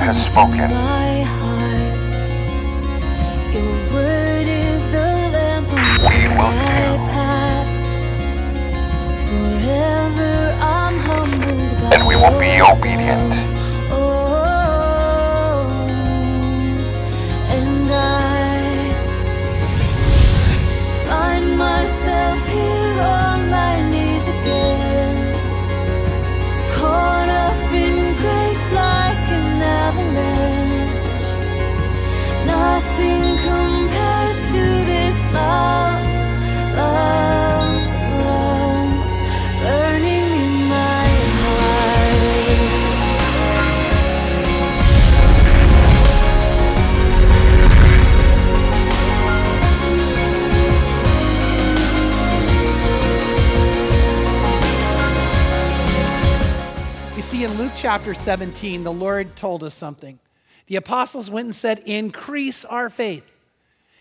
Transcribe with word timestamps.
Has 0.00 0.24
spoken. 0.26 0.70
My 0.70 1.22
heart, 1.22 2.20
your 3.54 3.92
word 3.92 4.46
is 4.48 4.82
the 4.84 5.08
lamp 5.36 5.68
unto 5.68 6.08
We 6.08 6.28
will 6.28 6.36
my 6.36 6.66
do. 6.66 6.96
path. 7.12 7.68
Forever 9.28 10.56
I'm 10.60 10.98
humbled 10.98 11.82
by 11.82 11.96
And 11.96 12.06
we 12.08 12.16
will 12.16 12.38
be 12.40 12.60
obedient. 12.62 13.34
See, 57.40 57.44
in 57.44 57.58
Luke 57.58 57.72
chapter 57.74 58.12
17, 58.12 58.84
the 58.84 58.92
Lord 58.92 59.34
told 59.34 59.62
us 59.64 59.72
something. 59.72 60.18
The 60.66 60.76
apostles 60.76 61.30
went 61.30 61.46
and 61.46 61.54
said, 61.54 61.78
Increase 61.86 62.66
our 62.66 62.90
faith. 62.90 63.24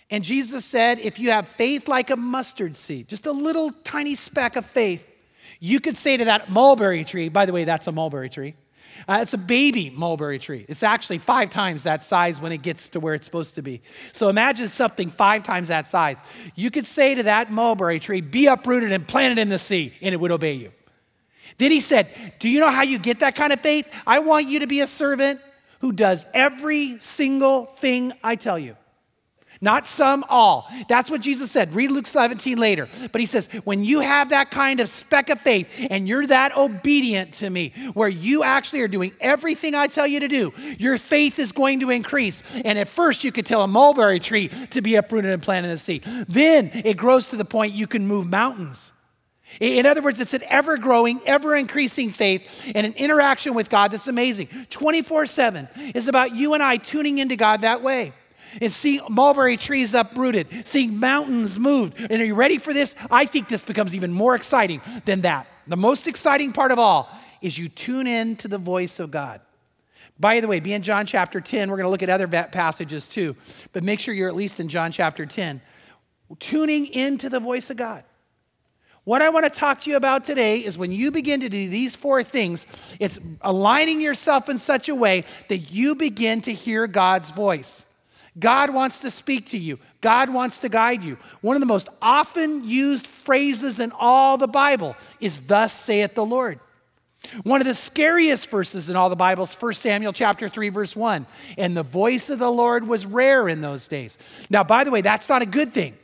And 0.10 0.26
Jesus 0.26 0.66
said, 0.66 1.00
If 1.00 1.20
you 1.20 1.32
have 1.32 1.48
faith 1.48 1.88
like 1.88 2.10
a 2.10 2.18
mustard 2.18 2.76
seed, 2.76 3.08
just 3.08 3.26
a 3.26 3.32
little 3.32 3.72
tiny 3.86 4.16
speck 4.16 4.58
of 4.58 4.66
faith, 4.66 5.08
you 5.62 5.80
could 5.80 5.98
say 5.98 6.18
to 6.18 6.26
that 6.26 6.52
mulberry 6.52 7.06
tree, 7.06 7.30
by 7.30 7.46
the 7.46 7.54
way, 7.54 7.64
that's 7.64 7.88
a 7.88 7.94
mulberry 7.94 8.30
tree. 8.30 8.56
Uh, 9.08 9.20
it's 9.22 9.34
a 9.34 9.38
baby 9.38 9.90
mulberry 9.90 10.38
tree. 10.38 10.66
It's 10.68 10.84
actually 10.84 11.20
five 11.20 11.50
times 11.50 11.84
that 11.84 12.04
size 12.04 12.42
when 12.42 12.52
it 12.52 12.62
gets 12.62 12.90
to 12.90 13.00
where 13.00 13.14
it's 13.14 13.26
supposed 13.26 13.56
to 13.56 13.62
be. 13.62 13.82
So 14.12 14.28
imagine 14.28 14.70
something 14.70 15.10
five 15.10 15.44
times 15.44 15.70
that 15.70 15.88
size. 15.88 16.18
You 16.56 16.72
could 16.72 16.88
say 16.88 17.16
to 17.16 17.24
that 17.24 17.52
mulberry 17.52 18.02
tree, 18.02 18.20
Be 18.20 18.48
uprooted 18.48 18.92
and 18.92 19.08
planted 19.08 19.40
in 19.40 19.48
the 19.48 19.60
sea, 19.60 19.94
and 20.02 20.14
it 20.14 20.18
would 20.18 20.32
obey 20.32 20.54
you. 20.56 20.74
Then 21.58 21.72
he 21.72 21.82
said, 21.82 22.10
Do 22.40 22.50
you 22.50 22.60
know 22.60 22.70
how 22.70 22.84
you 22.84 23.00
get 23.00 23.20
that 23.22 23.36
kind 23.36 23.54
of 23.54 23.60
faith? 23.60 23.88
I 24.06 24.20
want 24.20 24.48
you 24.48 24.60
to 24.60 24.68
be 24.68 24.82
a 24.82 24.88
servant 24.88 25.42
who 25.80 25.92
does 25.92 26.26
every 26.34 27.00
single 27.00 27.66
thing 27.66 28.14
I 28.24 28.36
tell 28.36 28.60
you. 28.60 28.76
Not 29.62 29.86
some, 29.86 30.24
all. 30.30 30.72
That's 30.88 31.12
what 31.12 31.20
Jesus 31.20 31.52
said. 31.52 31.76
Read 31.76 31.92
Luke 31.92 32.08
17 32.08 32.58
later. 32.58 32.88
But 33.12 33.20
he 33.20 33.26
says, 33.28 33.50
when 33.66 33.84
you 33.84 34.00
have 34.00 34.30
that 34.30 34.52
kind 34.52 34.80
of 34.80 34.88
speck 34.88 35.30
of 35.30 35.42
faith 35.42 35.68
and 35.90 36.08
you're 36.08 36.26
that 36.28 36.56
obedient 36.56 37.34
to 37.36 37.50
me, 37.50 37.74
where 37.94 38.08
you 38.08 38.44
actually 38.44 38.82
are 38.82 38.88
doing 38.88 39.12
everything 39.20 39.76
I 39.76 39.88
tell 39.88 40.08
you 40.08 40.22
to 40.22 40.30
do, 40.30 40.54
your 40.78 40.98
faith 40.98 41.40
is 41.40 41.52
going 41.52 41.82
to 41.82 41.90
increase. 41.90 42.42
And 42.64 42.80
at 42.80 42.88
first, 42.88 43.26
you 43.26 43.34
could 43.34 43.46
tell 43.46 43.62
a 43.62 43.68
mulberry 43.68 44.22
tree 44.22 44.48
to 44.70 44.82
be 44.82 44.96
uprooted 44.96 45.32
and 45.32 45.44
planted 45.44 45.68
in 45.68 45.74
the 45.74 45.78
sea. 45.78 46.02
Then 46.30 46.72
it 46.74 46.96
grows 46.96 47.28
to 47.30 47.36
the 47.36 47.46
point 47.46 47.74
you 47.74 47.88
can 47.88 48.08
move 48.08 48.28
mountains. 48.28 48.94
In 49.60 49.86
other 49.86 50.02
words, 50.02 50.20
it's 50.20 50.34
an 50.34 50.44
ever 50.48 50.78
growing, 50.78 51.20
ever 51.26 51.56
increasing 51.56 52.12
faith 52.12 52.72
and 52.74 52.86
an 52.86 52.94
interaction 52.94 53.54
with 53.54 53.70
God 53.70 53.92
that's 53.92 54.08
amazing. 54.08 54.48
24 54.70 55.26
7 55.26 55.68
is 55.96 56.08
about 56.08 56.36
you 56.36 56.54
and 56.54 56.64
I 56.64 56.78
tuning 56.78 57.18
into 57.18 57.36
God 57.36 57.62
that 57.62 57.82
way 57.82 58.14
and 58.62 58.72
seeing 58.72 59.02
mulberry 59.10 59.58
trees 59.58 59.94
uprooted, 59.94 60.48
seeing 60.66 61.00
mountains 61.00 61.60
moved. 61.60 61.96
And 61.98 62.22
are 62.22 62.26
you 62.26 62.36
ready 62.36 62.58
for 62.58 62.74
this? 62.74 62.96
I 63.12 63.26
think 63.26 63.48
this 63.48 63.64
becomes 63.64 63.96
even 63.96 64.12
more 64.14 64.36
exciting 64.36 64.82
than 65.06 65.22
that. 65.22 65.48
The 65.68 65.78
most 65.78 66.08
exciting 66.08 66.54
part 66.54 66.72
of 66.72 66.80
all 66.80 67.10
is 67.42 67.58
you 67.58 67.70
tune 67.70 68.08
in 68.08 68.36
to 68.38 68.48
the 68.48 68.58
voice 68.58 69.00
of 69.00 69.12
God. 69.12 69.42
By 70.20 70.42
the 70.42 70.48
way, 70.48 70.60
be 70.60 70.74
in 70.74 70.82
John 70.82 71.06
chapter 71.06 71.40
10. 71.40 71.70
We're 71.70 71.78
going 71.78 71.86
to 71.86 71.92
look 71.92 72.04
at 72.04 72.10
other 72.10 72.28
passages 72.28 73.08
too, 73.08 73.36
but 73.72 73.84
make 73.84 74.00
sure 74.00 74.14
you're 74.14 74.28
at 74.28 74.36
least 74.36 74.60
in 74.60 74.68
John 74.68 74.92
chapter 74.92 75.26
10. 75.26 75.62
Tuning 76.40 76.86
into 76.88 77.30
the 77.30 77.40
voice 77.40 77.70
of 77.70 77.78
God. 77.78 78.04
What 79.10 79.24
I 79.24 79.30
want 79.30 79.46
to 79.46 79.50
talk 79.50 79.82
to 79.82 79.90
you 79.90 79.96
about 79.96 80.24
today 80.24 80.60
is 80.60 80.78
when 80.78 80.92
you 80.92 81.10
begin 81.10 81.40
to 81.40 81.50
do 81.50 81.68
these 81.68 81.96
four 81.96 82.22
things, 82.24 82.68
it's 83.00 83.18
aligning 83.42 84.02
yourself 84.02 84.50
in 84.50 84.60
such 84.60 84.88
a 84.88 84.94
way 84.94 85.24
that 85.48 85.72
you 85.72 85.96
begin 85.96 86.44
to 86.44 86.54
hear 86.54 86.86
God's 86.86 87.32
voice. 87.32 87.84
God 88.38 88.70
wants 88.70 89.00
to 89.00 89.10
speak 89.10 89.50
to 89.50 89.58
you. 89.58 89.80
God 90.02 90.30
wants 90.30 90.60
to 90.60 90.70
guide 90.70 91.04
you. 91.04 91.18
One 91.42 91.56
of 91.56 91.60
the 91.60 91.66
most 91.66 91.90
often 92.04 92.64
used 92.66 93.08
phrases 93.08 93.80
in 93.80 93.92
all 93.94 94.38
the 94.38 94.48
Bible 94.48 94.96
is 95.20 95.40
thus 95.40 95.74
saith 95.74 96.14
the 96.14 96.24
Lord. 96.24 96.60
One 97.42 97.62
of 97.62 97.66
the 97.66 97.74
scariest 97.74 98.48
verses 98.52 98.92
in 98.92 98.96
all 98.96 99.10
the 99.10 99.16
Bible 99.16 99.46
is 99.46 99.56
1 99.56 99.74
Samuel 99.74 100.14
chapter 100.14 100.50
3 100.50 100.70
verse 100.70 100.96
1. 100.96 101.26
And 101.58 101.76
the 101.76 101.82
voice 101.82 102.30
of 102.30 102.38
the 102.38 102.52
Lord 102.52 102.88
was 102.88 103.08
rare 103.08 103.50
in 103.50 103.62
those 103.62 103.88
days. 103.88 104.20
Now 104.52 104.64
by 104.64 104.84
the 104.84 104.92
way, 104.92 105.02
that's 105.02 105.30
not 105.30 105.42
a 105.42 105.48
good 105.48 105.74
thing. 105.74 105.98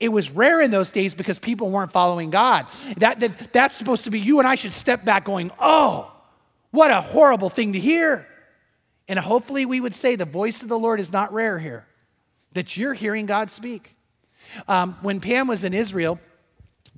It 0.00 0.08
was 0.08 0.30
rare 0.30 0.62
in 0.62 0.70
those 0.70 0.90
days 0.90 1.12
because 1.12 1.38
people 1.38 1.70
weren't 1.70 1.92
following 1.92 2.30
God. 2.30 2.66
That, 2.96 3.20
that, 3.20 3.52
that's 3.52 3.76
supposed 3.76 4.04
to 4.04 4.10
be 4.10 4.18
you 4.18 4.38
and 4.38 4.48
I 4.48 4.54
should 4.54 4.72
step 4.72 5.04
back 5.04 5.26
going, 5.26 5.50
oh, 5.60 6.10
what 6.70 6.90
a 6.90 7.02
horrible 7.02 7.50
thing 7.50 7.74
to 7.74 7.78
hear. 7.78 8.26
And 9.08 9.18
hopefully 9.18 9.66
we 9.66 9.80
would 9.80 9.94
say 9.94 10.16
the 10.16 10.24
voice 10.24 10.62
of 10.62 10.68
the 10.68 10.78
Lord 10.78 11.00
is 11.00 11.12
not 11.12 11.32
rare 11.32 11.58
here, 11.58 11.84
that 12.52 12.76
you're 12.76 12.94
hearing 12.94 13.26
God 13.26 13.50
speak. 13.50 13.94
Um, 14.66 14.96
when 15.02 15.20
Pam 15.20 15.48
was 15.48 15.64
in 15.64 15.74
Israel, 15.74 16.18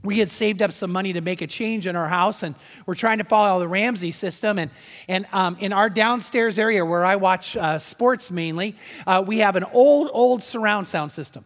we 0.05 0.19
had 0.19 0.31
saved 0.31 0.63
up 0.63 0.73
some 0.73 0.93
money 0.93 1.13
to 1.13 1.21
make 1.21 1.43
a 1.43 1.47
change 1.47 1.87
in 1.87 1.97
our 1.97 2.09
house, 2.09 2.43
and 2.43 2.55
we're 2.87 2.95
trying 2.95 3.19
to 3.19 3.25
follow 3.25 3.61
the 3.61 3.69
Ramsey 3.69 4.11
system. 4.13 4.59
And, 4.59 4.71
and 5.09 5.27
um, 5.33 5.57
in 5.61 5.73
our 5.73 5.89
downstairs 5.89 6.59
area 6.59 6.85
where 6.85 7.05
I 7.05 7.17
watch 7.17 7.57
uh, 7.57 7.79
sports 7.79 8.31
mainly, 8.31 8.77
uh, 9.07 9.23
we 9.27 9.39
have 9.39 9.57
an 9.57 9.65
old, 9.73 10.11
old 10.13 10.43
surround 10.43 10.89
sound 10.89 11.13
system. 11.13 11.45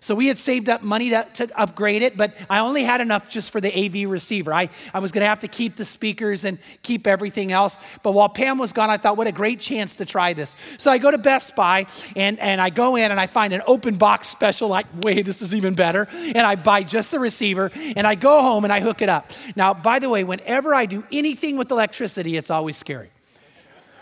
So 0.00 0.14
we 0.14 0.26
had 0.26 0.38
saved 0.38 0.68
up 0.68 0.82
money 0.82 1.10
to, 1.10 1.26
to, 1.34 1.48
upgrade 1.58 2.02
it, 2.02 2.16
but 2.16 2.34
I 2.48 2.60
only 2.60 2.84
had 2.84 3.00
enough 3.00 3.28
just 3.28 3.50
for 3.50 3.60
the 3.60 3.72
AV 3.74 4.08
receiver. 4.08 4.52
I, 4.52 4.68
I 4.94 5.00
was 5.00 5.12
going 5.12 5.22
to 5.22 5.28
have 5.28 5.40
to 5.40 5.48
keep 5.48 5.76
the 5.76 5.84
speakers 5.84 6.44
and 6.44 6.58
keep 6.82 7.06
everything 7.06 7.52
else. 7.52 7.78
But 8.02 8.12
while 8.12 8.28
Pam 8.28 8.58
was 8.58 8.72
gone, 8.72 8.90
I 8.90 8.96
thought, 8.96 9.16
what 9.16 9.26
a 9.26 9.32
great 9.32 9.60
chance 9.60 9.96
to 9.96 10.04
try 10.04 10.32
this. 10.32 10.54
So 10.78 10.90
I 10.90 10.98
go 10.98 11.10
to 11.10 11.18
Best 11.18 11.56
Buy 11.56 11.86
and, 12.14 12.38
and 12.38 12.60
I 12.60 12.70
go 12.70 12.96
in 12.96 13.10
and 13.10 13.18
I 13.18 13.26
find 13.26 13.52
an 13.52 13.62
open 13.66 13.96
box 13.96 14.28
special, 14.28 14.68
like, 14.68 14.86
wait, 15.00 15.26
this 15.26 15.42
is 15.42 15.54
even 15.54 15.74
better. 15.74 16.08
And 16.12 16.38
I 16.38 16.54
buy 16.54 16.82
just 16.82 17.10
the 17.10 17.18
receiver 17.18 17.70
and 17.74 18.06
I 18.06 18.14
go 18.14 18.42
home 18.42 18.64
and 18.64 18.72
I 18.72 18.80
hook 18.80 19.02
it 19.02 19.08
up. 19.08 19.32
Now, 19.56 19.74
by 19.74 19.98
the 19.98 20.08
way, 20.08 20.24
whenever 20.24 20.74
I 20.74 20.86
do 20.86 21.04
anything 21.10 21.56
with 21.56 21.70
electricity, 21.70 22.36
it's 22.36 22.50
always 22.50 22.76
scary. 22.76 23.10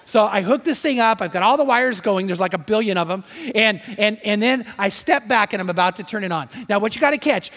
So 0.07 0.25
I 0.25 0.41
hook 0.41 0.65
this 0.65 0.81
thing 0.81 1.01
up. 1.01 1.21
I've 1.21 1.33
got 1.33 1.43
all 1.43 1.57
the 1.57 1.65
wires 1.65 2.01
going. 2.01 2.27
There's 2.27 2.41
like 2.41 2.55
a 2.55 2.59
billion 2.59 2.97
of 2.97 3.09
them. 3.09 3.25
And, 3.55 3.83
and, 3.99 4.19
and 4.25 4.41
then 4.41 4.65
I 4.79 4.89
step 4.89 5.29
back 5.29 5.53
and 5.53 5.61
I'm 5.61 5.69
about 5.69 5.97
to 5.97 6.05
turn 6.05 6.25
it 6.25 6.33
on. 6.33 6.49
Now, 6.69 6.79
what 6.79 6.95
you 6.95 7.01
got 7.01 7.11
to 7.11 7.19
catch 7.19 7.51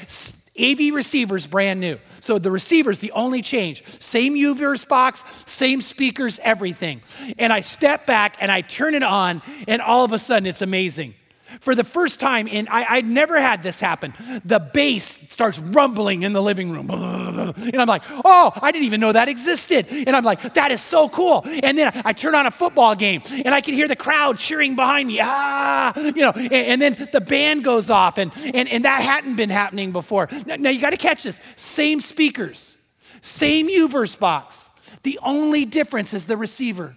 AV 0.59 0.93
receiver's 0.93 1.47
brand 1.47 1.79
new. 1.79 1.99
So 2.19 2.39
the 2.39 2.51
receiver's 2.51 2.99
the 2.99 3.11
only 3.11 3.41
change. 3.41 3.83
Same 4.01 4.35
UVerse 4.35 4.87
box, 4.87 5.23
same 5.45 5.79
speakers, 5.79 6.39
everything. 6.43 7.01
And 7.37 7.53
I 7.53 7.61
step 7.61 8.05
back 8.05 8.35
and 8.39 8.51
I 8.51 8.61
turn 8.61 8.95
it 8.95 9.03
on, 9.03 9.41
and 9.67 9.81
all 9.81 10.03
of 10.03 10.11
a 10.11 10.19
sudden 10.19 10.45
it's 10.45 10.61
amazing. 10.61 11.13
For 11.61 11.75
the 11.75 11.83
first 11.83 12.19
time, 12.19 12.47
and 12.51 12.67
I, 12.69 12.97
would 12.97 13.05
never 13.05 13.39
had 13.39 13.63
this 13.63 13.79
happen, 13.79 14.13
the 14.45 14.59
bass 14.59 15.17
starts 15.29 15.59
rumbling 15.59 16.23
in 16.23 16.33
the 16.33 16.41
living 16.41 16.71
room. 16.71 16.89
And 17.59 17.81
I'm 17.81 17.87
like, 17.87 18.03
oh, 18.25 18.51
I 18.61 18.71
didn't 18.71 18.85
even 18.85 18.99
know 18.99 19.11
that 19.11 19.27
existed. 19.27 19.87
And 19.89 20.15
I'm 20.15 20.23
like, 20.23 20.53
that 20.53 20.71
is 20.71 20.81
so 20.81 21.09
cool. 21.09 21.43
And 21.45 21.77
then 21.77 21.91
I, 21.93 22.01
I 22.05 22.13
turn 22.13 22.35
on 22.35 22.45
a 22.45 22.51
football 22.51 22.95
game 22.95 23.21
and 23.29 23.49
I 23.49 23.61
can 23.61 23.73
hear 23.73 23.87
the 23.87 23.95
crowd 23.95 24.39
cheering 24.39 24.75
behind 24.75 25.07
me. 25.07 25.19
Ah, 25.21 25.97
you 25.97 26.21
know, 26.21 26.31
and, 26.31 26.53
and 26.53 26.81
then 26.81 27.09
the 27.11 27.21
band 27.21 27.63
goes 27.63 27.89
off, 27.89 28.17
and, 28.17 28.31
and, 28.53 28.67
and 28.69 28.85
that 28.85 29.01
hadn't 29.01 29.35
been 29.35 29.49
happening 29.49 29.91
before. 29.91 30.27
Now, 30.45 30.55
now 30.55 30.69
you 30.69 30.81
got 30.81 30.91
to 30.91 30.97
catch 30.97 31.23
this 31.23 31.39
same 31.55 32.01
speakers, 32.01 32.77
same 33.21 33.67
UVerse 33.67 34.17
box. 34.17 34.69
The 35.03 35.19
only 35.23 35.65
difference 35.65 36.13
is 36.13 36.25
the 36.25 36.37
receiver. 36.37 36.95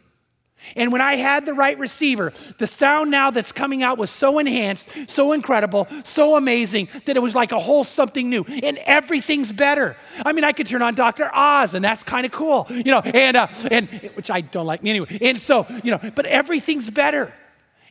And 0.77 0.93
when 0.93 1.01
I 1.01 1.17
had 1.17 1.45
the 1.45 1.55
right 1.55 1.79
receiver, 1.79 2.33
the 2.59 2.67
sound 2.67 3.11
now 3.11 3.31
that's 3.31 3.53
coming 3.53 3.83
out 3.83 3.99
was 3.99 4.11
so 4.11 4.39
enhanced, 4.39 4.89
so 5.07 5.33
incredible, 5.33 5.89
so 6.05 6.37
amazing 6.37 6.89
that 7.05 7.17
it 7.17 7.21
was 7.21 7.35
like 7.35 7.53
a 7.53 7.59
whole 7.59 7.85
something 7.85 8.29
new. 8.31 8.45
And 8.63 8.79
everything's 8.79 9.53
better. 9.53 9.97
I 10.25 10.33
mean, 10.33 10.45
I 10.45 10.53
could 10.53 10.67
turn 10.67 10.83
on 10.83 10.95
Dr. 10.95 11.31
Oz, 11.35 11.75
and 11.75 11.85
that's 11.85 12.03
kind 12.03 12.25
of 12.25 12.33
cool, 12.33 12.67
you 12.71 12.85
know, 12.85 13.01
and, 13.01 13.37
uh, 13.37 13.49
and 13.71 13.89
which 14.15 14.31
I 14.31 14.41
don't 14.41 14.67
like 14.67 14.85
anyway. 14.85 15.19
And 15.21 15.41
so, 15.41 15.67
you 15.83 15.91
know, 15.91 16.01
but 16.15 16.27
everything's 16.27 16.91
better. 16.91 17.33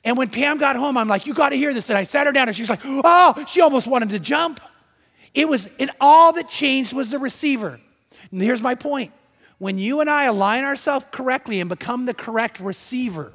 And 0.04 0.18
when 0.18 0.30
Pam 0.30 0.58
got 0.58 0.76
home, 0.76 0.98
I'm 0.98 1.08
like, 1.08 1.28
you 1.28 1.34
got 1.34 1.50
to 1.50 1.56
hear 1.56 1.74
this. 1.74 1.90
And 1.90 1.98
I 1.98 2.04
sat 2.04 2.26
her 2.26 2.32
down, 2.32 2.48
and 2.48 2.58
she's 2.58 2.70
like, 2.70 2.82
oh, 2.84 3.46
she 3.48 3.62
almost 3.62 3.88
wanted 3.88 4.10
to 4.10 4.20
jump. 4.20 4.60
It 5.34 5.48
was, 5.48 5.70
and 5.80 5.92
all 6.02 6.34
that 6.34 6.50
changed 6.50 6.94
was 6.94 7.12
the 7.12 7.20
receiver. 7.20 7.80
And 8.32 8.42
here's 8.42 8.62
my 8.62 8.76
point 8.76 9.12
when 9.62 9.78
you 9.78 10.02
and 10.02 10.10
I 10.10 10.24
align 10.24 10.64
ourselves 10.64 11.06
correctly 11.12 11.60
and 11.60 11.70
become 11.70 12.08
the 12.08 12.16
correct 12.16 12.60
receiver, 12.60 13.32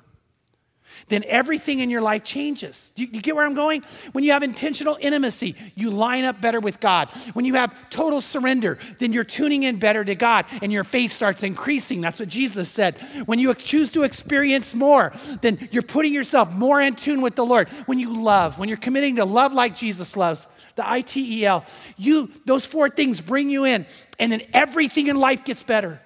then 1.07 1.23
everything 1.29 1.79
in 1.79 1.89
your 1.89 2.01
life 2.01 2.25
changes. 2.25 2.91
Do 2.97 3.03
you, 3.03 3.09
do 3.09 3.15
you, 3.19 3.23
get 3.23 3.37
where 3.37 3.47
I'm 3.47 3.55
going? 3.55 3.85
When 4.11 4.25
you 4.25 4.33
have 4.33 4.43
intentional 4.43 4.99
intimacy, 5.01 5.55
you 5.77 5.93
line 5.93 6.25
up 6.25 6.41
better 6.41 6.59
with 6.59 6.81
God. 6.81 7.11
When 7.35 7.45
you 7.45 7.55
have 7.55 7.73
total 7.91 8.21
surrender, 8.21 8.77
then 8.99 9.13
you're 9.13 9.23
tuning 9.23 9.63
in 9.63 9.77
better 9.77 10.05
to 10.05 10.17
God 10.17 10.47
and 10.63 10.73
your 10.73 10.83
faith 10.83 11.13
starts 11.13 11.45
increasing. 11.45 12.01
That's 12.01 12.19
what 12.19 12.29
Jesus 12.29 12.69
said. 12.69 12.99
When 13.27 13.39
you 13.39 13.55
choose 13.55 13.91
to 13.91 14.03
experience 14.03 14.75
more, 14.75 15.13
then 15.43 15.69
you're 15.71 15.83
putting 15.85 16.13
yourself 16.13 16.51
more 16.51 16.81
in 16.81 16.97
tune 16.97 17.23
with 17.23 17.37
the 17.37 17.47
Lord. 17.47 17.69
When 17.87 18.01
you 18.01 18.21
love, 18.21 18.59
when 18.59 18.69
you're 18.69 18.79
committing 18.79 19.15
to 19.17 19.25
love 19.25 19.53
like 19.53 19.77
Jesus 19.77 20.17
loves, 20.17 20.45
the 20.75 20.91
I 20.91 21.03
T 21.03 21.43
E 21.43 21.47
L, 21.47 21.65
you 21.97 22.33
those 22.47 22.67
four 22.67 22.91
things 22.91 23.21
bring 23.21 23.49
you 23.49 23.65
in 23.65 23.87
and 24.19 24.33
then 24.33 24.43
everything 24.53 25.07
in 25.07 25.15
life 25.15 25.45
gets 25.45 25.63
better. 25.63 26.01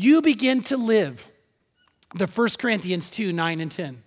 You 0.00 0.22
begin 0.22 0.62
to 0.62 0.76
live 0.76 1.26
the 2.14 2.28
1 2.28 2.48
Corinthians 2.60 3.10
2 3.10 3.32
9 3.32 3.60
and 3.60 3.72
10. 3.72 4.00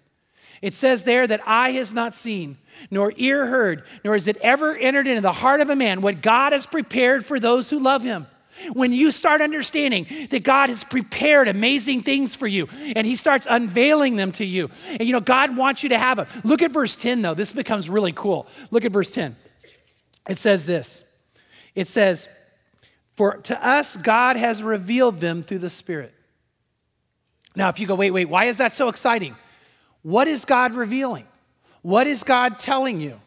It 0.61 0.73
says 0.73 1.03
there 1.03 1.27
that 1.27 1.45
eye 1.45 1.71
has 1.71 1.93
not 1.93 2.15
seen, 2.15 2.59
nor 2.89 3.11
ear 3.17 3.47
heard, 3.47 3.83
nor 4.05 4.13
has 4.13 4.25
it 4.29 4.37
ever 4.37 4.73
entered 4.73 5.05
into 5.05 5.19
the 5.19 5.33
heart 5.33 5.59
of 5.59 5.69
a 5.69 5.75
man 5.75 5.99
what 6.01 6.21
God 6.21 6.53
has 6.53 6.65
prepared 6.65 7.25
for 7.25 7.41
those 7.41 7.69
who 7.69 7.77
love 7.77 8.03
him. 8.03 8.25
When 8.71 8.93
you 8.93 9.11
start 9.11 9.41
understanding 9.41 10.29
that 10.29 10.43
God 10.43 10.69
has 10.69 10.85
prepared 10.85 11.49
amazing 11.49 12.03
things 12.03 12.35
for 12.35 12.47
you 12.47 12.69
and 12.95 13.05
He 13.05 13.17
starts 13.17 13.45
unveiling 13.49 14.15
them 14.15 14.31
to 14.33 14.45
you, 14.45 14.69
and 14.87 15.01
you 15.01 15.11
know, 15.11 15.19
God 15.19 15.57
wants 15.57 15.83
you 15.83 15.89
to 15.89 15.97
have 15.97 16.15
them. 16.15 16.27
Look 16.45 16.61
at 16.61 16.71
verse 16.71 16.95
10, 16.95 17.21
though. 17.21 17.33
This 17.33 17.51
becomes 17.51 17.89
really 17.89 18.13
cool. 18.13 18.47
Look 18.69 18.85
at 18.85 18.93
verse 18.93 19.11
10. 19.11 19.35
It 20.29 20.37
says 20.37 20.65
this 20.65 21.03
It 21.75 21.89
says, 21.89 22.29
For 23.15 23.37
to 23.37 23.65
us 23.65 23.97
God 23.97 24.35
has 24.35 24.63
revealed 24.63 25.19
them 25.19 25.43
through 25.43 25.59
the 25.59 25.69
Spirit. 25.69 26.13
Now, 27.55 27.69
if 27.69 27.79
you 27.79 27.87
go, 27.87 27.95
wait, 27.95 28.11
wait, 28.11 28.29
why 28.29 28.45
is 28.45 28.57
that 28.57 28.73
so 28.73 28.87
exciting? 28.87 29.35
What 30.03 30.27
is 30.27 30.45
God 30.45 30.73
revealing? 30.73 31.27
What 31.81 32.07
is 32.07 32.23
God 32.23 32.59
telling 32.59 33.01
you? 33.01 33.19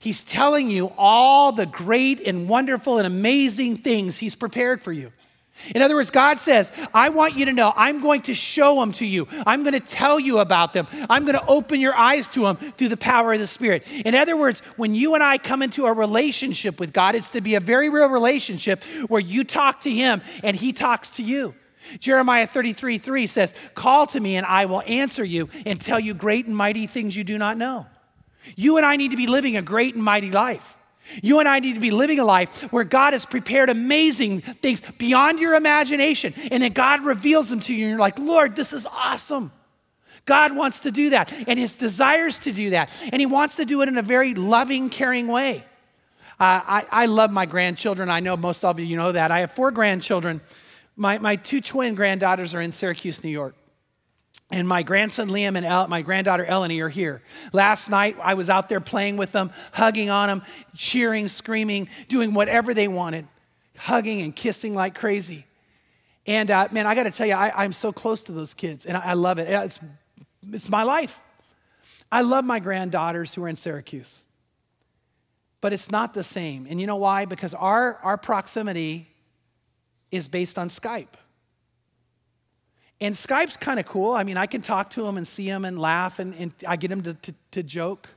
He's 0.00 0.24
telling 0.24 0.70
you 0.70 0.92
all 0.96 1.52
the 1.52 1.66
great 1.66 2.20
and 2.26 2.48
wonderful 2.48 2.98
and 2.98 3.06
amazing 3.06 3.78
things 3.78 4.18
He's 4.18 4.34
prepared 4.34 4.80
for 4.80 4.92
you. 4.92 5.12
In 5.74 5.82
other 5.82 5.94
words, 5.94 6.10
God 6.10 6.40
says, 6.40 6.70
I 6.94 7.08
want 7.08 7.36
you 7.36 7.46
to 7.46 7.52
know, 7.52 7.72
I'm 7.76 8.00
going 8.00 8.22
to 8.22 8.34
show 8.34 8.78
them 8.80 8.92
to 8.94 9.06
you. 9.06 9.26
I'm 9.46 9.62
going 9.62 9.72
to 9.72 9.80
tell 9.80 10.20
you 10.20 10.38
about 10.38 10.72
them. 10.72 10.86
I'm 11.08 11.24
going 11.24 11.34
to 11.34 11.46
open 11.46 11.80
your 11.80 11.94
eyes 11.94 12.28
to 12.28 12.42
them 12.42 12.56
through 12.56 12.88
the 12.88 12.96
power 12.96 13.32
of 13.32 13.40
the 13.40 13.46
Spirit. 13.46 13.84
In 14.04 14.14
other 14.14 14.36
words, 14.36 14.60
when 14.76 14.94
you 14.94 15.14
and 15.14 15.22
I 15.22 15.38
come 15.38 15.62
into 15.62 15.86
a 15.86 15.92
relationship 15.92 16.78
with 16.78 16.92
God, 16.92 17.14
it's 17.14 17.30
to 17.30 17.40
be 17.40 17.54
a 17.54 17.60
very 17.60 17.88
real 17.88 18.08
relationship 18.08 18.84
where 19.08 19.20
you 19.20 19.44
talk 19.44 19.80
to 19.82 19.90
Him 19.90 20.22
and 20.44 20.56
He 20.56 20.72
talks 20.72 21.10
to 21.10 21.22
you. 21.22 21.54
Jeremiah 22.00 22.46
33 22.46 22.98
3 22.98 23.26
says, 23.26 23.54
Call 23.74 24.06
to 24.08 24.20
me 24.20 24.36
and 24.36 24.46
I 24.46 24.66
will 24.66 24.82
answer 24.82 25.24
you 25.24 25.48
and 25.64 25.80
tell 25.80 26.00
you 26.00 26.14
great 26.14 26.46
and 26.46 26.56
mighty 26.56 26.86
things 26.86 27.16
you 27.16 27.24
do 27.24 27.38
not 27.38 27.56
know. 27.56 27.86
You 28.54 28.76
and 28.76 28.86
I 28.86 28.96
need 28.96 29.10
to 29.10 29.16
be 29.16 29.26
living 29.26 29.56
a 29.56 29.62
great 29.62 29.94
and 29.94 30.04
mighty 30.04 30.30
life. 30.30 30.75
You 31.22 31.40
and 31.40 31.48
I 31.48 31.60
need 31.60 31.74
to 31.74 31.80
be 31.80 31.90
living 31.90 32.18
a 32.18 32.24
life 32.24 32.62
where 32.72 32.84
God 32.84 33.12
has 33.12 33.24
prepared 33.24 33.68
amazing 33.68 34.40
things 34.40 34.82
beyond 34.98 35.40
your 35.40 35.54
imagination, 35.54 36.34
and 36.50 36.62
then 36.62 36.72
God 36.72 37.04
reveals 37.04 37.50
them 37.50 37.60
to 37.60 37.74
you, 37.74 37.84
and 37.84 37.90
you're 37.90 37.98
like, 37.98 38.18
Lord, 38.18 38.56
this 38.56 38.72
is 38.72 38.86
awesome. 38.86 39.52
God 40.24 40.56
wants 40.56 40.80
to 40.80 40.90
do 40.90 41.10
that, 41.10 41.32
and 41.46 41.58
His 41.58 41.76
desires 41.76 42.38
to 42.40 42.52
do 42.52 42.70
that, 42.70 42.90
and 43.12 43.20
He 43.20 43.26
wants 43.26 43.56
to 43.56 43.64
do 43.64 43.82
it 43.82 43.88
in 43.88 43.96
a 43.96 44.02
very 44.02 44.34
loving, 44.34 44.90
caring 44.90 45.28
way. 45.28 45.64
Uh, 46.38 46.60
I, 46.66 46.86
I 46.90 47.06
love 47.06 47.30
my 47.30 47.46
grandchildren. 47.46 48.10
I 48.10 48.20
know 48.20 48.36
most 48.36 48.64
of 48.64 48.78
you 48.78 48.96
know 48.96 49.12
that. 49.12 49.30
I 49.30 49.40
have 49.40 49.52
four 49.52 49.70
grandchildren. 49.70 50.42
My, 50.94 51.18
my 51.18 51.36
two 51.36 51.60
twin 51.60 51.94
granddaughters 51.94 52.54
are 52.54 52.60
in 52.60 52.72
Syracuse, 52.72 53.24
New 53.24 53.30
York. 53.30 53.54
And 54.50 54.68
my 54.68 54.84
grandson 54.84 55.28
Liam 55.28 55.56
and 55.56 55.66
El, 55.66 55.88
my 55.88 56.02
granddaughter 56.02 56.44
Eleni 56.44 56.80
are 56.80 56.88
here. 56.88 57.20
Last 57.52 57.90
night, 57.90 58.16
I 58.22 58.34
was 58.34 58.48
out 58.48 58.68
there 58.68 58.80
playing 58.80 59.16
with 59.16 59.32
them, 59.32 59.50
hugging 59.72 60.08
on 60.08 60.28
them, 60.28 60.42
cheering, 60.76 61.26
screaming, 61.26 61.88
doing 62.08 62.32
whatever 62.32 62.72
they 62.72 62.86
wanted, 62.86 63.26
hugging 63.76 64.22
and 64.22 64.34
kissing 64.34 64.74
like 64.74 64.94
crazy. 64.94 65.46
And 66.26 66.50
uh, 66.50 66.68
man, 66.70 66.86
I 66.86 66.94
got 66.94 67.04
to 67.04 67.10
tell 67.10 67.26
you, 67.26 67.34
I, 67.34 67.64
am 67.64 67.72
so 67.72 67.92
close 67.92 68.24
to 68.24 68.32
those 68.32 68.54
kids, 68.54 68.86
and 68.86 68.96
I, 68.96 69.00
I 69.00 69.12
love 69.14 69.38
it. 69.38 69.48
It's, 69.48 69.80
it's 70.52 70.68
my 70.68 70.84
life. 70.84 71.20
I 72.10 72.22
love 72.22 72.44
my 72.44 72.60
granddaughters 72.60 73.34
who 73.34 73.42
are 73.42 73.48
in 73.48 73.56
Syracuse, 73.56 74.24
but 75.60 75.72
it's 75.72 75.90
not 75.90 76.14
the 76.14 76.22
same. 76.22 76.66
And 76.70 76.80
you 76.80 76.86
know 76.86 76.96
why? 76.96 77.24
Because 77.24 77.52
our, 77.52 77.96
our 78.02 78.16
proximity 78.16 79.08
is 80.12 80.28
based 80.28 80.56
on 80.56 80.68
Skype. 80.68 81.14
And 83.00 83.14
Skype's 83.14 83.56
kind 83.56 83.78
of 83.78 83.86
cool. 83.86 84.14
I 84.14 84.22
mean, 84.22 84.36
I 84.36 84.46
can 84.46 84.62
talk 84.62 84.90
to 84.90 85.06
him 85.06 85.16
and 85.16 85.28
see 85.28 85.46
him 85.46 85.64
and 85.64 85.78
laugh, 85.78 86.18
and, 86.18 86.34
and 86.34 86.54
I 86.66 86.76
get 86.76 86.90
him 86.90 87.02
to, 87.02 87.14
to, 87.14 87.34
to, 87.52 87.62
joke. 87.62 88.08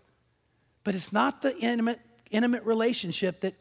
But 0.86 0.96
it's 0.96 1.12
not 1.12 1.42
the 1.42 1.58
intimate, 1.58 2.00
intimate 2.32 2.64
relationship 2.64 3.42
that, 3.42 3.56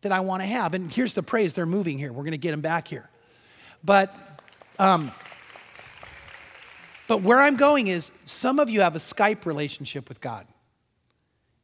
that 0.00 0.10
I 0.10 0.20
want 0.20 0.42
to 0.42 0.46
have. 0.46 0.74
And 0.74 0.92
here's 0.92 1.12
the 1.12 1.22
praise 1.22 1.54
they're 1.54 1.66
moving 1.66 1.98
here. 1.98 2.12
We're 2.12 2.24
going 2.24 2.32
to 2.32 2.38
get 2.38 2.50
them 2.50 2.62
back 2.62 2.88
here. 2.88 3.08
But, 3.84 4.14
um, 4.80 5.12
but 7.06 7.22
where 7.22 7.40
I'm 7.40 7.56
going 7.56 7.86
is 7.86 8.10
some 8.24 8.58
of 8.58 8.68
you 8.68 8.80
have 8.80 8.96
a 8.96 9.00
Skype 9.00 9.46
relationship 9.46 10.08
with 10.08 10.20
God. 10.20 10.46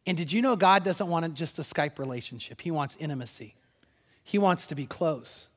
And 0.06 0.16
did 0.16 0.32
you 0.32 0.42
know 0.42 0.54
God 0.54 0.84
doesn't 0.84 1.06
want 1.06 1.32
just 1.34 1.58
a 1.58 1.62
Skype 1.62 1.98
relationship? 1.98 2.60
He 2.60 2.70
wants 2.70 2.96
intimacy, 3.00 3.56
He 4.22 4.38
wants 4.38 4.66
to 4.68 4.76
be 4.76 4.86
close. 4.86 5.48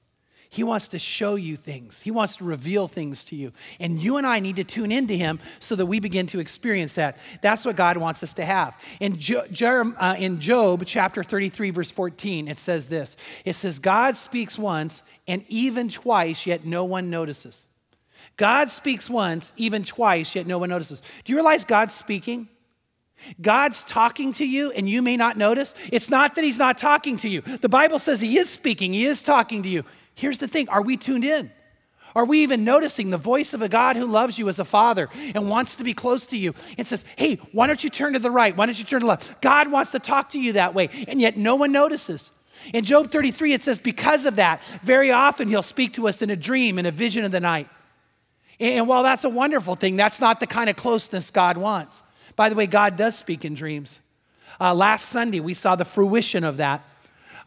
He 0.50 0.64
wants 0.64 0.90
to 0.90 1.00
show 1.00 1.36
you 1.36 1.58
things. 1.58 2.02
He 2.02 2.12
wants 2.12 2.38
to 2.38 2.44
reveal 2.44 2.88
things 2.88 3.24
to 3.26 3.36
you. 3.36 3.52
And 3.80 4.02
you 4.02 4.18
and 4.18 4.26
I 4.26 4.40
need 4.40 4.56
to 4.58 4.64
tune 4.64 4.92
into 4.92 5.14
Him 5.14 5.40
so 5.60 5.76
that 5.76 5.86
we 5.86 6.00
begin 6.00 6.28
to 6.28 6.40
experience 6.40 6.94
that. 6.96 7.18
That's 7.42 7.66
what 7.66 7.76
God 7.76 7.98
wants 7.98 8.24
us 8.24 8.34
to 8.36 8.46
have. 8.46 8.76
In, 9.00 9.18
jo- 9.18 9.46
Jer- 9.52 9.96
uh, 9.98 10.16
in 10.18 10.40
Job 10.40 10.84
chapter 10.86 11.24
33, 11.24 11.72
verse 11.72 11.92
14, 11.92 12.48
it 12.48 12.60
says 12.60 12.88
this 12.88 13.18
It 13.44 13.54
says, 13.54 13.80
God 13.80 14.18
speaks 14.18 14.58
once 14.58 15.04
and 15.28 15.44
even 15.48 15.90
twice, 15.90 16.46
yet 16.46 16.66
no 16.66 16.84
one 16.84 17.10
notices. 17.10 17.68
God 18.38 18.70
speaks 18.72 19.10
once, 19.10 19.54
even 19.58 19.84
twice, 19.84 20.36
yet 20.36 20.46
no 20.46 20.58
one 20.58 20.70
notices. 20.70 21.02
Do 21.24 21.32
you 21.32 21.38
realize 21.38 21.66
God's 21.66 21.96
speaking? 21.96 22.50
God's 23.42 23.84
talking 23.84 24.34
to 24.34 24.46
you 24.46 24.72
and 24.72 24.90
you 24.90 25.02
may 25.02 25.18
not 25.18 25.38
notice. 25.38 25.74
It's 25.92 26.10
not 26.10 26.36
that 26.36 26.44
He's 26.44 26.60
not 26.60 26.78
talking 26.78 27.16
to 27.18 27.30
you. 27.30 27.42
The 27.42 27.70
Bible 27.70 28.00
says 28.00 28.22
He 28.22 28.38
is 28.38 28.50
speaking, 28.50 28.94
He 28.94 29.06
is 29.06 29.24
talking 29.24 29.64
to 29.64 29.70
you. 29.70 29.84
Here's 30.16 30.38
the 30.38 30.48
thing 30.48 30.70
are 30.70 30.82
we 30.82 30.98
tuned 30.98 31.26
in? 31.26 31.52
Are 32.16 32.24
we 32.24 32.44
even 32.44 32.64
noticing 32.64 33.10
the 33.10 33.18
voice 33.18 33.54
of 33.54 33.62
a 33.62 33.68
God 33.68 33.98
who 33.98 34.08
loves 34.08 34.40
you 34.40 34.48
as 34.48 34.58
a 34.58 34.66
father 34.66 35.10
and 35.34 35.50
wants 35.50 35.76
to 35.76 35.84
be 35.84 35.94
close 35.94 36.26
to 36.28 36.38
you 36.38 36.56
and 36.78 36.88
says, 36.88 37.04
Hey, 37.18 37.36
why 37.52 37.68
don't 37.68 37.84
you 37.84 37.90
turn 37.90 38.14
to 38.14 38.20
the 38.20 38.32
right? 38.32 38.56
Why 38.56 38.66
don't 38.66 38.80
you 38.80 38.86
turn 38.86 39.02
to 39.02 39.06
the 39.06 39.10
left? 39.10 39.42
God 39.42 39.70
wants 39.70 39.92
to 39.92 40.00
talk 40.00 40.30
to 40.30 40.40
you 40.40 40.54
that 40.54 40.74
way, 40.74 40.90
and 41.10 41.20
yet 41.20 41.36
no 41.36 41.58
one 41.58 41.74
notices. 41.74 42.32
In 42.74 42.86
Job 42.86 43.12
33, 43.12 43.52
it 43.54 43.64
says, 43.64 43.78
Because 43.78 44.26
of 44.26 44.38
that, 44.38 44.62
very 44.82 45.12
often 45.12 45.50
he'll 45.50 45.62
speak 45.62 45.94
to 45.94 46.08
us 46.08 46.22
in 46.22 46.30
a 46.30 46.38
dream, 46.38 46.80
in 46.80 46.86
a 46.86 46.92
vision 46.92 47.26
of 47.26 47.32
the 47.32 47.42
night. 47.42 47.68
And 48.62 48.88
while 48.88 49.04
that's 49.04 49.26
a 49.26 49.30
wonderful 49.30 49.76
thing, 49.76 49.98
that's 49.98 50.22
not 50.22 50.40
the 50.40 50.48
kind 50.48 50.70
of 50.70 50.78
closeness 50.78 51.32
God 51.32 51.58
wants. 51.58 52.02
By 52.38 52.48
the 52.48 52.56
way, 52.56 52.66
God 52.66 52.96
does 52.96 53.18
speak 53.18 53.44
in 53.44 53.56
dreams. 53.56 54.00
Uh, 54.60 54.74
last 54.74 55.10
Sunday, 55.10 55.42
we 55.42 55.54
saw 55.54 55.76
the 55.76 55.84
fruition 55.84 56.46
of 56.46 56.58
that 56.58 56.82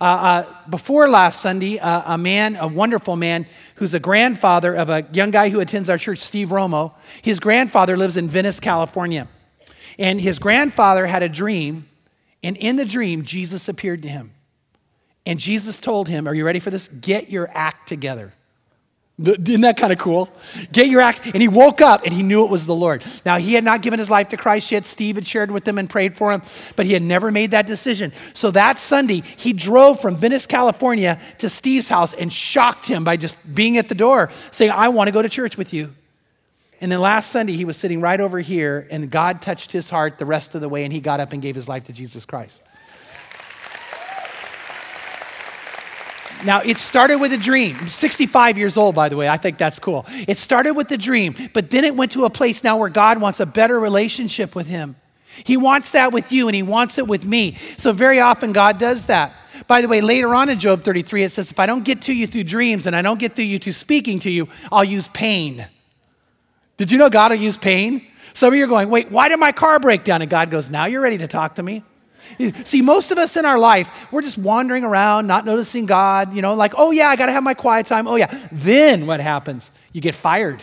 uh, 0.00 0.04
uh, 0.04 0.68
before 0.68 1.08
last 1.08 1.40
Sunday, 1.40 1.78
uh, 1.78 2.14
a 2.14 2.18
man, 2.18 2.56
a 2.56 2.68
wonderful 2.68 3.16
man, 3.16 3.46
who's 3.76 3.94
a 3.94 4.00
grandfather 4.00 4.74
of 4.74 4.88
a 4.90 5.06
young 5.12 5.30
guy 5.30 5.48
who 5.48 5.58
attends 5.60 5.90
our 5.90 5.98
church, 5.98 6.18
Steve 6.18 6.48
Romo. 6.48 6.92
His 7.22 7.40
grandfather 7.40 7.96
lives 7.96 8.16
in 8.16 8.28
Venice, 8.28 8.60
California. 8.60 9.26
And 9.98 10.20
his 10.20 10.38
grandfather 10.38 11.06
had 11.06 11.24
a 11.24 11.28
dream, 11.28 11.88
and 12.44 12.56
in 12.56 12.76
the 12.76 12.84
dream, 12.84 13.24
Jesus 13.24 13.68
appeared 13.68 14.02
to 14.02 14.08
him. 14.08 14.32
And 15.26 15.40
Jesus 15.40 15.80
told 15.80 16.08
him, 16.08 16.28
Are 16.28 16.34
you 16.34 16.44
ready 16.44 16.60
for 16.60 16.70
this? 16.70 16.88
Get 16.88 17.28
your 17.28 17.50
act 17.52 17.88
together. 17.88 18.32
Isn't 19.20 19.62
that 19.62 19.76
kind 19.76 19.92
of 19.92 19.98
cool? 19.98 20.28
Get 20.70 20.86
your 20.86 21.00
act. 21.00 21.22
And 21.26 21.42
he 21.42 21.48
woke 21.48 21.80
up 21.80 22.02
and 22.04 22.14
he 22.14 22.22
knew 22.22 22.44
it 22.44 22.50
was 22.50 22.66
the 22.66 22.74
Lord. 22.74 23.04
Now, 23.26 23.38
he 23.38 23.54
had 23.54 23.64
not 23.64 23.82
given 23.82 23.98
his 23.98 24.08
life 24.08 24.28
to 24.28 24.36
Christ 24.36 24.70
yet. 24.70 24.86
Steve 24.86 25.16
had 25.16 25.26
shared 25.26 25.50
with 25.50 25.66
him 25.66 25.76
and 25.76 25.90
prayed 25.90 26.16
for 26.16 26.30
him, 26.30 26.42
but 26.76 26.86
he 26.86 26.92
had 26.92 27.02
never 27.02 27.32
made 27.32 27.50
that 27.50 27.66
decision. 27.66 28.12
So 28.32 28.52
that 28.52 28.78
Sunday, 28.78 29.22
he 29.36 29.52
drove 29.52 30.00
from 30.00 30.16
Venice, 30.16 30.46
California 30.46 31.20
to 31.38 31.48
Steve's 31.48 31.88
house 31.88 32.14
and 32.14 32.32
shocked 32.32 32.86
him 32.86 33.02
by 33.02 33.16
just 33.16 33.36
being 33.52 33.76
at 33.76 33.88
the 33.88 33.96
door, 33.96 34.30
saying, 34.52 34.70
I 34.70 34.88
want 34.88 35.08
to 35.08 35.12
go 35.12 35.20
to 35.20 35.28
church 35.28 35.56
with 35.56 35.74
you. 35.74 35.92
And 36.80 36.92
then 36.92 37.00
last 37.00 37.32
Sunday, 37.32 37.54
he 37.54 37.64
was 37.64 37.76
sitting 37.76 38.00
right 38.00 38.20
over 38.20 38.38
here, 38.38 38.86
and 38.88 39.10
God 39.10 39.42
touched 39.42 39.72
his 39.72 39.90
heart 39.90 40.18
the 40.18 40.26
rest 40.26 40.54
of 40.54 40.60
the 40.60 40.68
way, 40.68 40.84
and 40.84 40.92
he 40.92 41.00
got 41.00 41.18
up 41.18 41.32
and 41.32 41.42
gave 41.42 41.56
his 41.56 41.66
life 41.66 41.84
to 41.84 41.92
Jesus 41.92 42.24
Christ. 42.24 42.62
Now, 46.44 46.60
it 46.60 46.78
started 46.78 47.16
with 47.16 47.32
a 47.32 47.36
dream. 47.36 47.88
65 47.88 48.58
years 48.58 48.76
old, 48.76 48.94
by 48.94 49.08
the 49.08 49.16
way. 49.16 49.28
I 49.28 49.36
think 49.36 49.58
that's 49.58 49.78
cool. 49.78 50.06
It 50.26 50.38
started 50.38 50.74
with 50.74 50.90
a 50.92 50.96
dream, 50.96 51.34
but 51.52 51.70
then 51.70 51.84
it 51.84 51.96
went 51.96 52.12
to 52.12 52.24
a 52.24 52.30
place 52.30 52.62
now 52.62 52.76
where 52.76 52.88
God 52.88 53.20
wants 53.20 53.40
a 53.40 53.46
better 53.46 53.78
relationship 53.78 54.54
with 54.54 54.66
him. 54.66 54.96
He 55.44 55.56
wants 55.56 55.92
that 55.92 56.12
with 56.12 56.32
you, 56.32 56.48
and 56.48 56.54
He 56.54 56.62
wants 56.62 56.98
it 56.98 57.06
with 57.06 57.24
me. 57.24 57.56
So, 57.76 57.92
very 57.92 58.18
often, 58.18 58.52
God 58.52 58.78
does 58.78 59.06
that. 59.06 59.34
By 59.68 59.82
the 59.82 59.88
way, 59.88 60.00
later 60.00 60.34
on 60.34 60.48
in 60.48 60.58
Job 60.58 60.82
33, 60.82 61.24
it 61.24 61.32
says, 61.32 61.50
If 61.50 61.60
I 61.60 61.66
don't 61.66 61.84
get 61.84 62.02
to 62.02 62.12
you 62.12 62.26
through 62.26 62.44
dreams 62.44 62.86
and 62.86 62.96
I 62.96 63.02
don't 63.02 63.20
get 63.20 63.36
to 63.36 63.42
you 63.42 63.58
through 63.58 63.72
speaking 63.72 64.18
to 64.20 64.30
you, 64.30 64.48
I'll 64.72 64.84
use 64.84 65.06
pain. 65.08 65.66
Did 66.76 66.90
you 66.90 66.98
know 66.98 67.10
God 67.10 67.32
will 67.32 67.38
use 67.38 67.56
pain? 67.56 68.06
Some 68.34 68.52
of 68.52 68.54
you 68.54 68.64
are 68.64 68.68
going, 68.68 68.88
wait, 68.88 69.10
why 69.10 69.28
did 69.28 69.38
my 69.38 69.50
car 69.50 69.80
break 69.80 70.04
down? 70.04 70.22
And 70.22 70.30
God 70.30 70.48
goes, 70.48 70.70
now 70.70 70.86
you're 70.86 71.00
ready 71.00 71.18
to 71.18 71.26
talk 71.26 71.56
to 71.56 71.62
me. 71.62 71.82
See, 72.64 72.82
most 72.82 73.10
of 73.10 73.18
us 73.18 73.36
in 73.36 73.44
our 73.44 73.58
life, 73.58 73.90
we're 74.12 74.22
just 74.22 74.38
wandering 74.38 74.84
around, 74.84 75.26
not 75.26 75.44
noticing 75.44 75.86
God, 75.86 76.34
you 76.34 76.42
know, 76.42 76.54
like, 76.54 76.74
oh 76.76 76.90
yeah, 76.90 77.08
I 77.08 77.16
got 77.16 77.26
to 77.26 77.32
have 77.32 77.42
my 77.42 77.54
quiet 77.54 77.86
time. 77.86 78.06
Oh 78.06 78.16
yeah. 78.16 78.48
Then 78.52 79.06
what 79.06 79.20
happens? 79.20 79.70
You 79.92 80.00
get 80.00 80.14
fired. 80.14 80.62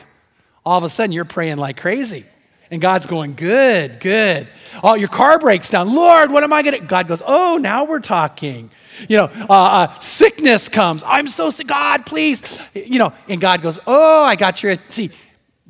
All 0.66 0.78
of 0.78 0.84
a 0.84 0.90
sudden, 0.90 1.12
you're 1.12 1.26
praying 1.26 1.58
like 1.58 1.78
crazy. 1.78 2.26
And 2.72 2.82
God's 2.82 3.06
going, 3.06 3.36
good, 3.36 4.00
good. 4.00 4.48
Oh, 4.84 4.96
your 4.96 5.08
car 5.08 5.38
breaks 5.38 5.70
down. 5.70 5.94
Lord, 5.94 6.32
what 6.32 6.44
am 6.44 6.52
I 6.52 6.64
going 6.64 6.80
to? 6.80 6.86
God 6.86 7.08
goes, 7.08 7.22
oh, 7.26 7.58
now 7.58 7.86
we're 7.86 8.00
talking. 8.00 8.72
You 9.08 9.18
know, 9.18 9.26
uh, 9.26 9.54
uh, 9.54 10.00
sickness 10.00 10.68
comes. 10.68 11.04
I'm 11.06 11.28
so 11.28 11.52
sick. 11.52 11.68
God, 11.68 12.06
please. 12.06 12.42
You 12.74 12.98
know, 12.98 13.14
and 13.30 13.40
God 13.40 13.62
goes, 13.62 13.80
oh, 13.86 14.24
I 14.24 14.36
got 14.36 14.64
your. 14.64 14.78
See, 14.90 15.12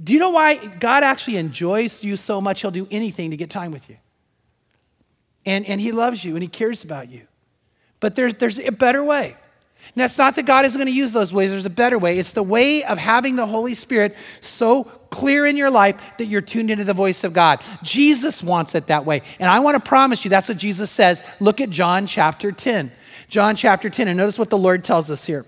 do 0.02 0.14
you 0.14 0.20
know 0.20 0.30
why 0.30 0.56
God 0.56 1.04
actually 1.04 1.38
enjoys 1.38 2.04
you 2.04 2.16
so 2.16 2.40
much? 2.40 2.62
He'll 2.62 2.72
do 2.72 2.88
anything 2.92 3.32
to 3.32 3.38
get 3.38 3.50
time 3.50 3.72
with 3.72 3.90
you. 3.90 3.98
And, 5.46 5.66
and 5.66 5.80
He 5.80 5.92
loves 5.92 6.24
you 6.24 6.36
and 6.36 6.44
He 6.44 6.48
cares 6.48 6.84
about 6.84 7.10
you. 7.10 7.22
But 8.00 8.16
there's, 8.16 8.36
there's 8.36 8.60
a 8.60 8.72
better 8.72 9.04
way. 9.04 9.36
And 9.94 10.02
that's 10.02 10.18
not 10.18 10.36
that 10.36 10.46
God 10.46 10.66
isn't 10.66 10.78
going 10.78 10.92
to 10.92 10.94
use 10.94 11.12
those 11.12 11.34
ways, 11.34 11.52
there's 11.52 11.66
a 11.66 11.70
better 11.70 12.00
way. 12.00 12.18
It's 12.18 12.34
the 12.34 12.44
way 12.44 12.84
of 12.84 12.98
having 12.98 13.36
the 13.36 13.46
Holy 13.46 13.76
Spirit 13.76 14.16
so 14.42 14.86
clear 15.12 15.46
in 15.46 15.58
your 15.58 15.70
life 15.70 16.18
that 16.18 16.26
you're 16.26 16.42
tuned 16.42 16.72
into 16.72 16.84
the 16.84 16.94
voice 16.94 17.24
of 17.24 17.34
God. 17.34 17.62
Jesus 17.84 18.42
wants 18.42 18.76
it 18.76 18.88
that 18.88 19.06
way. 19.06 19.22
And 19.40 19.50
I 19.50 19.60
want 19.60 19.76
to 19.76 19.88
promise 19.88 20.26
you 20.26 20.30
that's 20.30 20.50
what 20.50 20.58
Jesus 20.58 20.90
says. 20.90 21.22
Look 21.40 21.62
at 21.62 21.70
John 21.70 22.08
chapter 22.08 22.52
10. 22.52 22.92
John 23.30 23.56
chapter 23.56 23.90
10, 23.90 24.08
and 24.08 24.18
notice 24.18 24.40
what 24.40 24.50
the 24.50 24.58
Lord 24.58 24.84
tells 24.84 25.10
us 25.10 25.26
here. 25.26 25.46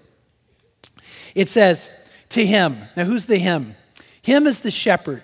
It 1.35 1.49
says, 1.49 1.89
To 2.29 2.45
him. 2.45 2.77
Now, 2.95 3.05
who's 3.05 3.25
the 3.25 3.37
him? 3.37 3.75
Him 4.21 4.47
is 4.47 4.61
the 4.61 4.71
shepherd. 4.71 5.23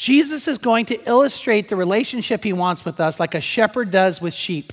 Jesus 0.00 0.48
is 0.48 0.56
going 0.56 0.86
to 0.86 1.06
illustrate 1.06 1.68
the 1.68 1.76
relationship 1.76 2.42
he 2.42 2.54
wants 2.54 2.86
with 2.86 3.00
us 3.00 3.20
like 3.20 3.34
a 3.34 3.40
shepherd 3.42 3.90
does 3.90 4.18
with 4.18 4.32
sheep. 4.32 4.72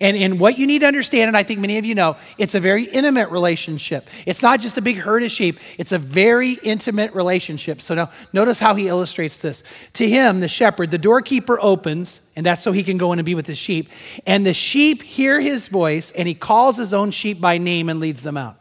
And, 0.00 0.16
and 0.16 0.40
what 0.40 0.56
you 0.56 0.66
need 0.66 0.78
to 0.78 0.86
understand, 0.86 1.28
and 1.28 1.36
I 1.36 1.42
think 1.42 1.60
many 1.60 1.76
of 1.76 1.84
you 1.84 1.94
know, 1.94 2.16
it's 2.38 2.54
a 2.54 2.60
very 2.60 2.84
intimate 2.84 3.28
relationship. 3.28 4.08
It's 4.24 4.40
not 4.40 4.60
just 4.60 4.78
a 4.78 4.80
big 4.80 4.96
herd 4.96 5.22
of 5.24 5.30
sheep, 5.30 5.58
it's 5.76 5.92
a 5.92 5.98
very 5.98 6.54
intimate 6.54 7.12
relationship. 7.12 7.82
So 7.82 7.94
now, 7.94 8.10
notice 8.32 8.58
how 8.58 8.74
he 8.74 8.88
illustrates 8.88 9.36
this. 9.36 9.62
To 9.92 10.08
him, 10.08 10.40
the 10.40 10.48
shepherd, 10.48 10.90
the 10.90 10.96
doorkeeper 10.96 11.58
opens, 11.60 12.22
and 12.34 12.46
that's 12.46 12.62
so 12.62 12.72
he 12.72 12.82
can 12.82 12.96
go 12.96 13.12
in 13.12 13.18
and 13.18 13.26
be 13.26 13.34
with 13.34 13.46
the 13.46 13.54
sheep. 13.54 13.90
And 14.24 14.46
the 14.46 14.54
sheep 14.54 15.02
hear 15.02 15.38
his 15.38 15.68
voice, 15.68 16.12
and 16.12 16.26
he 16.26 16.34
calls 16.34 16.78
his 16.78 16.94
own 16.94 17.10
sheep 17.10 17.42
by 17.42 17.58
name 17.58 17.90
and 17.90 18.00
leads 18.00 18.22
them 18.22 18.38
out. 18.38 18.58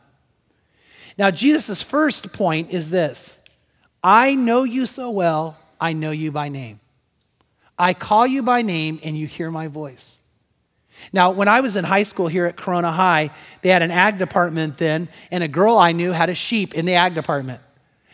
Now, 1.18 1.32
Jesus' 1.32 1.82
first 1.82 2.34
point 2.34 2.72
is 2.72 2.90
this 2.90 3.40
I 4.04 4.36
know 4.36 4.66
you 4.66 4.88
so 4.88 5.10
well, 5.10 5.58
I 5.80 5.94
know 5.94 6.12
you 6.12 6.32
by 6.32 6.50
name. 6.50 6.80
I 7.78 7.94
call 7.94 8.26
you 8.26 8.42
by 8.42 8.62
name, 8.62 9.00
and 9.04 9.18
you 9.18 9.28
hear 9.28 9.52
my 9.52 9.68
voice. 9.68 10.20
Now, 11.12 11.32
when 11.32 11.48
I 11.48 11.60
was 11.60 11.76
in 11.76 11.84
high 11.84 12.04
school 12.04 12.28
here 12.28 12.46
at 12.46 12.56
Corona 12.56 12.92
High, 12.92 13.32
they 13.62 13.70
had 13.70 13.82
an 13.82 13.92
ag 13.92 14.18
department 14.18 14.78
then, 14.78 15.10
and 15.30 15.44
a 15.44 15.48
girl 15.48 15.78
I 15.78 15.92
knew 15.92 16.12
had 16.12 16.30
a 16.30 16.36
sheep 16.36 16.74
in 16.74 16.86
the 16.86 16.94
ag 16.94 17.16
department. 17.16 17.62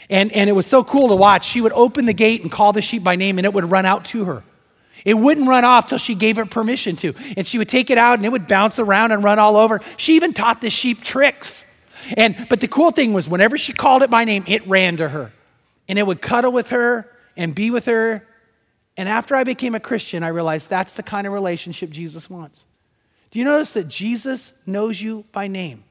And, 0.09 0.31
and 0.33 0.49
it 0.49 0.53
was 0.53 0.65
so 0.65 0.83
cool 0.83 1.09
to 1.09 1.15
watch. 1.15 1.45
She 1.45 1.61
would 1.61 1.71
open 1.73 2.05
the 2.05 2.13
gate 2.13 2.41
and 2.41 2.51
call 2.51 2.73
the 2.73 2.81
sheep 2.81 3.03
by 3.03 3.15
name, 3.15 3.37
and 3.37 3.45
it 3.45 3.53
would 3.53 3.69
run 3.69 3.85
out 3.85 4.05
to 4.05 4.25
her. 4.25 4.43
It 5.05 5.13
wouldn't 5.13 5.47
run 5.47 5.63
off 5.63 5.87
till 5.87 5.97
she 5.97 6.15
gave 6.15 6.37
it 6.37 6.49
permission 6.49 6.95
to. 6.97 7.13
And 7.37 7.45
she 7.45 7.57
would 7.57 7.69
take 7.69 7.89
it 7.89 7.97
out, 7.97 8.19
and 8.19 8.25
it 8.25 8.31
would 8.31 8.47
bounce 8.47 8.79
around 8.79 9.11
and 9.11 9.23
run 9.23 9.39
all 9.39 9.57
over. 9.57 9.79
She 9.97 10.15
even 10.15 10.33
taught 10.33 10.61
the 10.61 10.69
sheep 10.69 11.03
tricks. 11.03 11.63
And, 12.17 12.47
but 12.49 12.61
the 12.61 12.67
cool 12.67 12.91
thing 12.91 13.13
was, 13.13 13.29
whenever 13.29 13.57
she 13.57 13.73
called 13.73 14.01
it 14.01 14.09
by 14.09 14.25
name, 14.25 14.43
it 14.47 14.67
ran 14.67 14.97
to 14.97 15.09
her. 15.09 15.31
And 15.87 15.99
it 15.99 16.05
would 16.05 16.21
cuddle 16.21 16.51
with 16.51 16.69
her 16.71 17.10
and 17.37 17.55
be 17.55 17.71
with 17.71 17.85
her. 17.85 18.27
And 18.97 19.07
after 19.07 19.35
I 19.35 19.43
became 19.43 19.75
a 19.75 19.79
Christian, 19.79 20.23
I 20.23 20.29
realized 20.29 20.69
that's 20.69 20.95
the 20.95 21.03
kind 21.03 21.25
of 21.25 21.33
relationship 21.33 21.89
Jesus 21.89 22.29
wants. 22.29 22.65
Do 23.31 23.39
you 23.39 23.45
notice 23.45 23.73
that 23.73 23.87
Jesus 23.87 24.53
knows 24.65 25.01
you 25.01 25.23
by 25.31 25.47
name? 25.47 25.83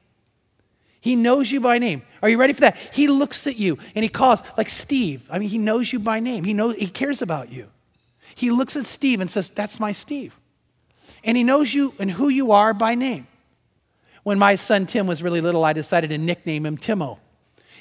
He 1.01 1.15
knows 1.15 1.51
you 1.51 1.59
by 1.59 1.79
name. 1.79 2.03
Are 2.21 2.29
you 2.29 2.37
ready 2.37 2.53
for 2.53 2.61
that? 2.61 2.77
He 2.93 3.07
looks 3.07 3.47
at 3.47 3.57
you 3.57 3.79
and 3.95 4.03
he 4.03 4.09
calls, 4.09 4.43
like 4.55 4.69
Steve. 4.69 5.27
I 5.31 5.39
mean, 5.39 5.49
he 5.49 5.57
knows 5.57 5.91
you 5.91 5.97
by 5.97 6.19
name. 6.19 6.43
He 6.43 6.53
knows 6.53 6.75
he 6.75 6.87
cares 6.87 7.23
about 7.23 7.51
you. 7.51 7.67
He 8.35 8.51
looks 8.51 8.75
at 8.75 8.85
Steve 8.85 9.19
and 9.19 9.29
says, 9.29 9.49
That's 9.49 9.79
my 9.79 9.91
Steve. 9.91 10.39
And 11.23 11.35
he 11.35 11.43
knows 11.43 11.73
you 11.73 11.95
and 11.97 12.09
who 12.11 12.29
you 12.29 12.51
are 12.51 12.73
by 12.73 12.93
name. 12.93 13.27
When 14.23 14.37
my 14.37 14.55
son 14.55 14.85
Tim 14.85 15.07
was 15.07 15.23
really 15.23 15.41
little, 15.41 15.65
I 15.65 15.73
decided 15.73 16.11
to 16.11 16.19
nickname 16.19 16.67
him 16.67 16.77
Timo. 16.77 17.17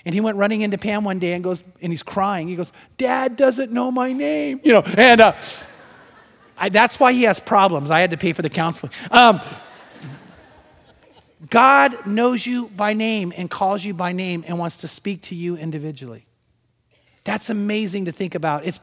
And 0.05 0.15
he 0.15 0.21
went 0.21 0.37
running 0.37 0.63
into 0.63 0.79
Pam 0.79 1.05
one 1.05 1.19
day 1.19 1.35
and 1.35 1.45
goes, 1.45 1.63
and 1.83 1.93
he's 1.93 2.03
crying. 2.03 2.49
He 2.49 2.57
goes, 2.57 2.73
Dad 2.97 3.37
doesn't 3.37 3.71
know 3.71 3.91
my 3.91 4.13
name. 4.13 4.61
You 4.63 4.73
know, 4.75 4.83
and 4.83 5.21
uh, 5.21 5.35
I, 6.57 6.69
that's 6.69 6.99
why 6.99 7.13
he 7.13 7.25
has 7.25 7.41
problems. 7.41 7.91
I 7.91 8.01
had 8.01 8.11
to 8.13 8.17
pay 8.17 8.33
for 8.33 8.43
the 8.43 8.51
counseling. 8.51 8.93
Um, 9.11 9.41
God 11.49 12.07
knows 12.07 12.47
you 12.47 12.69
by 12.69 12.93
name 12.93 13.33
and 13.37 13.51
calls 13.51 13.85
you 13.85 13.95
by 13.95 14.13
name 14.13 14.45
and 14.47 14.59
wants 14.59 14.79
to 14.79 14.89
speak 14.89 15.23
to 15.25 15.35
you 15.35 15.57
individually. 15.57 16.27
That's 17.25 17.51
amazing 17.51 18.07
to 18.07 18.13
think 18.13 18.35
about. 18.35 18.67
It's 18.67 18.81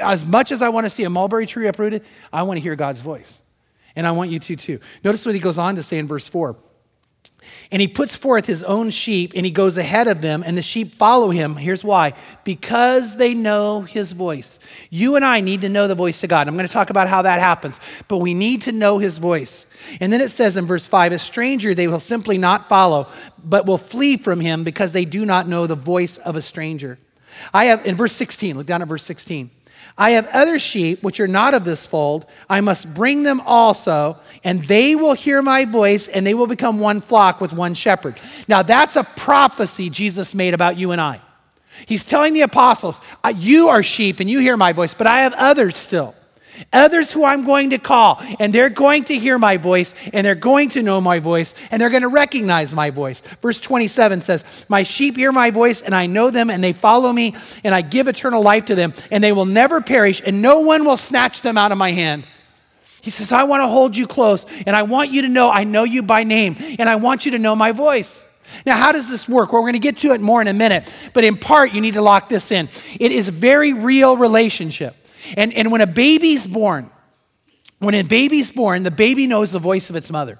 as 0.00 0.24
much 0.24 0.52
as 0.52 0.62
I 0.62 0.68
want 0.68 0.84
to 0.84 0.90
see 0.90 1.04
a 1.04 1.10
mulberry 1.10 1.46
tree 1.46 1.66
uprooted, 1.66 2.04
I 2.32 2.42
want 2.42 2.58
to 2.58 2.62
hear 2.62 2.76
God's 2.76 3.00
voice. 3.00 3.42
And 3.94 4.06
I 4.06 4.10
want 4.12 4.30
you 4.30 4.38
to 4.38 4.56
too. 4.56 4.80
Notice 5.04 5.24
what 5.24 5.34
he 5.34 5.40
goes 5.40 5.58
on 5.58 5.76
to 5.76 5.82
say 5.82 5.98
in 5.98 6.06
verse 6.06 6.28
4. 6.28 6.56
And 7.70 7.80
he 7.80 7.88
puts 7.88 8.14
forth 8.14 8.46
his 8.46 8.62
own 8.62 8.90
sheep 8.90 9.32
and 9.34 9.44
he 9.44 9.50
goes 9.50 9.76
ahead 9.76 10.08
of 10.08 10.22
them, 10.22 10.42
and 10.46 10.56
the 10.56 10.62
sheep 10.62 10.94
follow 10.94 11.30
him. 11.30 11.56
Here's 11.56 11.84
why 11.84 12.14
because 12.44 13.16
they 13.16 13.34
know 13.34 13.82
his 13.82 14.12
voice. 14.12 14.58
You 14.88 15.16
and 15.16 15.24
I 15.24 15.40
need 15.40 15.62
to 15.62 15.68
know 15.68 15.88
the 15.88 15.94
voice 15.94 16.22
of 16.22 16.30
God. 16.30 16.46
I'm 16.46 16.54
going 16.54 16.66
to 16.66 16.72
talk 16.72 16.90
about 16.90 17.08
how 17.08 17.22
that 17.22 17.40
happens, 17.40 17.80
but 18.08 18.18
we 18.18 18.34
need 18.34 18.62
to 18.62 18.72
know 18.72 18.98
his 18.98 19.18
voice. 19.18 19.66
And 20.00 20.12
then 20.12 20.20
it 20.20 20.30
says 20.30 20.56
in 20.56 20.66
verse 20.66 20.86
5 20.86 21.12
a 21.12 21.18
stranger 21.18 21.74
they 21.74 21.88
will 21.88 22.00
simply 22.00 22.38
not 22.38 22.68
follow, 22.68 23.08
but 23.42 23.66
will 23.66 23.78
flee 23.78 24.16
from 24.16 24.40
him 24.40 24.64
because 24.64 24.92
they 24.92 25.04
do 25.04 25.26
not 25.26 25.48
know 25.48 25.66
the 25.66 25.74
voice 25.74 26.18
of 26.18 26.36
a 26.36 26.42
stranger. 26.42 26.98
I 27.52 27.66
have, 27.66 27.84
in 27.84 27.96
verse 27.96 28.12
16, 28.12 28.56
look 28.56 28.66
down 28.66 28.82
at 28.82 28.88
verse 28.88 29.04
16. 29.04 29.50
I 29.98 30.10
have 30.10 30.26
other 30.28 30.58
sheep 30.58 31.02
which 31.02 31.20
are 31.20 31.26
not 31.26 31.54
of 31.54 31.64
this 31.64 31.86
fold. 31.86 32.26
I 32.50 32.60
must 32.60 32.92
bring 32.92 33.22
them 33.22 33.40
also, 33.40 34.18
and 34.44 34.62
they 34.64 34.94
will 34.94 35.14
hear 35.14 35.40
my 35.40 35.64
voice, 35.64 36.06
and 36.06 36.26
they 36.26 36.34
will 36.34 36.46
become 36.46 36.80
one 36.80 37.00
flock 37.00 37.40
with 37.40 37.52
one 37.52 37.72
shepherd. 37.72 38.20
Now, 38.46 38.62
that's 38.62 38.96
a 38.96 39.04
prophecy 39.04 39.88
Jesus 39.88 40.34
made 40.34 40.52
about 40.52 40.76
you 40.76 40.92
and 40.92 41.00
I. 41.00 41.22
He's 41.86 42.04
telling 42.04 42.34
the 42.34 42.42
apostles, 42.42 43.00
You 43.36 43.68
are 43.68 43.82
sheep, 43.82 44.20
and 44.20 44.28
you 44.28 44.40
hear 44.40 44.56
my 44.56 44.72
voice, 44.72 44.92
but 44.92 45.06
I 45.06 45.20
have 45.20 45.32
others 45.34 45.76
still. 45.76 46.14
Others 46.72 47.12
who 47.12 47.24
I'm 47.24 47.44
going 47.44 47.70
to 47.70 47.78
call, 47.78 48.20
and 48.40 48.52
they're 48.52 48.70
going 48.70 49.04
to 49.04 49.18
hear 49.18 49.38
my 49.38 49.56
voice, 49.56 49.94
and 50.12 50.26
they're 50.26 50.34
going 50.34 50.70
to 50.70 50.82
know 50.82 51.00
my 51.00 51.18
voice, 51.18 51.54
and 51.70 51.80
they're 51.80 51.90
going 51.90 52.02
to 52.02 52.08
recognize 52.08 52.74
my 52.74 52.90
voice. 52.90 53.20
Verse 53.42 53.60
27 53.60 54.20
says, 54.20 54.66
My 54.68 54.82
sheep 54.82 55.16
hear 55.16 55.32
my 55.32 55.50
voice, 55.50 55.82
and 55.82 55.94
I 55.94 56.06
know 56.06 56.30
them, 56.30 56.50
and 56.50 56.62
they 56.62 56.72
follow 56.72 57.12
me, 57.12 57.34
and 57.64 57.74
I 57.74 57.82
give 57.82 58.08
eternal 58.08 58.42
life 58.42 58.66
to 58.66 58.74
them, 58.74 58.94
and 59.10 59.22
they 59.22 59.32
will 59.32 59.46
never 59.46 59.80
perish, 59.80 60.22
and 60.24 60.42
no 60.42 60.60
one 60.60 60.84
will 60.84 60.96
snatch 60.96 61.42
them 61.42 61.58
out 61.58 61.72
of 61.72 61.78
my 61.78 61.92
hand. 61.92 62.24
He 63.02 63.10
says, 63.10 63.30
I 63.30 63.44
want 63.44 63.62
to 63.62 63.68
hold 63.68 63.96
you 63.96 64.06
close, 64.06 64.46
and 64.66 64.74
I 64.74 64.82
want 64.82 65.12
you 65.12 65.22
to 65.22 65.28
know 65.28 65.50
I 65.50 65.64
know 65.64 65.84
you 65.84 66.02
by 66.02 66.24
name, 66.24 66.56
and 66.78 66.88
I 66.88 66.96
want 66.96 67.24
you 67.24 67.32
to 67.32 67.38
know 67.38 67.54
my 67.54 67.72
voice. 67.72 68.24
Now, 68.64 68.76
how 68.76 68.92
does 68.92 69.08
this 69.08 69.28
work? 69.28 69.52
Well, 69.52 69.62
we're 69.62 69.70
going 69.70 69.80
to 69.80 69.86
get 69.86 69.98
to 69.98 70.12
it 70.12 70.20
more 70.20 70.40
in 70.40 70.48
a 70.48 70.54
minute, 70.54 70.92
but 71.12 71.24
in 71.24 71.36
part, 71.36 71.72
you 71.72 71.80
need 71.80 71.94
to 71.94 72.02
lock 72.02 72.28
this 72.28 72.50
in. 72.50 72.68
It 72.98 73.12
is 73.12 73.28
very 73.28 73.72
real 73.72 74.16
relationship. 74.16 74.96
And, 75.36 75.52
and 75.52 75.70
when 75.70 75.80
a 75.80 75.86
baby's 75.86 76.46
born, 76.46 76.90
when 77.78 77.94
a 77.94 78.02
baby's 78.02 78.50
born, 78.50 78.82
the 78.82 78.90
baby 78.90 79.26
knows 79.26 79.52
the 79.52 79.58
voice 79.58 79.90
of 79.90 79.96
its 79.96 80.10
mother. 80.10 80.38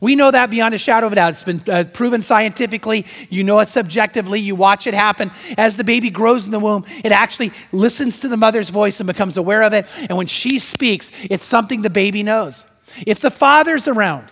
We 0.00 0.14
know 0.14 0.30
that 0.30 0.50
beyond 0.50 0.74
a 0.74 0.78
shadow 0.78 1.06
of 1.06 1.12
a 1.12 1.16
doubt. 1.16 1.32
It's 1.32 1.42
been 1.42 1.62
uh, 1.68 1.84
proven 1.84 2.22
scientifically. 2.22 3.06
You 3.28 3.42
know 3.42 3.58
it 3.58 3.68
subjectively. 3.68 4.40
You 4.40 4.54
watch 4.54 4.86
it 4.86 4.94
happen. 4.94 5.32
As 5.58 5.76
the 5.76 5.84
baby 5.84 6.10
grows 6.10 6.46
in 6.46 6.52
the 6.52 6.60
womb, 6.60 6.84
it 7.02 7.12
actually 7.12 7.52
listens 7.72 8.20
to 8.20 8.28
the 8.28 8.36
mother's 8.36 8.70
voice 8.70 9.00
and 9.00 9.06
becomes 9.06 9.36
aware 9.36 9.62
of 9.62 9.72
it. 9.72 9.86
And 10.08 10.16
when 10.16 10.26
she 10.26 10.58
speaks, 10.58 11.10
it's 11.28 11.44
something 11.44 11.82
the 11.82 11.90
baby 11.90 12.22
knows. 12.22 12.64
If 13.06 13.20
the 13.20 13.30
father's 13.30 13.88
around, 13.88 14.30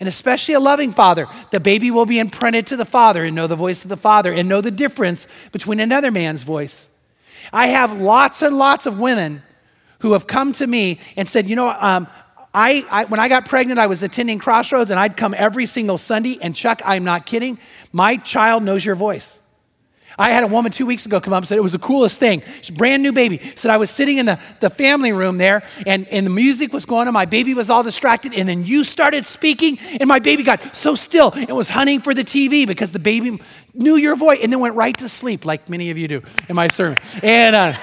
and 0.00 0.08
especially 0.08 0.54
a 0.54 0.60
loving 0.60 0.92
father, 0.92 1.26
the 1.50 1.60
baby 1.60 1.90
will 1.90 2.06
be 2.06 2.18
imprinted 2.18 2.66
to 2.68 2.76
the 2.76 2.84
father 2.84 3.24
and 3.24 3.34
know 3.34 3.46
the 3.46 3.56
voice 3.56 3.84
of 3.84 3.88
the 3.88 3.96
father 3.96 4.32
and 4.32 4.48
know 4.48 4.60
the 4.60 4.70
difference 4.70 5.26
between 5.52 5.80
another 5.80 6.10
man's 6.10 6.42
voice 6.42 6.88
I 7.52 7.68
have 7.68 8.00
lots 8.00 8.42
and 8.42 8.56
lots 8.56 8.86
of 8.86 8.98
women 8.98 9.42
who 10.00 10.12
have 10.12 10.26
come 10.26 10.52
to 10.54 10.66
me 10.66 11.00
and 11.16 11.28
said, 11.28 11.48
you 11.48 11.56
know, 11.56 11.68
um, 11.68 12.06
I, 12.52 12.84
I, 12.90 13.04
when 13.06 13.18
I 13.20 13.28
got 13.28 13.46
pregnant, 13.46 13.80
I 13.80 13.88
was 13.88 14.02
attending 14.02 14.38
Crossroads 14.38 14.90
and 14.90 15.00
I'd 15.00 15.16
come 15.16 15.34
every 15.36 15.66
single 15.66 15.98
Sunday. 15.98 16.38
And 16.40 16.54
Chuck, 16.54 16.80
I'm 16.84 17.04
not 17.04 17.26
kidding, 17.26 17.58
my 17.92 18.16
child 18.16 18.62
knows 18.62 18.84
your 18.84 18.94
voice. 18.94 19.40
I 20.18 20.30
had 20.30 20.44
a 20.44 20.46
woman 20.46 20.70
two 20.70 20.86
weeks 20.86 21.06
ago 21.06 21.20
come 21.20 21.32
up 21.32 21.38
and 21.38 21.48
said 21.48 21.58
it 21.58 21.62
was 21.62 21.72
the 21.72 21.78
coolest 21.78 22.20
thing. 22.20 22.42
She's 22.60 22.70
a 22.70 22.72
brand 22.72 23.02
new 23.02 23.12
baby. 23.12 23.40
Said 23.56 23.70
I 23.70 23.78
was 23.78 23.90
sitting 23.90 24.18
in 24.18 24.26
the, 24.26 24.38
the 24.60 24.70
family 24.70 25.12
room 25.12 25.38
there 25.38 25.64
and, 25.86 26.06
and 26.08 26.24
the 26.24 26.30
music 26.30 26.72
was 26.72 26.86
going 26.86 27.08
on. 27.08 27.14
My 27.14 27.24
baby 27.24 27.54
was 27.54 27.68
all 27.68 27.82
distracted. 27.82 28.32
And 28.32 28.48
then 28.48 28.64
you 28.64 28.84
started 28.84 29.26
speaking 29.26 29.78
and 30.00 30.06
my 30.06 30.20
baby 30.20 30.44
got 30.44 30.76
so 30.76 30.94
still 30.94 31.32
and 31.32 31.50
was 31.56 31.68
hunting 31.68 32.00
for 32.00 32.14
the 32.14 32.24
TV 32.24 32.66
because 32.66 32.92
the 32.92 32.98
baby 33.00 33.40
knew 33.72 33.96
your 33.96 34.14
voice 34.14 34.38
and 34.42 34.52
then 34.52 34.60
went 34.60 34.76
right 34.76 34.96
to 34.98 35.08
sleep 35.08 35.44
like 35.44 35.68
many 35.68 35.90
of 35.90 35.98
you 35.98 36.06
do 36.06 36.22
in 36.48 36.54
my 36.54 36.68
sermon. 36.68 36.98
And, 37.22 37.56
uh, 37.56 37.74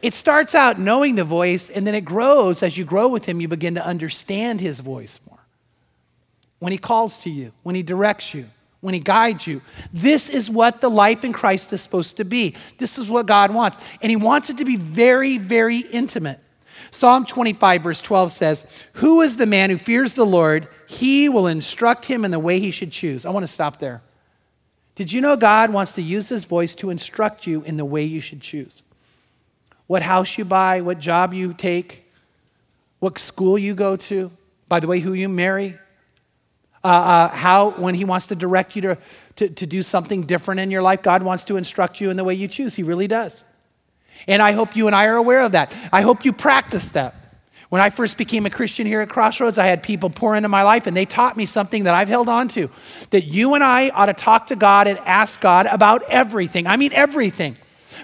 it 0.00 0.14
starts 0.14 0.54
out 0.54 0.78
knowing 0.78 1.16
the 1.16 1.24
voice, 1.24 1.68
and 1.68 1.84
then 1.84 1.94
it 1.94 2.04
grows 2.04 2.62
as 2.62 2.76
you 2.76 2.84
grow 2.84 3.08
with 3.08 3.24
Him, 3.24 3.40
you 3.40 3.48
begin 3.48 3.74
to 3.74 3.84
understand 3.84 4.60
His 4.60 4.78
voice 4.78 5.18
more. 5.28 5.40
When 6.60 6.70
He 6.70 6.78
calls 6.78 7.18
to 7.20 7.30
you, 7.30 7.52
when 7.64 7.74
He 7.74 7.82
directs 7.82 8.32
you, 8.32 8.46
when 8.80 8.94
He 8.94 9.00
guides 9.00 9.46
you. 9.46 9.62
This 9.92 10.28
is 10.28 10.50
what 10.50 10.80
the 10.80 10.90
life 10.90 11.24
in 11.24 11.32
Christ 11.32 11.72
is 11.72 11.82
supposed 11.82 12.16
to 12.18 12.24
be. 12.24 12.54
This 12.78 12.98
is 12.98 13.08
what 13.08 13.26
God 13.26 13.52
wants. 13.52 13.78
And 14.00 14.10
He 14.10 14.16
wants 14.16 14.50
it 14.50 14.58
to 14.58 14.64
be 14.64 14.76
very, 14.76 15.38
very 15.38 15.78
intimate. 15.78 16.40
Psalm 16.90 17.24
25, 17.24 17.82
verse 17.82 18.02
12 18.02 18.32
says, 18.32 18.66
Who 18.94 19.20
is 19.20 19.36
the 19.36 19.46
man 19.46 19.70
who 19.70 19.76
fears 19.76 20.14
the 20.14 20.26
Lord? 20.26 20.68
He 20.86 21.28
will 21.28 21.46
instruct 21.46 22.06
him 22.06 22.24
in 22.24 22.30
the 22.30 22.38
way 22.38 22.60
he 22.60 22.70
should 22.70 22.92
choose. 22.92 23.26
I 23.26 23.30
want 23.30 23.42
to 23.42 23.52
stop 23.52 23.78
there. 23.78 24.00
Did 24.94 25.12
you 25.12 25.20
know 25.20 25.36
God 25.36 25.70
wants 25.70 25.92
to 25.92 26.02
use 26.02 26.28
his 26.28 26.44
voice 26.44 26.74
to 26.76 26.90
instruct 26.90 27.46
you 27.46 27.62
in 27.62 27.76
the 27.76 27.84
way 27.84 28.04
you 28.04 28.20
should 28.20 28.40
choose? 28.40 28.82
What 29.86 30.02
house 30.02 30.36
you 30.38 30.44
buy, 30.44 30.80
what 30.80 30.98
job 30.98 31.32
you 31.32 31.54
take, 31.54 32.10
what 32.98 33.18
school 33.18 33.58
you 33.58 33.74
go 33.74 33.96
to, 33.96 34.30
by 34.68 34.80
the 34.80 34.86
way, 34.86 35.00
who 35.00 35.12
you 35.12 35.28
marry, 35.28 35.78
uh, 36.88 36.90
uh, 36.90 37.28
how, 37.28 37.70
when 37.70 37.94
He 37.94 38.04
wants 38.04 38.28
to 38.28 38.34
direct 38.34 38.74
you 38.74 38.82
to, 38.82 38.98
to, 39.36 39.48
to 39.50 39.66
do 39.66 39.82
something 39.82 40.22
different 40.22 40.60
in 40.60 40.70
your 40.70 40.80
life, 40.80 41.02
God 41.02 41.22
wants 41.22 41.44
to 41.44 41.56
instruct 41.56 42.00
you 42.00 42.08
in 42.08 42.16
the 42.16 42.24
way 42.24 42.32
you 42.32 42.48
choose. 42.48 42.74
He 42.76 42.82
really 42.82 43.06
does. 43.06 43.44
And 44.26 44.40
I 44.40 44.52
hope 44.52 44.74
you 44.74 44.86
and 44.86 44.96
I 44.96 45.04
are 45.04 45.16
aware 45.16 45.42
of 45.42 45.52
that. 45.52 45.70
I 45.92 46.00
hope 46.00 46.24
you 46.24 46.32
practice 46.32 46.90
that. 46.92 47.14
When 47.68 47.82
I 47.82 47.90
first 47.90 48.16
became 48.16 48.46
a 48.46 48.50
Christian 48.50 48.86
here 48.86 49.02
at 49.02 49.10
Crossroads, 49.10 49.58
I 49.58 49.66
had 49.66 49.82
people 49.82 50.08
pour 50.08 50.34
into 50.34 50.48
my 50.48 50.62
life 50.62 50.86
and 50.86 50.96
they 50.96 51.04
taught 51.04 51.36
me 51.36 51.44
something 51.44 51.84
that 51.84 51.94
I've 51.94 52.08
held 52.08 52.30
on 52.30 52.48
to 52.48 52.70
that 53.10 53.24
you 53.24 53.52
and 53.52 53.62
I 53.62 53.90
ought 53.90 54.06
to 54.06 54.14
talk 54.14 54.46
to 54.46 54.56
God 54.56 54.88
and 54.88 54.98
ask 55.00 55.38
God 55.38 55.66
about 55.66 56.02
everything. 56.04 56.66
I 56.66 56.76
mean, 56.78 56.94
everything. 56.94 57.58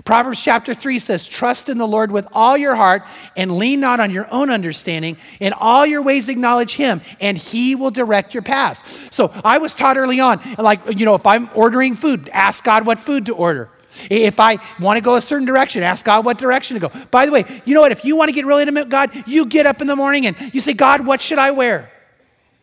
Proverbs 0.05 0.41
chapter 0.41 0.75
3 0.75 0.99
says, 0.99 1.27
Trust 1.27 1.69
in 1.69 1.79
the 1.79 1.87
Lord 1.87 2.11
with 2.11 2.27
all 2.33 2.57
your 2.57 2.75
heart 2.75 3.05
and 3.37 3.57
lean 3.57 3.81
not 3.81 4.01
on 4.01 4.11
your 4.11 4.27
own 4.33 4.51
understanding. 4.51 5.17
In 5.41 5.53
all 5.53 5.87
your 5.87 6.03
ways 6.03 6.29
acknowledge 6.29 6.75
Him, 6.77 7.01
and 7.21 7.39
He 7.39 7.75
will 7.75 7.91
direct 7.91 8.35
your 8.35 8.43
paths. 8.43 8.83
So 9.15 9.33
I 9.45 9.59
was 9.59 9.75
taught 9.75 9.97
early 9.97 10.21
on, 10.21 10.41
like, 10.59 10.81
you 10.99 11.05
know, 11.05 11.15
if 11.15 11.27
I'm 11.27 11.49
ordering 11.55 11.95
food, 11.95 12.29
ask 12.33 12.65
God 12.65 12.87
what 12.87 12.99
food 12.99 13.27
to 13.27 13.35
order. 13.35 13.71
If 14.11 14.41
I 14.41 14.59
want 14.81 14.97
to 14.97 15.01
go 15.01 15.15
a 15.15 15.21
certain 15.21 15.47
direction, 15.47 15.83
ask 15.83 16.05
God 16.05 16.25
what 16.25 16.39
direction 16.39 16.75
to 16.81 16.89
go. 16.89 17.07
By 17.11 17.27
the 17.27 17.33
way, 17.33 17.63
you 17.65 17.75
know 17.75 17.81
what? 17.81 17.93
If 17.93 18.05
you 18.05 18.17
want 18.17 18.29
to 18.29 18.33
get 18.33 18.45
really 18.45 18.63
intimate 18.63 18.89
God, 18.89 19.11
you 19.27 19.47
get 19.47 19.67
up 19.67 19.81
in 19.81 19.87
the 19.87 19.97
morning 19.97 20.27
and 20.27 20.37
you 20.53 20.61
say, 20.61 20.73
God, 20.73 21.07
what 21.07 21.21
should 21.21 21.39
I 21.39 21.53
wear? 21.53 21.91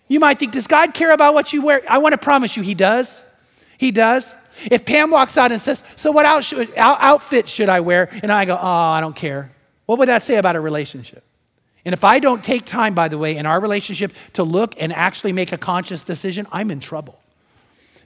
You 0.08 0.20
might 0.20 0.40
think, 0.40 0.52
does 0.52 0.68
God 0.68 0.94
care 0.94 1.12
about 1.12 1.34
what 1.34 1.54
you 1.54 1.62
wear? 1.62 1.82
I 1.88 2.00
want 2.00 2.14
to 2.14 2.18
promise 2.18 2.58
you, 2.58 2.64
He 2.64 2.76
does. 2.76 3.24
He 3.78 3.92
does. 3.92 4.36
If 4.70 4.86
Pam 4.86 5.12
walks 5.12 5.38
out 5.38 5.52
and 5.52 5.62
says, 5.62 5.84
So 5.96 6.12
what 6.12 6.26
outfit 6.26 7.48
should 7.48 7.70
I 7.70 7.80
wear? 7.80 8.10
And 8.22 8.32
I 8.32 8.46
go, 8.46 8.58
Oh, 8.60 8.68
I 8.68 9.02
don't 9.02 9.16
care. 9.16 9.52
What 9.86 10.00
would 10.00 10.10
that 10.10 10.24
say 10.24 10.38
about 10.38 10.56
a 10.56 10.60
relationship? 10.60 11.24
And 11.84 11.94
if 11.94 12.04
I 12.04 12.20
don't 12.20 12.44
take 12.44 12.66
time, 12.66 12.94
by 12.94 13.08
the 13.08 13.18
way, 13.18 13.38
in 13.38 13.46
our 13.46 13.60
relationship 13.60 14.14
to 14.34 14.44
look 14.44 14.76
and 14.78 14.94
actually 14.94 15.34
make 15.34 15.52
a 15.52 15.58
conscious 15.58 16.04
decision, 16.04 16.48
I'm 16.52 16.70
in 16.70 16.80
trouble. 16.80 17.20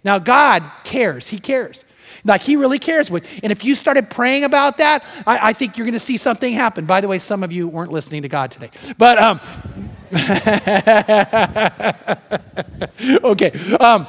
Now, 0.04 0.20
God 0.20 0.64
cares. 0.84 1.30
He 1.30 1.40
cares. 1.40 1.84
Like, 2.24 2.42
He 2.42 2.56
really 2.56 2.80
cares. 2.80 3.10
And 3.10 3.52
if 3.52 3.64
you 3.64 3.76
started 3.76 4.10
praying 4.10 4.44
about 4.44 4.78
that, 4.78 5.04
I, 5.28 5.50
I 5.50 5.54
think 5.54 5.78
you're 5.78 5.86
going 5.86 5.94
to 5.94 6.00
see 6.00 6.18
something 6.18 6.54
happen. 6.54 6.86
By 6.86 7.02
the 7.02 7.08
way, 7.08 7.20
some 7.20 7.44
of 7.44 7.52
you 7.52 7.68
weren't 7.68 7.92
listening 7.92 8.22
to 8.22 8.30
God 8.30 8.52
today. 8.52 8.70
But, 8.98 9.20
um, 9.20 9.42
okay. 13.24 13.52
Um, 13.80 14.08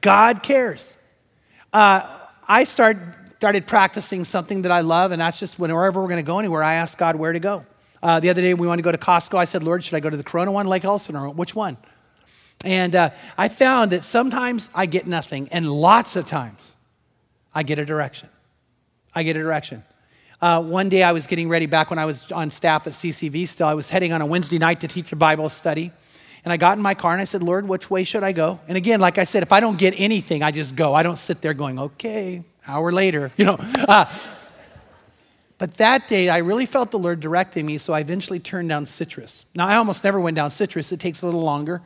God 0.00 0.42
cares. 0.42 0.96
Uh, 1.72 2.02
I 2.48 2.64
start, 2.64 2.96
started 3.36 3.66
practicing 3.66 4.24
something 4.24 4.62
that 4.62 4.72
I 4.72 4.80
love, 4.80 5.12
and 5.12 5.20
that's 5.20 5.38
just 5.38 5.58
whenever 5.58 6.00
we're 6.00 6.08
going 6.08 6.16
to 6.16 6.22
go 6.22 6.38
anywhere, 6.38 6.62
I 6.62 6.74
ask 6.74 6.96
God 6.96 7.16
where 7.16 7.32
to 7.32 7.40
go. 7.40 7.64
Uh, 8.02 8.20
the 8.20 8.30
other 8.30 8.42
day, 8.42 8.54
we 8.54 8.66
wanted 8.66 8.82
to 8.82 8.84
go 8.84 8.92
to 8.92 8.98
Costco. 8.98 9.38
I 9.38 9.44
said, 9.44 9.62
Lord, 9.62 9.82
should 9.82 9.94
I 9.94 10.00
go 10.00 10.10
to 10.10 10.16
the 10.16 10.24
Corona 10.24 10.52
one, 10.52 10.66
Lake 10.66 10.84
Elsinore? 10.84 11.30
Which 11.30 11.54
one? 11.54 11.76
And 12.64 12.94
uh, 12.94 13.10
I 13.36 13.48
found 13.48 13.92
that 13.92 14.04
sometimes 14.04 14.70
I 14.74 14.86
get 14.86 15.06
nothing, 15.06 15.48
and 15.50 15.70
lots 15.70 16.16
of 16.16 16.26
times 16.26 16.76
I 17.54 17.62
get 17.62 17.78
a 17.78 17.84
direction. 17.84 18.28
I 19.14 19.22
get 19.22 19.36
a 19.36 19.40
direction. 19.40 19.82
Uh, 20.40 20.62
one 20.62 20.90
day 20.90 21.02
I 21.02 21.12
was 21.12 21.26
getting 21.26 21.48
ready 21.48 21.66
back 21.66 21.88
when 21.88 21.98
I 21.98 22.04
was 22.04 22.30
on 22.30 22.50
staff 22.50 22.86
at 22.86 22.92
CCV 22.92 23.48
still. 23.48 23.66
I 23.66 23.74
was 23.74 23.88
heading 23.88 24.12
on 24.12 24.20
a 24.20 24.26
Wednesday 24.26 24.58
night 24.58 24.80
to 24.82 24.88
teach 24.88 25.10
a 25.12 25.16
Bible 25.16 25.48
study. 25.48 25.92
And 26.46 26.52
I 26.52 26.58
got 26.58 26.78
in 26.78 26.82
my 26.82 26.94
car 26.94 27.10
and 27.10 27.20
I 27.20 27.24
said, 27.24 27.42
Lord, 27.42 27.66
which 27.66 27.90
way 27.90 28.04
should 28.04 28.22
I 28.22 28.30
go? 28.30 28.60
And 28.68 28.76
again, 28.76 29.00
like 29.00 29.18
I 29.18 29.24
said, 29.24 29.42
if 29.42 29.50
I 29.50 29.58
don't 29.58 29.76
get 29.76 29.94
anything, 29.96 30.44
I 30.44 30.52
just 30.52 30.76
go. 30.76 30.94
I 30.94 31.02
don't 31.02 31.18
sit 31.18 31.40
there 31.40 31.52
going, 31.54 31.76
okay, 31.76 32.44
hour 32.68 32.92
later, 32.92 33.32
you 33.36 33.44
know. 33.44 33.56
Uh, 33.56 34.04
but 35.58 35.74
that 35.78 36.06
day, 36.06 36.28
I 36.28 36.38
really 36.38 36.64
felt 36.64 36.92
the 36.92 37.00
Lord 37.00 37.18
directing 37.18 37.66
me, 37.66 37.78
so 37.78 37.92
I 37.92 37.98
eventually 37.98 38.38
turned 38.38 38.68
down 38.68 38.86
citrus. 38.86 39.44
Now, 39.56 39.66
I 39.66 39.74
almost 39.74 40.04
never 40.04 40.20
went 40.20 40.36
down 40.36 40.52
citrus, 40.52 40.92
it 40.92 41.00
takes 41.00 41.22
a 41.22 41.26
little 41.26 41.42
longer. 41.42 41.82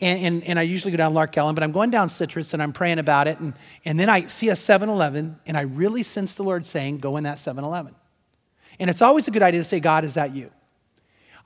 And, 0.00 0.18
and, 0.18 0.42
and 0.42 0.58
I 0.58 0.62
usually 0.62 0.90
go 0.90 0.96
down 0.96 1.14
Lark 1.14 1.38
Ellen, 1.38 1.54
but 1.54 1.62
I'm 1.62 1.70
going 1.70 1.90
down 1.90 2.08
citrus 2.08 2.52
and 2.52 2.60
I'm 2.60 2.72
praying 2.72 2.98
about 2.98 3.28
it. 3.28 3.38
And, 3.38 3.54
and 3.84 4.00
then 4.00 4.10
I 4.10 4.26
see 4.26 4.48
a 4.48 4.56
7 4.56 4.88
Eleven, 4.88 5.38
and 5.46 5.56
I 5.56 5.60
really 5.60 6.02
sense 6.02 6.34
the 6.34 6.42
Lord 6.42 6.66
saying, 6.66 6.98
Go 6.98 7.16
in 7.16 7.22
that 7.24 7.38
7 7.38 7.62
Eleven. 7.62 7.94
And 8.80 8.90
it's 8.90 9.02
always 9.02 9.28
a 9.28 9.30
good 9.30 9.44
idea 9.44 9.60
to 9.60 9.64
say, 9.64 9.78
God, 9.78 10.04
is 10.04 10.14
that 10.14 10.34
you? 10.34 10.50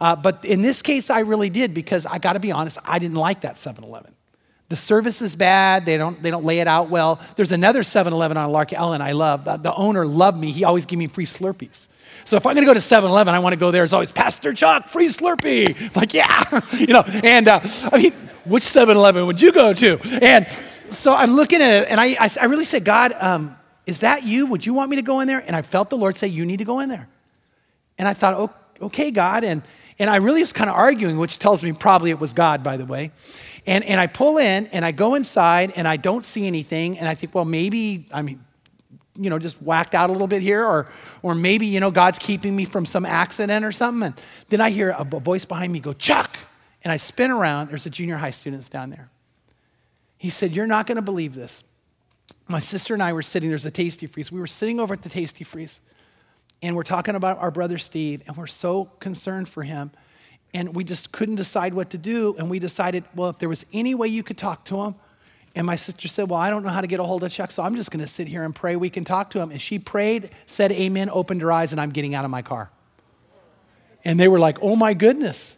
Uh, 0.00 0.14
but 0.16 0.44
in 0.44 0.62
this 0.62 0.82
case, 0.82 1.10
I 1.10 1.20
really 1.20 1.50
did 1.50 1.74
because 1.74 2.06
I 2.06 2.18
got 2.18 2.34
to 2.34 2.40
be 2.40 2.52
honest, 2.52 2.78
I 2.84 2.98
didn't 2.98 3.16
like 3.16 3.40
that 3.42 3.58
7 3.58 3.82
Eleven. 3.82 4.14
The 4.68 4.76
service 4.76 5.22
is 5.22 5.34
bad. 5.34 5.86
They 5.86 5.96
don't, 5.96 6.22
they 6.22 6.30
don't 6.30 6.44
lay 6.44 6.60
it 6.60 6.68
out 6.68 6.90
well. 6.90 7.20
There's 7.36 7.52
another 7.52 7.82
7 7.82 8.12
Eleven 8.12 8.36
on 8.36 8.50
Lark 8.52 8.72
Ellen 8.72 9.00
I 9.00 9.12
love. 9.12 9.44
The, 9.44 9.56
the 9.56 9.74
owner 9.74 10.06
loved 10.06 10.38
me. 10.38 10.52
He 10.52 10.64
always 10.64 10.86
gave 10.86 10.98
me 10.98 11.06
free 11.06 11.24
Slurpees. 11.24 11.88
So 12.24 12.36
if 12.36 12.46
I'm 12.46 12.54
going 12.54 12.66
to 12.66 12.70
go 12.70 12.74
to 12.74 12.80
7 12.80 13.08
Eleven, 13.10 13.34
I 13.34 13.38
want 13.38 13.54
to 13.54 13.58
go 13.58 13.70
there. 13.70 13.82
It's 13.82 13.92
always 13.92 14.12
Pastor 14.12 14.52
Chuck, 14.52 14.88
free 14.88 15.08
Slurpee. 15.08 15.76
Like, 15.96 16.14
yeah. 16.14 16.60
you 16.72 16.88
know, 16.88 17.02
and 17.02 17.48
uh, 17.48 17.60
I 17.90 17.98
mean, 17.98 18.12
which 18.44 18.62
7 18.62 18.96
Eleven 18.96 19.26
would 19.26 19.40
you 19.40 19.52
go 19.52 19.72
to? 19.72 19.98
And 20.22 20.46
so 20.90 21.14
I'm 21.14 21.32
looking 21.32 21.60
at 21.60 21.82
it, 21.82 21.88
and 21.88 22.00
I, 22.00 22.16
I, 22.20 22.30
I 22.40 22.44
really 22.44 22.64
said, 22.64 22.84
God, 22.84 23.14
um, 23.18 23.56
is 23.86 24.00
that 24.00 24.22
you? 24.22 24.46
Would 24.46 24.66
you 24.66 24.74
want 24.74 24.90
me 24.90 24.96
to 24.96 25.02
go 25.02 25.20
in 25.20 25.26
there? 25.26 25.42
And 25.46 25.56
I 25.56 25.62
felt 25.62 25.88
the 25.88 25.96
Lord 25.96 26.18
say, 26.18 26.28
You 26.28 26.44
need 26.44 26.58
to 26.58 26.64
go 26.66 26.80
in 26.80 26.90
there. 26.90 27.08
And 27.96 28.06
I 28.06 28.12
thought, 28.12 28.54
okay, 28.80 29.10
God. 29.10 29.44
And 29.44 29.62
and 29.98 30.08
I 30.08 30.16
really 30.16 30.40
was 30.40 30.52
kind 30.52 30.70
of 30.70 30.76
arguing, 30.76 31.18
which 31.18 31.38
tells 31.38 31.62
me 31.62 31.72
probably 31.72 32.10
it 32.10 32.20
was 32.20 32.32
God, 32.32 32.62
by 32.62 32.76
the 32.76 32.86
way. 32.86 33.10
And, 33.66 33.84
and 33.84 34.00
I 34.00 34.06
pull 34.06 34.38
in 34.38 34.66
and 34.68 34.84
I 34.84 34.92
go 34.92 35.14
inside 35.14 35.72
and 35.76 35.86
I 35.86 35.96
don't 35.96 36.24
see 36.24 36.46
anything. 36.46 36.98
And 36.98 37.08
I 37.08 37.14
think, 37.14 37.34
well, 37.34 37.44
maybe 37.44 38.06
I'm, 38.12 38.28
you 38.28 39.30
know, 39.30 39.38
just 39.38 39.60
whacked 39.60 39.94
out 39.94 40.08
a 40.08 40.12
little 40.12 40.28
bit 40.28 40.40
here, 40.40 40.64
or, 40.64 40.88
or 41.22 41.34
maybe, 41.34 41.66
you 41.66 41.80
know, 41.80 41.90
God's 41.90 42.18
keeping 42.18 42.54
me 42.54 42.64
from 42.64 42.86
some 42.86 43.04
accident 43.04 43.64
or 43.64 43.72
something. 43.72 44.06
And 44.06 44.14
then 44.48 44.60
I 44.60 44.70
hear 44.70 44.90
a 44.90 45.04
voice 45.04 45.44
behind 45.44 45.72
me 45.72 45.80
go, 45.80 45.92
Chuck. 45.92 46.38
And 46.84 46.92
I 46.92 46.96
spin 46.96 47.32
around. 47.32 47.70
There's 47.70 47.86
a 47.86 47.90
junior 47.90 48.16
high 48.16 48.30
student 48.30 48.70
down 48.70 48.90
there. 48.90 49.10
He 50.16 50.30
said, 50.30 50.54
You're 50.54 50.68
not 50.68 50.86
going 50.86 50.96
to 50.96 51.02
believe 51.02 51.34
this. 51.34 51.64
My 52.46 52.60
sister 52.60 52.94
and 52.94 53.02
I 53.02 53.12
were 53.12 53.22
sitting, 53.22 53.50
there's 53.50 53.66
a 53.66 53.70
Tastee-Freez. 53.70 54.30
We 54.30 54.40
were 54.40 54.46
sitting 54.46 54.80
over 54.80 54.94
at 54.94 55.02
the 55.02 55.10
Tastee-Freez 55.10 55.80
and 56.62 56.74
we're 56.74 56.82
talking 56.82 57.14
about 57.14 57.38
our 57.38 57.50
brother 57.50 57.78
Steve, 57.78 58.22
and 58.26 58.36
we're 58.36 58.46
so 58.46 58.86
concerned 59.00 59.48
for 59.48 59.62
him. 59.62 59.90
And 60.54 60.74
we 60.74 60.82
just 60.82 61.12
couldn't 61.12 61.36
decide 61.36 61.74
what 61.74 61.90
to 61.90 61.98
do. 61.98 62.34
And 62.38 62.48
we 62.48 62.58
decided, 62.58 63.04
well, 63.14 63.30
if 63.30 63.38
there 63.38 63.48
was 63.48 63.66
any 63.72 63.94
way 63.94 64.08
you 64.08 64.22
could 64.22 64.38
talk 64.38 64.64
to 64.66 64.82
him. 64.82 64.94
And 65.54 65.66
my 65.66 65.76
sister 65.76 66.08
said, 66.08 66.28
Well, 66.28 66.38
I 66.38 66.50
don't 66.50 66.62
know 66.62 66.68
how 66.68 66.80
to 66.80 66.86
get 66.86 67.00
a 67.00 67.04
hold 67.04 67.24
of 67.24 67.32
Chuck, 67.32 67.50
so 67.50 67.62
I'm 67.62 67.74
just 67.74 67.90
going 67.90 68.00
to 68.00 68.08
sit 68.08 68.28
here 68.28 68.44
and 68.44 68.54
pray 68.54 68.76
we 68.76 68.90
can 68.90 69.04
talk 69.04 69.30
to 69.30 69.40
him. 69.40 69.50
And 69.50 69.60
she 69.60 69.78
prayed, 69.78 70.30
said 70.46 70.72
amen, 70.72 71.10
opened 71.10 71.42
her 71.42 71.50
eyes, 71.50 71.72
and 71.72 71.80
I'm 71.80 71.90
getting 71.90 72.14
out 72.14 72.24
of 72.24 72.30
my 72.30 72.42
car. 72.42 72.70
And 74.04 74.20
they 74.20 74.28
were 74.28 74.38
like, 74.38 74.58
Oh 74.62 74.76
my 74.76 74.94
goodness. 74.94 75.56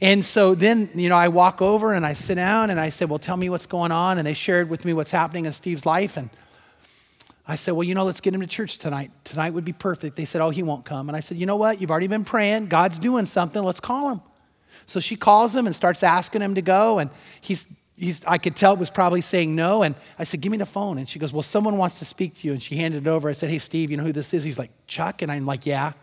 And 0.00 0.24
so 0.24 0.54
then, 0.54 0.88
you 0.94 1.08
know, 1.08 1.16
I 1.16 1.28
walk 1.28 1.60
over 1.60 1.92
and 1.92 2.06
I 2.06 2.12
sit 2.12 2.36
down 2.36 2.70
and 2.70 2.78
I 2.78 2.90
said, 2.90 3.08
Well, 3.08 3.18
tell 3.18 3.36
me 3.36 3.48
what's 3.48 3.66
going 3.66 3.92
on. 3.92 4.18
And 4.18 4.26
they 4.26 4.34
shared 4.34 4.68
with 4.68 4.84
me 4.84 4.92
what's 4.92 5.10
happening 5.10 5.46
in 5.46 5.52
Steve's 5.52 5.86
life. 5.86 6.16
And 6.16 6.30
I 7.50 7.56
said, 7.56 7.72
Well, 7.72 7.82
you 7.82 7.96
know, 7.96 8.04
let's 8.04 8.20
get 8.20 8.32
him 8.32 8.40
to 8.42 8.46
church 8.46 8.78
tonight. 8.78 9.10
Tonight 9.24 9.50
would 9.50 9.64
be 9.64 9.72
perfect. 9.72 10.16
They 10.16 10.24
said, 10.24 10.40
Oh, 10.40 10.50
he 10.50 10.62
won't 10.62 10.84
come. 10.84 11.08
And 11.08 11.16
I 11.16 11.20
said, 11.20 11.36
You 11.36 11.46
know 11.46 11.56
what? 11.56 11.80
You've 11.80 11.90
already 11.90 12.06
been 12.06 12.24
praying. 12.24 12.66
God's 12.66 13.00
doing 13.00 13.26
something. 13.26 13.60
Let's 13.60 13.80
call 13.80 14.10
him. 14.10 14.20
So 14.86 15.00
she 15.00 15.16
calls 15.16 15.54
him 15.54 15.66
and 15.66 15.74
starts 15.74 16.04
asking 16.04 16.42
him 16.42 16.54
to 16.54 16.62
go. 16.62 17.00
And 17.00 17.10
he's, 17.40 17.66
he's 17.96 18.24
I 18.24 18.38
could 18.38 18.54
tell 18.54 18.76
was 18.76 18.88
probably 18.88 19.20
saying 19.20 19.56
no. 19.56 19.82
And 19.82 19.96
I 20.16 20.24
said, 20.24 20.40
Give 20.40 20.52
me 20.52 20.58
the 20.58 20.66
phone. 20.66 20.96
And 20.98 21.08
she 21.08 21.18
goes, 21.18 21.32
Well, 21.32 21.42
someone 21.42 21.76
wants 21.76 21.98
to 21.98 22.04
speak 22.04 22.36
to 22.36 22.46
you. 22.46 22.52
And 22.52 22.62
she 22.62 22.76
handed 22.76 23.06
it 23.06 23.10
over. 23.10 23.28
I 23.28 23.32
said, 23.32 23.50
Hey, 23.50 23.58
Steve, 23.58 23.90
you 23.90 23.96
know 23.96 24.04
who 24.04 24.12
this 24.12 24.32
is? 24.32 24.44
He's 24.44 24.58
like, 24.58 24.70
Chuck. 24.86 25.22
And 25.22 25.32
I'm 25.32 25.44
like, 25.44 25.66
Yeah. 25.66 25.94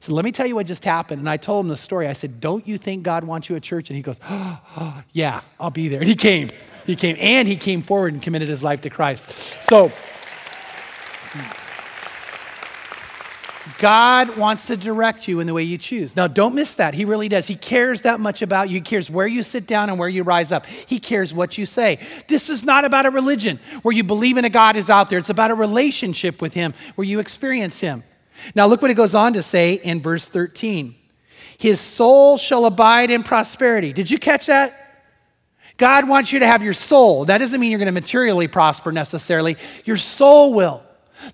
So 0.00 0.12
let 0.12 0.24
me 0.24 0.32
tell 0.32 0.46
you 0.46 0.56
what 0.56 0.66
just 0.66 0.84
happened. 0.84 1.20
And 1.20 1.30
I 1.30 1.36
told 1.36 1.64
him 1.64 1.68
the 1.68 1.76
story. 1.76 2.08
I 2.08 2.14
said, 2.14 2.40
Don't 2.40 2.66
you 2.66 2.78
think 2.78 3.04
God 3.04 3.22
wants 3.22 3.48
you 3.48 3.54
at 3.54 3.62
church? 3.62 3.90
And 3.90 3.96
he 3.96 4.02
goes, 4.02 4.18
oh, 4.28 4.60
oh, 4.76 5.02
Yeah, 5.12 5.42
I'll 5.60 5.70
be 5.70 5.86
there. 5.86 6.00
And 6.00 6.08
he 6.08 6.16
came. 6.16 6.50
He 6.84 6.96
came. 6.96 7.16
And 7.20 7.46
he 7.46 7.54
came 7.56 7.82
forward 7.82 8.12
and 8.12 8.20
committed 8.20 8.48
his 8.48 8.64
life 8.64 8.80
to 8.80 8.90
Christ. 8.90 9.24
So, 9.62 9.92
God 13.78 14.36
wants 14.36 14.66
to 14.66 14.76
direct 14.76 15.28
you 15.28 15.40
in 15.40 15.46
the 15.46 15.52
way 15.52 15.62
you 15.62 15.76
choose. 15.76 16.16
Now, 16.16 16.28
don't 16.28 16.54
miss 16.54 16.76
that. 16.76 16.94
He 16.94 17.04
really 17.04 17.28
does. 17.28 17.46
He 17.46 17.56
cares 17.56 18.02
that 18.02 18.20
much 18.20 18.40
about 18.40 18.70
you. 18.70 18.76
He 18.76 18.80
cares 18.80 19.10
where 19.10 19.26
you 19.26 19.42
sit 19.42 19.66
down 19.66 19.90
and 19.90 19.98
where 19.98 20.08
you 20.08 20.22
rise 20.22 20.50
up. 20.50 20.66
He 20.66 20.98
cares 20.98 21.34
what 21.34 21.58
you 21.58 21.66
say. 21.66 21.98
This 22.28 22.48
is 22.48 22.64
not 22.64 22.84
about 22.84 23.06
a 23.06 23.10
religion 23.10 23.58
where 23.82 23.94
you 23.94 24.02
believe 24.02 24.38
in 24.38 24.44
a 24.44 24.50
God 24.50 24.76
is 24.76 24.88
out 24.88 25.10
there. 25.10 25.18
It's 25.18 25.30
about 25.30 25.50
a 25.50 25.54
relationship 25.54 26.40
with 26.40 26.54
Him 26.54 26.74
where 26.94 27.06
you 27.06 27.18
experience 27.18 27.80
Him. 27.80 28.02
Now, 28.54 28.66
look 28.66 28.80
what 28.80 28.90
it 28.90 28.94
goes 28.94 29.14
on 29.14 29.34
to 29.34 29.42
say 29.42 29.74
in 29.74 30.00
verse 30.00 30.28
13 30.28 30.94
His 31.58 31.80
soul 31.80 32.38
shall 32.38 32.64
abide 32.64 33.10
in 33.10 33.24
prosperity. 33.24 33.92
Did 33.92 34.10
you 34.10 34.18
catch 34.18 34.46
that? 34.46 34.82
God 35.76 36.08
wants 36.08 36.32
you 36.32 36.38
to 36.38 36.46
have 36.46 36.62
your 36.62 36.72
soul. 36.72 37.26
That 37.26 37.38
doesn't 37.38 37.60
mean 37.60 37.70
you're 37.70 37.78
going 37.78 37.86
to 37.86 37.92
materially 37.92 38.48
prosper 38.48 38.92
necessarily, 38.92 39.56
your 39.84 39.98
soul 39.98 40.54
will. 40.54 40.82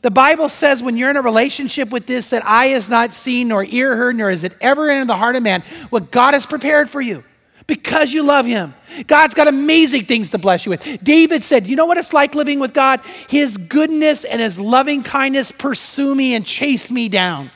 The 0.02 0.10
Bible 0.10 0.48
says 0.48 0.82
when 0.82 0.96
you're 0.96 1.10
in 1.10 1.16
a 1.16 1.22
relationship 1.22 1.90
with 1.90 2.06
this, 2.06 2.28
that 2.30 2.44
eye 2.44 2.68
has 2.68 2.88
not 2.88 3.12
seen, 3.12 3.48
nor 3.48 3.64
ear 3.64 3.96
heard, 3.96 4.16
nor 4.16 4.30
is 4.30 4.44
it 4.44 4.56
ever 4.60 4.90
entered 4.90 5.08
the 5.08 5.16
heart 5.16 5.36
of 5.36 5.42
man 5.42 5.62
what 5.90 6.10
God 6.10 6.34
has 6.34 6.46
prepared 6.46 6.88
for 6.88 7.00
you 7.00 7.24
because 7.66 8.12
you 8.12 8.22
love 8.22 8.46
him. 8.46 8.74
God's 9.06 9.34
got 9.34 9.48
amazing 9.48 10.04
things 10.04 10.30
to 10.30 10.38
bless 10.38 10.66
you 10.66 10.70
with. 10.70 11.02
David 11.02 11.44
said, 11.44 11.66
You 11.66 11.76
know 11.76 11.86
what 11.86 11.98
it's 11.98 12.12
like 12.12 12.34
living 12.34 12.60
with 12.60 12.74
God? 12.74 13.00
His 13.28 13.56
goodness 13.56 14.24
and 14.24 14.40
his 14.40 14.58
loving 14.58 15.02
kindness 15.02 15.52
pursue 15.52 16.14
me 16.14 16.34
and 16.34 16.46
chase 16.46 16.90
me 16.90 17.08
down. 17.08 17.50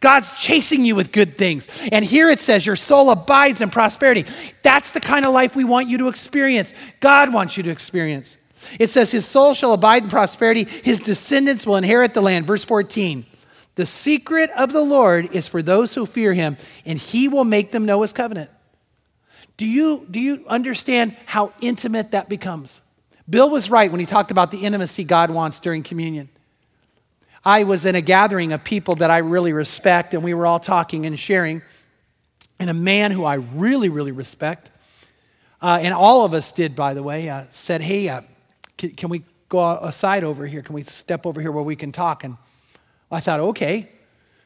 God's 0.00 0.32
chasing 0.32 0.84
you 0.84 0.96
with 0.96 1.12
good 1.12 1.38
things. 1.38 1.68
And 1.92 2.04
here 2.04 2.28
it 2.28 2.40
says, 2.40 2.66
Your 2.66 2.76
soul 2.76 3.10
abides 3.10 3.60
in 3.60 3.70
prosperity. 3.70 4.26
That's 4.62 4.90
the 4.90 5.00
kind 5.00 5.24
of 5.24 5.32
life 5.32 5.54
we 5.54 5.64
want 5.64 5.88
you 5.88 5.98
to 5.98 6.08
experience. 6.08 6.74
God 7.00 7.32
wants 7.32 7.56
you 7.56 7.62
to 7.62 7.70
experience. 7.70 8.36
It 8.78 8.90
says, 8.90 9.10
His 9.10 9.26
soul 9.26 9.54
shall 9.54 9.72
abide 9.72 10.04
in 10.04 10.10
prosperity, 10.10 10.64
his 10.64 10.98
descendants 10.98 11.66
will 11.66 11.76
inherit 11.76 12.14
the 12.14 12.22
land. 12.22 12.46
Verse 12.46 12.64
14. 12.64 13.26
The 13.74 13.86
secret 13.86 14.50
of 14.50 14.72
the 14.72 14.82
Lord 14.82 15.34
is 15.34 15.48
for 15.48 15.62
those 15.62 15.94
who 15.94 16.04
fear 16.04 16.34
him, 16.34 16.58
and 16.84 16.98
he 16.98 17.28
will 17.28 17.44
make 17.44 17.72
them 17.72 17.86
know 17.86 18.02
his 18.02 18.12
covenant. 18.12 18.50
Do 19.56 19.66
you, 19.66 20.06
do 20.10 20.20
you 20.20 20.44
understand 20.46 21.16
how 21.24 21.52
intimate 21.60 22.10
that 22.10 22.28
becomes? 22.28 22.80
Bill 23.28 23.48
was 23.48 23.70
right 23.70 23.90
when 23.90 24.00
he 24.00 24.06
talked 24.06 24.30
about 24.30 24.50
the 24.50 24.58
intimacy 24.58 25.04
God 25.04 25.30
wants 25.30 25.60
during 25.60 25.82
communion. 25.82 26.28
I 27.44 27.64
was 27.64 27.86
in 27.86 27.94
a 27.94 28.00
gathering 28.00 28.52
of 28.52 28.62
people 28.62 28.96
that 28.96 29.10
I 29.10 29.18
really 29.18 29.52
respect, 29.52 30.14
and 30.14 30.22
we 30.22 30.34
were 30.34 30.46
all 30.46 30.60
talking 30.60 31.06
and 31.06 31.18
sharing. 31.18 31.62
And 32.58 32.70
a 32.70 32.74
man 32.74 33.10
who 33.10 33.24
I 33.24 33.34
really, 33.34 33.88
really 33.88 34.12
respect, 34.12 34.70
uh, 35.60 35.78
and 35.80 35.94
all 35.94 36.24
of 36.24 36.34
us 36.34 36.52
did, 36.52 36.76
by 36.76 36.94
the 36.94 37.02
way, 37.02 37.28
uh, 37.28 37.44
said, 37.52 37.80
Hey, 37.80 38.08
uh, 38.08 38.22
can, 38.82 38.96
can, 38.96 39.08
we 39.10 39.24
go 39.48 39.78
aside 39.78 40.24
over 40.24 40.46
here? 40.46 40.62
Can 40.62 40.74
we 40.74 40.82
step 40.84 41.26
over 41.26 41.40
here 41.40 41.52
where 41.52 41.62
we 41.62 41.76
can 41.76 41.92
talk? 41.92 42.24
And 42.24 42.36
I 43.10 43.20
thought, 43.20 43.40
Okay. 43.40 43.88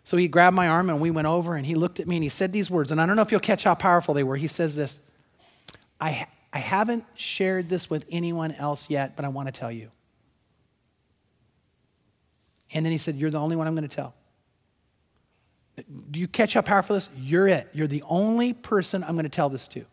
So 0.04 0.16
he 0.16 0.28
grabbed 0.28 0.54
my 0.54 0.68
arm 0.68 0.88
and 0.88 1.00
we 1.00 1.10
went 1.10 1.26
over 1.26 1.56
and 1.56 1.66
he 1.66 1.74
looked 1.74 1.98
at 1.98 2.06
me 2.06 2.14
and 2.14 2.22
he 2.22 2.28
said 2.28 2.52
these 2.52 2.70
words. 2.70 2.92
And 2.92 3.00
I 3.00 3.06
don't 3.06 3.16
know 3.16 3.22
if 3.22 3.32
you'll 3.32 3.40
catch 3.40 3.64
how 3.64 3.74
powerful 3.74 4.14
they 4.14 4.22
were. 4.22 4.36
He 4.36 4.46
says 4.46 4.76
this 4.76 5.00
I, 6.00 6.28
I 6.52 6.58
haven't 6.58 7.04
shared 7.16 7.68
this 7.68 7.90
with 7.90 8.06
anyone 8.08 8.52
else 8.52 8.88
yet, 8.88 9.16
but 9.16 9.24
I 9.24 9.28
want 9.28 9.48
to 9.48 9.52
tell 9.52 9.72
you. 9.72 9.90
And 12.72 12.86
then 12.86 12.92
he 12.92 12.98
said, 12.98 13.16
You're 13.16 13.30
the 13.30 13.40
only 13.40 13.56
one 13.56 13.66
I'm 13.66 13.74
going 13.74 13.88
to 13.88 13.96
tell. 13.96 14.14
Do 16.10 16.20
you 16.20 16.28
catch 16.28 16.54
how 16.54 16.60
powerful 16.60 16.94
this? 16.94 17.08
You're 17.16 17.48
it. 17.48 17.68
You're 17.72 17.88
the 17.88 18.04
only 18.08 18.52
person 18.52 19.02
I'm 19.02 19.14
going 19.14 19.24
to 19.24 19.28
tell 19.28 19.48
this 19.48 19.66
to. 19.68 19.84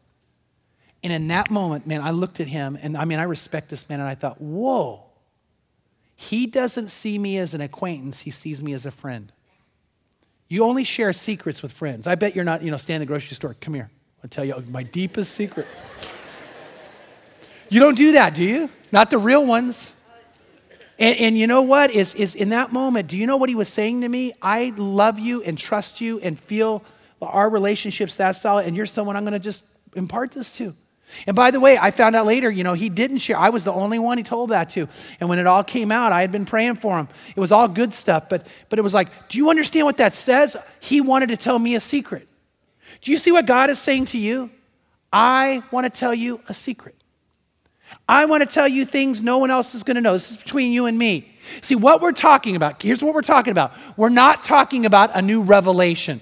And 1.04 1.12
in 1.12 1.28
that 1.28 1.52
moment, 1.52 1.86
man, 1.86 2.02
I 2.02 2.12
looked 2.12 2.40
at 2.40 2.48
him, 2.48 2.78
and 2.82 2.98
I 2.98 3.04
mean, 3.04 3.20
I 3.20 3.24
respect 3.24 3.70
this 3.70 3.90
man, 3.90 4.00
and 4.00 4.08
I 4.08 4.16
thought, 4.16 4.40
whoa, 4.40 5.04
he 6.16 6.48
doesn't 6.48 6.90
see 6.90 7.20
me 7.20 7.38
as 7.38 7.54
an 7.54 7.60
acquaintance, 7.60 8.20
he 8.20 8.32
sees 8.32 8.64
me 8.64 8.74
as 8.74 8.86
a 8.86 8.92
friend. 8.92 9.32
You 10.48 10.64
only 10.64 10.86
share 10.86 11.12
secrets 11.12 11.62
with 11.62 11.74
friends. 11.74 12.08
I 12.08 12.16
bet 12.16 12.36
you're 12.36 12.46
not, 12.46 12.64
you 12.64 12.72
know, 12.72 12.78
standing 12.78 13.02
in 13.02 13.08
the 13.08 13.12
grocery 13.12 13.36
store, 13.36 13.56
come 13.60 13.74
here, 13.74 13.90
I'll 14.24 14.30
tell 14.30 14.46
you 14.46 14.64
my 14.70 14.84
deepest 14.84 15.34
secret. 15.34 15.68
you 17.70 17.82
don't 17.82 17.96
do 17.96 18.14
that, 18.14 18.34
do 18.34 18.44
you? 18.44 18.70
Not 18.92 19.10
the 19.10 19.18
real 19.18 19.46
ones. 19.46 19.92
And, 21.00 21.18
and, 21.18 21.38
you 21.38 21.48
know 21.48 21.64
what? 21.64 21.92
Is, 21.92 22.14
is 22.16 22.36
in 22.36 22.50
that 22.50 22.72
moment, 22.72 23.08
do 23.08 23.18
you 23.18 23.26
know 23.26 23.36
what 23.36 23.50
he 23.50 23.56
was 23.56 23.68
saying 23.68 24.02
to 24.02 24.08
me? 24.10 24.32
I 24.42 24.74
love 24.78 25.20
you 25.20 25.42
and 25.42 25.58
trust 25.58 26.00
you 26.00 26.20
and 26.20 26.40
feel 26.40 26.84
our 27.20 27.50
relationship's 27.50 28.16
that 28.18 28.36
solid, 28.36 28.68
and 28.68 28.78
you're 28.78 28.86
someone 28.86 29.18
I'm 29.18 29.24
going 29.24 29.34
to 29.34 29.40
just 29.40 29.64
impart 29.96 30.32
this 30.32 30.54
to. 30.54 30.76
And 31.28 31.36
by 31.36 31.52
the 31.52 31.60
way, 31.60 31.78
I 31.78 31.92
found 31.92 32.16
out 32.16 32.26
later, 32.26 32.50
you 32.50 32.64
know, 32.64 32.74
he 32.74 32.90
didn't 32.90 33.20
share. 33.20 33.38
I 33.38 33.50
was 33.50 33.64
the 33.64 33.72
only 33.72 34.00
one 34.00 34.18
he 34.18 34.24
told 34.24 34.50
that 34.50 34.70
to. 34.72 34.88
And 35.20 35.30
when 35.30 35.40
it 35.40 35.48
all 35.48 35.64
came 35.64 35.92
out, 35.92 36.12
I 36.12 36.22
had 36.22 36.32
been 36.32 36.46
praying 36.46 36.76
for 36.76 36.98
him. 36.98 37.08
It 37.36 37.40
was 37.40 37.52
all 37.52 37.68
good 37.68 37.94
stuff, 37.94 38.30
but, 38.30 38.48
but 38.70 38.80
it 38.80 38.82
was 38.82 38.94
like, 38.94 39.30
do 39.30 39.38
you 39.38 39.50
understand 39.50 39.86
what 39.86 39.98
that 39.98 40.16
says? 40.16 40.58
He 40.80 41.02
wanted 41.02 41.30
to 41.30 41.38
tell 41.38 41.58
me 41.58 41.76
a 41.76 41.80
secret. 41.80 42.28
Do 43.02 43.12
you 43.12 43.18
see 43.18 43.32
what 43.32 43.46
God 43.46 43.70
is 43.70 43.80
saying 43.80 44.06
to 44.08 44.18
you? 44.18 44.50
I 45.12 45.64
want 45.72 45.92
to 45.92 46.00
tell 46.00 46.14
you 46.14 46.42
a 46.50 46.54
secret. 46.54 46.96
I 48.08 48.26
want 48.26 48.42
to 48.42 48.52
tell 48.52 48.68
you 48.68 48.86
things 48.86 49.22
no 49.22 49.38
one 49.38 49.52
else 49.52 49.76
is 49.76 49.84
going 49.84 49.96
to 49.96 50.02
know. 50.02 50.14
This 50.14 50.32
is 50.32 50.38
between 50.38 50.72
you 50.72 50.86
and 50.86 50.98
me. 50.98 51.32
See, 51.62 51.76
what 51.76 52.02
we're 52.02 52.12
talking 52.12 52.56
about, 52.56 52.82
here's 52.82 53.04
what 53.04 53.14
we're 53.14 53.22
talking 53.22 53.52
about. 53.52 53.74
We're 53.98 54.10
not 54.10 54.44
talking 54.44 54.86
about 54.86 55.12
a 55.14 55.22
new 55.22 55.42
revelation. 55.42 56.22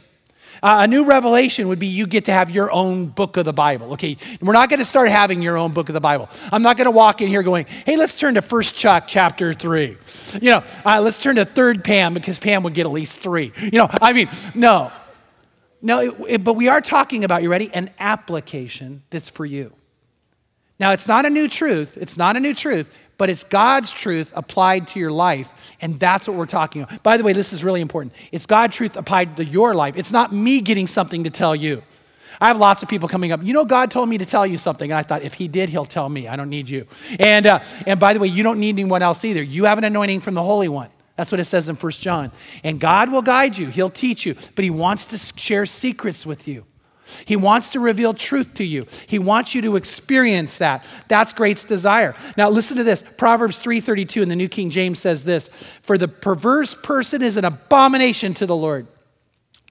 Uh, 0.63 0.81
a 0.81 0.87
new 0.87 1.05
revelation 1.05 1.67
would 1.67 1.79
be 1.79 1.87
you 1.87 2.05
get 2.05 2.25
to 2.25 2.31
have 2.31 2.51
your 2.51 2.71
own 2.71 3.07
book 3.07 3.37
of 3.37 3.45
the 3.45 3.53
Bible. 3.53 3.93
Okay, 3.93 4.15
we're 4.41 4.53
not 4.53 4.69
going 4.69 4.79
to 4.79 4.85
start 4.85 5.09
having 5.09 5.41
your 5.41 5.57
own 5.57 5.73
book 5.73 5.89
of 5.89 5.93
the 5.93 6.01
Bible. 6.01 6.29
I'm 6.51 6.61
not 6.61 6.77
going 6.77 6.85
to 6.85 6.91
walk 6.91 7.21
in 7.21 7.27
here 7.27 7.41
going, 7.41 7.65
"Hey, 7.85 7.97
let's 7.97 8.13
turn 8.13 8.35
to 8.35 8.43
First 8.43 8.75
Chuck 8.75 9.05
chapter 9.07 9.53
three. 9.53 9.97
You 10.39 10.51
know, 10.51 10.63
uh, 10.85 11.01
let's 11.01 11.19
turn 11.19 11.37
to 11.37 11.45
Third 11.45 11.83
Pam 11.83 12.13
because 12.13 12.37
Pam 12.37 12.61
would 12.63 12.75
get 12.75 12.85
at 12.85 12.91
least 12.91 13.19
three. 13.21 13.53
You 13.59 13.79
know, 13.79 13.89
I 14.01 14.13
mean, 14.13 14.29
no, 14.53 14.91
no. 15.81 15.99
It, 15.99 16.15
it, 16.27 16.43
but 16.43 16.53
we 16.53 16.67
are 16.67 16.81
talking 16.81 17.23
about 17.23 17.41
you 17.41 17.49
ready 17.49 17.73
an 17.73 17.89
application 17.97 19.01
that's 19.09 19.29
for 19.29 19.45
you. 19.45 19.73
Now, 20.79 20.91
it's 20.93 21.07
not 21.07 21.25
a 21.25 21.29
new 21.29 21.47
truth. 21.47 21.97
It's 21.97 22.17
not 22.17 22.37
a 22.37 22.39
new 22.39 22.55
truth, 22.55 22.87
but 23.21 23.29
it's 23.29 23.43
God's 23.43 23.91
truth 23.91 24.33
applied 24.35 24.87
to 24.87 24.99
your 24.99 25.11
life. 25.11 25.47
And 25.79 25.99
that's 25.99 26.27
what 26.27 26.35
we're 26.35 26.47
talking 26.47 26.81
about. 26.81 27.03
By 27.03 27.17
the 27.17 27.23
way, 27.23 27.33
this 27.33 27.53
is 27.53 27.63
really 27.63 27.79
important. 27.79 28.15
It's 28.31 28.47
God's 28.47 28.75
truth 28.75 28.97
applied 28.97 29.37
to 29.37 29.45
your 29.45 29.75
life. 29.75 29.95
It's 29.95 30.11
not 30.11 30.33
me 30.33 30.59
getting 30.59 30.87
something 30.87 31.25
to 31.25 31.29
tell 31.29 31.55
you. 31.55 31.83
I 32.39 32.47
have 32.47 32.57
lots 32.57 32.81
of 32.81 32.89
people 32.89 33.07
coming 33.07 33.31
up. 33.31 33.43
You 33.43 33.53
know, 33.53 33.63
God 33.63 33.91
told 33.91 34.09
me 34.09 34.17
to 34.17 34.25
tell 34.25 34.47
you 34.47 34.57
something. 34.57 34.89
And 34.89 34.97
I 34.97 35.03
thought, 35.03 35.21
if 35.21 35.35
He 35.35 35.47
did, 35.47 35.69
He'll 35.69 35.85
tell 35.85 36.09
me. 36.09 36.27
I 36.27 36.35
don't 36.35 36.49
need 36.49 36.67
you. 36.67 36.87
And, 37.19 37.45
uh, 37.45 37.63
and 37.85 37.99
by 37.99 38.13
the 38.13 38.19
way, 38.19 38.27
you 38.27 38.41
don't 38.41 38.59
need 38.59 38.79
anyone 38.79 39.03
else 39.03 39.23
either. 39.23 39.43
You 39.43 39.65
have 39.65 39.77
an 39.77 39.83
anointing 39.83 40.21
from 40.21 40.33
the 40.33 40.41
Holy 40.41 40.67
One. 40.67 40.89
That's 41.15 41.31
what 41.31 41.39
it 41.39 41.45
says 41.45 41.69
in 41.69 41.75
First 41.75 42.01
John. 42.01 42.31
And 42.63 42.79
God 42.79 43.11
will 43.11 43.21
guide 43.21 43.55
you, 43.55 43.67
He'll 43.67 43.89
teach 43.89 44.25
you, 44.25 44.33
but 44.55 44.63
He 44.63 44.71
wants 44.71 45.05
to 45.05 45.19
share 45.19 45.67
secrets 45.67 46.25
with 46.25 46.47
you. 46.47 46.65
He 47.25 47.35
wants 47.35 47.69
to 47.71 47.79
reveal 47.79 48.13
truth 48.13 48.53
to 48.55 48.63
you. 48.63 48.85
He 49.07 49.19
wants 49.19 49.55
you 49.55 49.61
to 49.63 49.75
experience 49.75 50.57
that. 50.57 50.85
That's 51.07 51.33
great's 51.33 51.63
desire. 51.63 52.15
Now 52.37 52.49
listen 52.49 52.77
to 52.77 52.83
this. 52.83 53.03
Proverbs 53.17 53.57
3:32 53.57 54.21
in 54.21 54.29
the 54.29 54.35
New 54.35 54.49
King 54.49 54.69
James 54.69 54.99
says 54.99 55.23
this, 55.23 55.49
"For 55.81 55.97
the 55.97 56.07
perverse 56.07 56.73
person 56.73 57.21
is 57.21 57.37
an 57.37 57.45
abomination 57.45 58.33
to 58.35 58.45
the 58.45 58.55
Lord, 58.55 58.87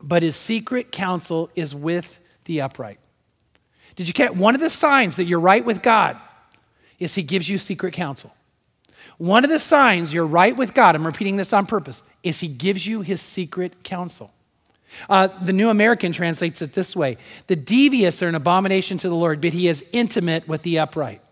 but 0.02 0.22
his 0.22 0.36
secret 0.36 0.92
counsel 0.92 1.50
is 1.54 1.74
with 1.74 2.18
the 2.44 2.60
upright." 2.60 2.98
Did 3.96 4.08
you 4.08 4.14
get 4.14 4.36
one 4.36 4.54
of 4.54 4.60
the 4.60 4.70
signs 4.70 5.16
that 5.16 5.24
you're 5.24 5.40
right 5.40 5.64
with 5.64 5.82
God 5.82 6.16
is 6.98 7.14
he 7.14 7.22
gives 7.22 7.48
you 7.48 7.58
secret 7.58 7.92
counsel. 7.92 8.32
One 9.18 9.44
of 9.44 9.50
the 9.50 9.58
signs 9.58 10.12
you're 10.12 10.26
right 10.26 10.56
with 10.56 10.72
God, 10.72 10.94
I'm 10.94 11.04
repeating 11.04 11.36
this 11.36 11.52
on 11.52 11.66
purpose, 11.66 12.02
is 12.22 12.40
he 12.40 12.48
gives 12.48 12.86
you 12.86 13.02
his 13.02 13.20
secret 13.20 13.82
counsel. 13.82 14.32
Uh, 15.08 15.28
the 15.42 15.52
New 15.52 15.70
American 15.70 16.12
translates 16.12 16.62
it 16.62 16.72
this 16.72 16.94
way 16.94 17.16
The 17.46 17.56
devious 17.56 18.22
are 18.22 18.28
an 18.28 18.34
abomination 18.34 18.98
to 18.98 19.08
the 19.08 19.14
Lord, 19.14 19.40
but 19.40 19.52
he 19.52 19.68
is 19.68 19.84
intimate 19.92 20.46
with 20.48 20.62
the 20.62 20.78
upright. 20.78 21.22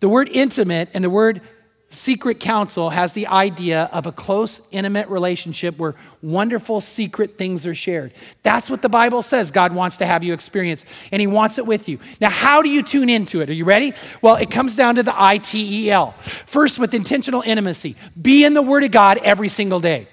The 0.00 0.08
word 0.08 0.28
intimate 0.28 0.90
and 0.94 1.02
the 1.02 1.10
word 1.10 1.40
secret 1.88 2.40
counsel 2.40 2.90
has 2.90 3.12
the 3.12 3.26
idea 3.28 3.84
of 3.92 4.06
a 4.06 4.12
close, 4.12 4.60
intimate 4.70 5.08
relationship 5.08 5.78
where 5.78 5.94
wonderful, 6.20 6.80
secret 6.80 7.38
things 7.38 7.64
are 7.64 7.74
shared. 7.74 8.12
That's 8.42 8.68
what 8.68 8.82
the 8.82 8.88
Bible 8.88 9.22
says 9.22 9.50
God 9.50 9.74
wants 9.74 9.96
to 9.98 10.06
have 10.06 10.24
you 10.24 10.32
experience, 10.32 10.84
and 11.12 11.20
He 11.20 11.26
wants 11.26 11.58
it 11.58 11.66
with 11.66 11.88
you. 11.88 11.98
Now, 12.20 12.30
how 12.30 12.62
do 12.62 12.68
you 12.68 12.82
tune 12.82 13.08
into 13.08 13.40
it? 13.40 13.48
Are 13.48 13.54
you 13.54 13.64
ready? 13.64 13.92
Well, 14.20 14.36
it 14.36 14.50
comes 14.50 14.76
down 14.76 14.96
to 14.96 15.02
the 15.02 15.14
I 15.14 15.38
T 15.38 15.86
E 15.86 15.90
L. 15.90 16.12
First, 16.46 16.78
with 16.78 16.94
intentional 16.94 17.42
intimacy, 17.42 17.96
be 18.20 18.44
in 18.44 18.54
the 18.54 18.62
Word 18.62 18.84
of 18.84 18.90
God 18.90 19.18
every 19.18 19.48
single 19.48 19.80
day. 19.80 20.08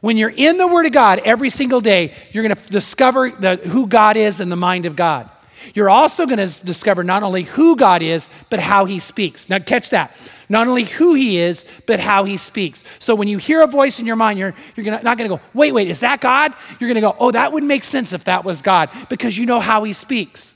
When 0.00 0.16
you're 0.16 0.32
in 0.34 0.56
the 0.56 0.66
Word 0.66 0.86
of 0.86 0.92
God 0.92 1.20
every 1.24 1.50
single 1.50 1.80
day, 1.80 2.14
you're 2.32 2.42
going 2.42 2.56
to 2.56 2.68
discover 2.68 3.30
the, 3.30 3.56
who 3.56 3.86
God 3.86 4.16
is 4.16 4.40
and 4.40 4.50
the 4.50 4.56
mind 4.56 4.86
of 4.86 4.96
God. 4.96 5.28
You're 5.74 5.90
also 5.90 6.26
going 6.26 6.38
to 6.38 6.64
discover 6.64 7.04
not 7.04 7.22
only 7.22 7.42
who 7.42 7.76
God 7.76 8.02
is, 8.02 8.28
but 8.48 8.60
how 8.60 8.86
He 8.86 8.98
speaks. 8.98 9.48
Now, 9.48 9.58
catch 9.58 9.90
that. 9.90 10.16
Not 10.48 10.66
only 10.66 10.84
who 10.84 11.14
He 11.14 11.36
is, 11.36 11.66
but 11.86 12.00
how 12.00 12.24
He 12.24 12.38
speaks. 12.38 12.82
So 12.98 13.14
when 13.14 13.28
you 13.28 13.36
hear 13.38 13.60
a 13.62 13.66
voice 13.66 14.00
in 14.00 14.06
your 14.06 14.16
mind, 14.16 14.38
you're, 14.38 14.54
you're 14.74 14.84
gonna, 14.84 15.02
not 15.02 15.18
going 15.18 15.28
to 15.28 15.36
go, 15.36 15.42
wait, 15.52 15.72
wait, 15.72 15.88
is 15.88 16.00
that 16.00 16.20
God? 16.20 16.54
You're 16.78 16.88
going 16.88 16.94
to 16.94 17.00
go, 17.02 17.16
oh, 17.18 17.30
that 17.30 17.52
would 17.52 17.62
make 17.62 17.84
sense 17.84 18.12
if 18.12 18.24
that 18.24 18.44
was 18.44 18.62
God, 18.62 18.90
because 19.10 19.36
you 19.36 19.44
know 19.44 19.60
how 19.60 19.84
He 19.84 19.92
speaks. 19.92 20.54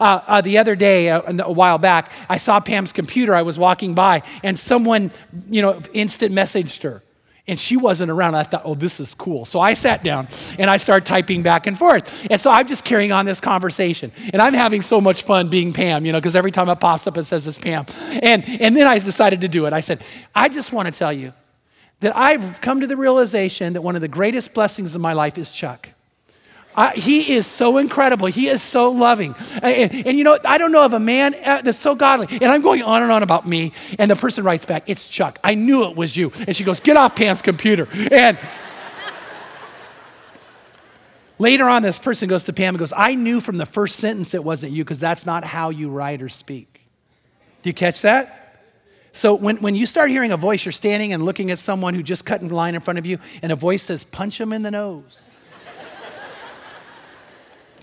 Uh, 0.00 0.20
uh, 0.26 0.40
the 0.40 0.58
other 0.58 0.76
day, 0.76 1.10
uh, 1.10 1.44
a 1.44 1.52
while 1.52 1.78
back, 1.78 2.10
I 2.28 2.38
saw 2.38 2.60
Pam's 2.60 2.92
computer. 2.92 3.34
I 3.34 3.42
was 3.42 3.58
walking 3.58 3.94
by, 3.94 4.22
and 4.42 4.58
someone, 4.58 5.10
you 5.50 5.62
know, 5.62 5.82
instant 5.92 6.32
messaged 6.32 6.82
her. 6.84 7.02
And 7.46 7.58
she 7.58 7.76
wasn't 7.76 8.10
around. 8.10 8.36
I 8.36 8.42
thought, 8.44 8.62
oh, 8.64 8.74
this 8.74 9.00
is 9.00 9.12
cool. 9.12 9.44
So 9.44 9.60
I 9.60 9.74
sat 9.74 10.02
down 10.02 10.28
and 10.58 10.70
I 10.70 10.78
started 10.78 11.04
typing 11.04 11.42
back 11.42 11.66
and 11.66 11.78
forth. 11.78 12.26
And 12.30 12.40
so 12.40 12.50
I'm 12.50 12.66
just 12.66 12.84
carrying 12.84 13.12
on 13.12 13.26
this 13.26 13.38
conversation. 13.38 14.12
And 14.32 14.40
I'm 14.40 14.54
having 14.54 14.80
so 14.80 14.98
much 14.98 15.24
fun 15.24 15.50
being 15.50 15.74
Pam, 15.74 16.06
you 16.06 16.12
know, 16.12 16.20
because 16.20 16.36
every 16.36 16.52
time 16.52 16.70
it 16.70 16.80
pops 16.80 17.06
up, 17.06 17.18
it 17.18 17.24
says 17.26 17.46
it's 17.46 17.58
Pam. 17.58 17.84
And, 18.22 18.48
and 18.60 18.74
then 18.74 18.86
I 18.86 18.98
decided 18.98 19.42
to 19.42 19.48
do 19.48 19.66
it. 19.66 19.74
I 19.74 19.80
said, 19.80 20.02
I 20.34 20.48
just 20.48 20.72
want 20.72 20.86
to 20.86 20.98
tell 20.98 21.12
you 21.12 21.34
that 22.00 22.16
I've 22.16 22.60
come 22.62 22.80
to 22.80 22.86
the 22.86 22.96
realization 22.96 23.74
that 23.74 23.82
one 23.82 23.94
of 23.94 24.00
the 24.00 24.08
greatest 24.08 24.54
blessings 24.54 24.94
of 24.94 25.02
my 25.02 25.12
life 25.12 25.36
is 25.36 25.50
Chuck. 25.50 25.90
I, 26.76 26.94
he 26.94 27.34
is 27.34 27.46
so 27.46 27.78
incredible. 27.78 28.26
He 28.26 28.48
is 28.48 28.62
so 28.62 28.90
loving. 28.90 29.34
And, 29.62 30.06
and, 30.06 30.18
you 30.18 30.24
know, 30.24 30.38
I 30.44 30.58
don't 30.58 30.72
know 30.72 30.84
of 30.84 30.92
a 30.92 31.00
man 31.00 31.34
uh, 31.44 31.62
that's 31.62 31.78
so 31.78 31.94
godly. 31.94 32.26
And 32.30 32.44
I'm 32.44 32.62
going 32.62 32.82
on 32.82 33.02
and 33.02 33.12
on 33.12 33.22
about 33.22 33.46
me. 33.46 33.72
And 33.98 34.10
the 34.10 34.16
person 34.16 34.44
writes 34.44 34.64
back, 34.64 34.84
It's 34.86 35.06
Chuck. 35.06 35.38
I 35.44 35.54
knew 35.54 35.84
it 35.84 35.96
was 35.96 36.16
you. 36.16 36.32
And 36.46 36.56
she 36.56 36.64
goes, 36.64 36.80
Get 36.80 36.96
off 36.96 37.14
Pam's 37.14 37.42
computer. 37.42 37.88
And 38.10 38.38
later 41.38 41.68
on, 41.68 41.82
this 41.82 41.98
person 41.98 42.28
goes 42.28 42.44
to 42.44 42.52
Pam 42.52 42.74
and 42.74 42.78
goes, 42.78 42.92
I 42.96 43.14
knew 43.14 43.40
from 43.40 43.56
the 43.56 43.66
first 43.66 43.96
sentence 43.96 44.34
it 44.34 44.42
wasn't 44.42 44.72
you 44.72 44.84
because 44.84 45.00
that's 45.00 45.24
not 45.24 45.44
how 45.44 45.70
you 45.70 45.90
write 45.90 46.22
or 46.22 46.28
speak. 46.28 46.80
Do 47.62 47.70
you 47.70 47.74
catch 47.74 48.02
that? 48.02 48.40
So 49.12 49.34
when, 49.34 49.58
when 49.58 49.76
you 49.76 49.86
start 49.86 50.10
hearing 50.10 50.32
a 50.32 50.36
voice, 50.36 50.64
you're 50.64 50.72
standing 50.72 51.12
and 51.12 51.24
looking 51.24 51.52
at 51.52 51.60
someone 51.60 51.94
who 51.94 52.02
just 52.02 52.24
cut 52.24 52.40
in 52.42 52.48
line 52.48 52.74
in 52.74 52.80
front 52.80 52.98
of 52.98 53.06
you, 53.06 53.18
and 53.42 53.52
a 53.52 53.56
voice 53.56 53.84
says, 53.84 54.02
Punch 54.02 54.40
him 54.40 54.52
in 54.52 54.62
the 54.62 54.72
nose. 54.72 55.30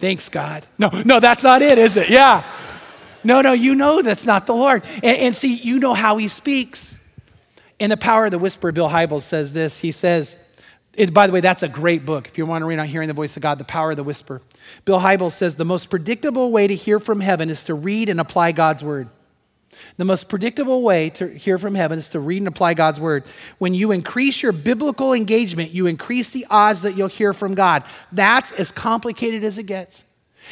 Thanks, 0.02 0.30
God. 0.30 0.66
No, 0.80 0.90
no, 1.06 1.20
that's 1.20 1.44
not 1.44 1.62
it, 1.62 1.78
is 1.78 1.96
it? 1.96 2.10
Yeah. 2.10 2.44
No, 3.24 3.42
no, 3.42 3.54
you 3.54 3.76
know 3.76 4.02
that's 4.02 4.26
not 4.26 4.48
the 4.48 4.56
Lord. 4.56 4.84
And, 4.96 5.18
and 5.18 5.36
see, 5.36 5.56
you 5.56 5.80
know 5.80 5.94
how 5.94 6.18
he 6.18 6.28
speaks. 6.28 6.98
In 7.78 7.90
The 7.90 7.98
Power 7.98 8.26
of 8.26 8.32
the 8.32 8.40
Whisper, 8.40 8.72
Bill 8.72 8.90
Hybels 8.90 9.22
says 9.22 9.54
this. 9.54 9.80
He 9.80 9.92
says, 9.92 10.36
it, 10.94 11.14
by 11.14 11.28
the 11.28 11.34
way, 11.34 11.40
that's 11.40 11.64
a 11.64 11.68
great 11.68 12.06
book. 12.06 12.28
If 12.28 12.38
you 12.38 12.46
want 12.46 12.64
to 12.64 12.66
read 12.66 12.80
on 12.80 12.88
hearing 12.88 13.08
the 13.08 13.14
voice 13.14 13.38
of 13.38 13.44
God, 13.44 13.60
The 13.60 13.64
Power 13.64 13.92
of 13.92 13.98
the 13.98 14.04
Whisper. 14.04 14.42
Bill 14.86 15.00
Hybels 15.00 15.32
says 15.32 15.56
the 15.56 15.66
most 15.66 15.90
predictable 15.90 16.52
way 16.52 16.68
to 16.68 16.76
hear 16.76 17.00
from 17.00 17.22
heaven 17.22 17.50
is 17.50 17.64
to 17.66 17.74
read 17.74 18.10
and 18.10 18.20
apply 18.20 18.52
God's 18.52 18.84
word. 18.84 19.08
The 19.98 20.06
most 20.06 20.30
predictable 20.30 20.82
way 20.82 21.10
to 21.12 21.28
hear 21.28 21.58
from 21.58 21.76
heaven 21.76 22.00
is 22.00 22.10
to 22.10 22.20
read 22.20 22.40
and 22.40 22.48
apply 22.48 22.74
God's 22.74 23.00
word. 23.00 23.24
When 23.58 23.74
you 23.74 23.92
increase 23.92 24.42
your 24.42 24.52
biblical 24.52 25.14
engagement, 25.14 25.72
you 25.72 25.88
increase 25.88 26.30
the 26.32 26.46
odds 26.50 26.82
that 26.84 26.98
you'll 26.98 27.08
hear 27.08 27.34
from 27.34 27.56
God. 27.56 27.84
That's 28.12 28.52
as 28.54 28.72
complicated 28.72 29.44
as 29.44 29.58
it 29.58 29.64
gets. 29.64 30.04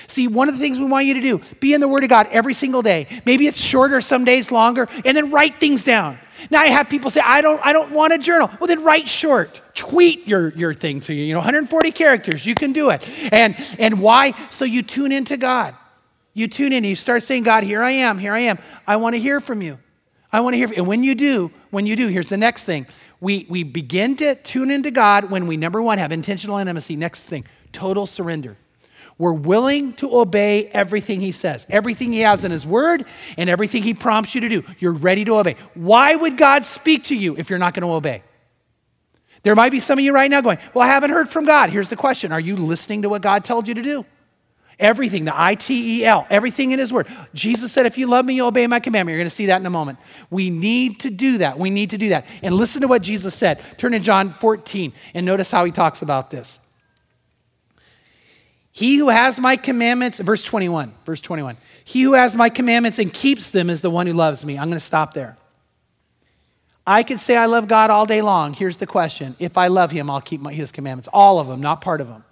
See, 0.07 0.27
one 0.27 0.49
of 0.49 0.55
the 0.55 0.59
things 0.59 0.79
we 0.79 0.85
want 0.85 1.05
you 1.05 1.15
to 1.15 1.21
do, 1.21 1.41
be 1.59 1.73
in 1.73 1.81
the 1.81 1.87
Word 1.87 2.03
of 2.03 2.09
God 2.09 2.27
every 2.31 2.53
single 2.53 2.81
day. 2.81 3.07
Maybe 3.25 3.47
it's 3.47 3.59
shorter, 3.59 4.01
some 4.01 4.23
days 4.23 4.51
longer, 4.51 4.87
and 5.03 5.17
then 5.17 5.31
write 5.31 5.59
things 5.59 5.83
down. 5.83 6.19
Now 6.49 6.61
I 6.61 6.67
have 6.67 6.89
people 6.89 7.09
say, 7.09 7.21
I 7.21 7.41
don't, 7.41 7.59
I 7.65 7.73
don't 7.73 7.91
want 7.91 8.13
a 8.13 8.17
journal. 8.17 8.49
Well, 8.59 8.67
then 8.67 8.83
write 8.83 9.07
short. 9.07 9.61
Tweet 9.73 10.27
your, 10.27 10.49
your 10.49 10.73
thing 10.73 11.01
to 11.01 11.13
you. 11.13 11.23
You 11.23 11.33
know, 11.33 11.39
140 11.39 11.91
characters, 11.91 12.45
you 12.45 12.55
can 12.55 12.71
do 12.71 12.91
it. 12.91 13.03
And 13.31 13.55
and 13.77 13.99
why? 13.99 14.33
So 14.49 14.65
you 14.65 14.83
tune 14.83 15.11
into 15.11 15.37
God. 15.37 15.75
You 16.33 16.47
tune 16.47 16.67
in 16.67 16.77
and 16.77 16.85
you 16.85 16.95
start 16.95 17.23
saying, 17.23 17.43
God, 17.43 17.63
here 17.63 17.83
I 17.83 17.91
am, 17.91 18.17
here 18.17 18.33
I 18.33 18.41
am. 18.41 18.59
I 18.87 18.97
want 18.97 19.15
to 19.15 19.19
hear 19.19 19.39
from 19.41 19.61
you. 19.61 19.79
I 20.31 20.41
want 20.41 20.53
to 20.53 20.57
hear 20.57 20.67
from 20.67 20.75
you. 20.75 20.81
And 20.81 20.87
when 20.87 21.03
you 21.03 21.15
do, 21.15 21.51
when 21.71 21.85
you 21.85 21.95
do, 21.95 22.07
here's 22.07 22.29
the 22.29 22.37
next 22.37 22.63
thing. 22.65 22.85
We, 23.19 23.45
we 23.49 23.63
begin 23.63 24.15
to 24.17 24.35
tune 24.35 24.71
into 24.71 24.91
God 24.91 25.29
when 25.29 25.47
we, 25.47 25.57
number 25.57 25.81
one, 25.81 25.97
have 25.97 26.11
intentional 26.11 26.57
intimacy. 26.57 26.95
Next 26.95 27.23
thing, 27.23 27.45
total 27.73 28.05
surrender. 28.05 28.57
We're 29.17 29.33
willing 29.33 29.93
to 29.95 30.15
obey 30.15 30.67
everything 30.67 31.19
he 31.19 31.33
says, 31.33 31.67
everything 31.69 32.13
he 32.13 32.21
has 32.21 32.45
in 32.45 32.51
his 32.51 32.65
word, 32.65 33.03
and 33.37 33.49
everything 33.49 33.83
he 33.83 33.93
prompts 33.93 34.33
you 34.33 34.39
to 34.41 34.47
do. 34.47 34.63
You're 34.79 34.93
ready 34.93 35.25
to 35.25 35.37
obey. 35.37 35.57
Why 35.73 36.15
would 36.15 36.37
God 36.37 36.65
speak 36.65 37.03
to 37.05 37.15
you 37.15 37.35
if 37.35 37.49
you're 37.49 37.59
not 37.59 37.73
going 37.73 37.85
to 37.85 37.93
obey? 37.93 38.23
There 39.43 39.55
might 39.55 39.71
be 39.71 39.81
some 39.81 39.99
of 39.99 40.05
you 40.05 40.13
right 40.13 40.31
now 40.31 40.39
going, 40.39 40.57
Well, 40.73 40.83
I 40.83 40.87
haven't 40.87 41.11
heard 41.11 41.27
from 41.27 41.45
God. 41.45 41.69
Here's 41.69 41.89
the 41.89 41.97
question 41.97 42.31
Are 42.31 42.39
you 42.39 42.55
listening 42.55 43.01
to 43.01 43.09
what 43.09 43.21
God 43.21 43.43
told 43.43 43.67
you 43.67 43.73
to 43.73 43.81
do? 43.81 44.05
Everything, 44.79 45.25
the 45.25 45.39
I 45.39 45.55
T 45.55 45.99
E 45.99 46.05
L, 46.05 46.25
everything 46.29 46.71
in 46.71 46.79
His 46.79 46.93
Word. 46.93 47.07
Jesus 47.33 47.71
said, 47.71 47.85
If 47.85 47.97
you 47.97 48.07
love 48.07 48.25
me, 48.25 48.35
you 48.35 48.45
obey 48.45 48.65
my 48.65 48.79
commandment. 48.79 49.13
You're 49.13 49.19
going 49.19 49.29
to 49.29 49.35
see 49.35 49.47
that 49.47 49.59
in 49.59 49.65
a 49.65 49.69
moment. 49.69 49.99
We 50.29 50.49
need 50.49 51.01
to 51.01 51.09
do 51.09 51.39
that. 51.39 51.59
We 51.59 51.69
need 51.69 51.89
to 51.89 51.97
do 51.97 52.09
that. 52.09 52.25
And 52.41 52.55
listen 52.55 52.81
to 52.81 52.87
what 52.87 53.01
Jesus 53.01 53.35
said. 53.35 53.61
Turn 53.77 53.91
to 53.91 53.99
John 53.99 54.31
14 54.31 54.93
and 55.13 55.25
notice 55.25 55.51
how 55.51 55.65
He 55.65 55.71
talks 55.71 56.01
about 56.01 56.31
this. 56.31 56.59
He 58.71 58.95
who 58.95 59.09
has 59.09 59.39
my 59.39 59.57
commandments, 59.57 60.19
verse 60.19 60.43
21, 60.45 60.93
verse 61.05 61.19
21. 61.19 61.57
He 61.83 62.03
who 62.03 62.13
has 62.13 62.33
my 62.33 62.47
commandments 62.47 62.99
and 62.99 63.11
keeps 63.11 63.49
them 63.49 63.69
is 63.69 63.81
the 63.81 63.89
one 63.89 64.07
who 64.07 64.13
loves 64.13 64.45
me. 64.45 64.57
I'm 64.57 64.67
going 64.67 64.77
to 64.77 64.79
stop 64.79 65.13
there. 65.13 65.37
I 66.87 67.03
could 67.03 67.19
say 67.19 67.35
I 67.35 67.47
love 67.47 67.67
God 67.67 67.89
all 67.89 68.05
day 68.05 68.21
long. 68.21 68.53
Here's 68.53 68.77
the 68.77 68.87
question 68.87 69.35
If 69.39 69.57
I 69.57 69.67
love 69.67 69.91
Him, 69.91 70.09
I'll 70.09 70.21
keep 70.21 70.39
my, 70.39 70.53
His 70.53 70.71
commandments. 70.71 71.09
All 71.11 71.39
of 71.39 71.47
them, 71.47 71.59
not 71.59 71.81
part 71.81 71.99
of 71.99 72.07
them. 72.07 72.23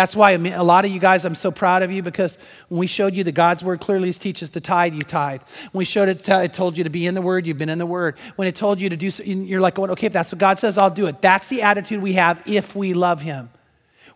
That's 0.00 0.16
why 0.16 0.30
a 0.30 0.62
lot 0.62 0.86
of 0.86 0.90
you 0.90 0.98
guys, 0.98 1.26
I'm 1.26 1.34
so 1.34 1.50
proud 1.50 1.82
of 1.82 1.92
you 1.92 2.02
because 2.02 2.38
when 2.70 2.78
we 2.78 2.86
showed 2.86 3.12
you 3.12 3.22
that 3.22 3.32
God's 3.32 3.62
word 3.62 3.80
clearly 3.80 4.10
teaches 4.14 4.48
to 4.48 4.58
tithe, 4.58 4.94
you 4.94 5.02
tithe. 5.02 5.42
When 5.72 5.80
we 5.80 5.84
showed 5.84 6.08
it, 6.08 6.26
it 6.26 6.54
told 6.54 6.78
you 6.78 6.84
to 6.84 6.88
be 6.88 7.06
in 7.06 7.14
the 7.14 7.20
word, 7.20 7.46
you've 7.46 7.58
been 7.58 7.68
in 7.68 7.76
the 7.76 7.84
word. 7.84 8.16
When 8.36 8.48
it 8.48 8.56
told 8.56 8.80
you 8.80 8.88
to 8.88 8.96
do, 8.96 9.10
you're 9.22 9.60
like, 9.60 9.78
okay, 9.78 10.06
if 10.06 10.14
that's 10.14 10.32
what 10.32 10.38
God 10.38 10.58
says, 10.58 10.78
I'll 10.78 10.88
do 10.88 11.06
it. 11.06 11.20
That's 11.20 11.48
the 11.48 11.60
attitude 11.60 12.00
we 12.00 12.14
have 12.14 12.42
if 12.46 12.74
we 12.74 12.94
love 12.94 13.20
Him. 13.20 13.50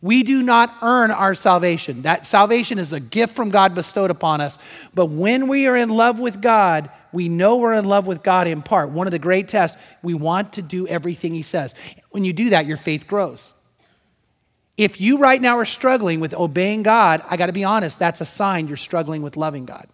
We 0.01 0.23
do 0.23 0.43
not 0.43 0.75
earn 0.81 1.11
our 1.11 1.35
salvation. 1.35 2.01
That 2.01 2.25
salvation 2.25 2.79
is 2.79 2.91
a 2.95 2.99
gift 3.01 3.37
from 3.37 3.51
God 3.51 3.75
bestowed 3.75 4.11
upon 4.11 4.41
us. 4.41 4.57
But 4.95 5.11
when 5.11 5.49
we 5.49 5.67
are 5.67 5.77
in 5.77 5.91
love 5.91 6.19
with 6.19 6.41
God, 6.41 6.89
we 7.13 7.29
know 7.29 7.59
we're 7.59 7.75
in 7.75 7.85
love 7.85 8.07
with 8.07 8.23
God 8.23 8.49
in 8.49 8.63
part. 8.63 8.89
One 8.89 9.07
of 9.07 9.11
the 9.11 9.19
great 9.19 9.49
tests, 9.49 9.77
we 10.03 10.15
want 10.15 10.55
to 10.55 10.63
do 10.63 10.89
everything 10.89 11.35
He 11.35 11.43
says. 11.43 11.75
When 12.09 12.25
you 12.25 12.33
do 12.33 12.49
that, 12.49 12.65
your 12.65 12.79
faith 12.79 13.07
grows. 13.07 13.53
If 14.77 15.01
you 15.01 15.19
right 15.19 15.41
now 15.41 15.59
are 15.59 15.65
struggling 15.65 16.21
with 16.21 16.35
obeying 16.35 16.83
God, 16.83 17.23
I 17.29 17.37
got 17.37 17.47
to 17.47 17.53
be 17.53 17.65
honest, 17.65 17.99
that's 17.99 18.21
a 18.21 18.25
sign 18.25 18.67
you're 18.67 18.77
struggling 18.77 19.23
with 19.23 19.37
loving 19.37 19.67
God. 19.67 19.89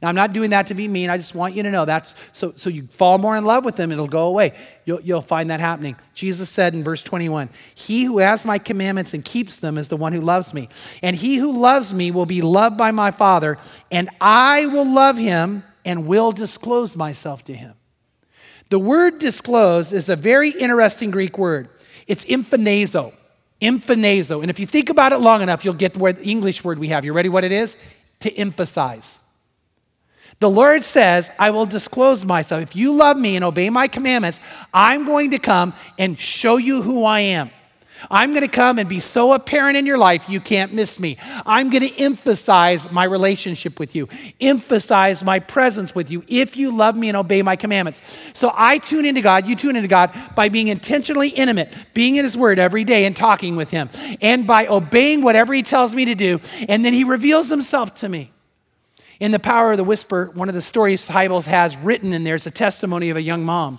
Now, 0.00 0.08
I'm 0.08 0.14
not 0.14 0.32
doing 0.32 0.50
that 0.50 0.68
to 0.68 0.74
be 0.74 0.88
mean. 0.88 1.10
I 1.10 1.18
just 1.18 1.34
want 1.34 1.54
you 1.54 1.62
to 1.62 1.70
know 1.70 1.84
that's 1.84 2.14
so, 2.32 2.54
so 2.56 2.70
you 2.70 2.86
fall 2.92 3.18
more 3.18 3.36
in 3.36 3.44
love 3.44 3.66
with 3.66 3.78
Him, 3.78 3.92
it'll 3.92 4.06
go 4.06 4.28
away. 4.28 4.54
You'll, 4.86 5.00
you'll 5.02 5.20
find 5.20 5.50
that 5.50 5.60
happening. 5.60 5.96
Jesus 6.14 6.48
said 6.48 6.74
in 6.74 6.82
verse 6.82 7.02
21 7.02 7.50
He 7.74 8.04
who 8.04 8.18
has 8.18 8.44
my 8.44 8.58
commandments 8.58 9.12
and 9.12 9.24
keeps 9.24 9.58
them 9.58 9.76
is 9.76 9.88
the 9.88 9.96
one 9.96 10.12
who 10.12 10.20
loves 10.20 10.54
me. 10.54 10.68
And 11.02 11.14
he 11.14 11.36
who 11.36 11.52
loves 11.52 11.92
me 11.92 12.10
will 12.10 12.24
be 12.24 12.40
loved 12.40 12.78
by 12.78 12.92
my 12.92 13.10
Father, 13.10 13.58
and 13.90 14.08
I 14.20 14.66
will 14.66 14.90
love 14.90 15.18
him 15.18 15.64
and 15.84 16.06
will 16.06 16.32
disclose 16.32 16.96
myself 16.96 17.44
to 17.44 17.54
him. 17.54 17.74
The 18.70 18.78
word 18.78 19.18
disclose 19.18 19.92
is 19.92 20.08
a 20.08 20.16
very 20.16 20.50
interesting 20.50 21.10
Greek 21.10 21.36
word. 21.36 21.68
It's 22.06 22.24
emphanizo. 22.24 23.12
Emphanizo. 23.60 24.42
And 24.42 24.50
if 24.50 24.58
you 24.58 24.66
think 24.66 24.88
about 24.88 25.12
it 25.12 25.18
long 25.18 25.42
enough, 25.42 25.64
you'll 25.64 25.74
get 25.74 25.96
where 25.96 26.12
the 26.12 26.24
English 26.24 26.64
word 26.64 26.78
we 26.78 26.88
have. 26.88 27.04
You 27.04 27.12
ready 27.12 27.28
what 27.28 27.44
it 27.44 27.52
is? 27.52 27.76
To 28.20 28.34
emphasize. 28.34 29.20
The 30.38 30.50
Lord 30.50 30.84
says, 30.84 31.30
I 31.38 31.50
will 31.50 31.66
disclose 31.66 32.24
myself. 32.24 32.62
If 32.62 32.74
you 32.74 32.94
love 32.94 33.16
me 33.18 33.36
and 33.36 33.44
obey 33.44 33.68
my 33.68 33.88
commandments, 33.88 34.40
I'm 34.72 35.04
going 35.04 35.32
to 35.32 35.38
come 35.38 35.74
and 35.98 36.18
show 36.18 36.56
you 36.56 36.80
who 36.80 37.04
I 37.04 37.20
am. 37.20 37.50
I'm 38.08 38.30
going 38.30 38.42
to 38.42 38.48
come 38.48 38.78
and 38.78 38.88
be 38.88 39.00
so 39.00 39.32
apparent 39.32 39.76
in 39.76 39.86
your 39.86 39.98
life 39.98 40.28
you 40.28 40.40
can't 40.40 40.72
miss 40.72 40.98
me. 41.00 41.16
I'm 41.44 41.70
going 41.70 41.82
to 41.82 41.98
emphasize 41.98 42.90
my 42.90 43.04
relationship 43.04 43.78
with 43.78 43.94
you, 43.94 44.08
emphasize 44.40 45.22
my 45.22 45.40
presence 45.40 45.94
with 45.94 46.10
you 46.10 46.24
if 46.28 46.56
you 46.56 46.74
love 46.74 46.96
me 46.96 47.08
and 47.08 47.16
obey 47.16 47.42
my 47.42 47.56
commandments. 47.56 48.00
So 48.32 48.52
I 48.54 48.78
tune 48.78 49.04
into 49.04 49.20
God, 49.20 49.46
you 49.46 49.56
tune 49.56 49.76
into 49.76 49.88
God 49.88 50.12
by 50.34 50.48
being 50.48 50.68
intentionally 50.68 51.28
intimate, 51.28 51.72
being 51.94 52.16
in 52.16 52.24
His 52.24 52.36
Word 52.36 52.58
every 52.58 52.84
day 52.84 53.04
and 53.04 53.16
talking 53.16 53.56
with 53.56 53.70
Him, 53.70 53.90
and 54.20 54.46
by 54.46 54.66
obeying 54.66 55.22
whatever 55.22 55.52
He 55.52 55.62
tells 55.62 55.94
me 55.94 56.06
to 56.06 56.14
do. 56.14 56.40
And 56.68 56.84
then 56.84 56.92
He 56.92 57.04
reveals 57.04 57.48
Himself 57.48 57.94
to 57.96 58.08
me. 58.08 58.32
In 59.18 59.32
The 59.32 59.38
Power 59.38 59.72
of 59.72 59.76
the 59.76 59.84
Whisper, 59.84 60.30
one 60.32 60.48
of 60.48 60.54
the 60.54 60.62
stories 60.62 61.06
Hybels 61.06 61.44
has 61.44 61.76
written 61.76 62.14
in 62.14 62.24
there 62.24 62.36
is 62.36 62.46
a 62.46 62.50
testimony 62.50 63.10
of 63.10 63.18
a 63.18 63.22
young 63.22 63.44
mom. 63.44 63.78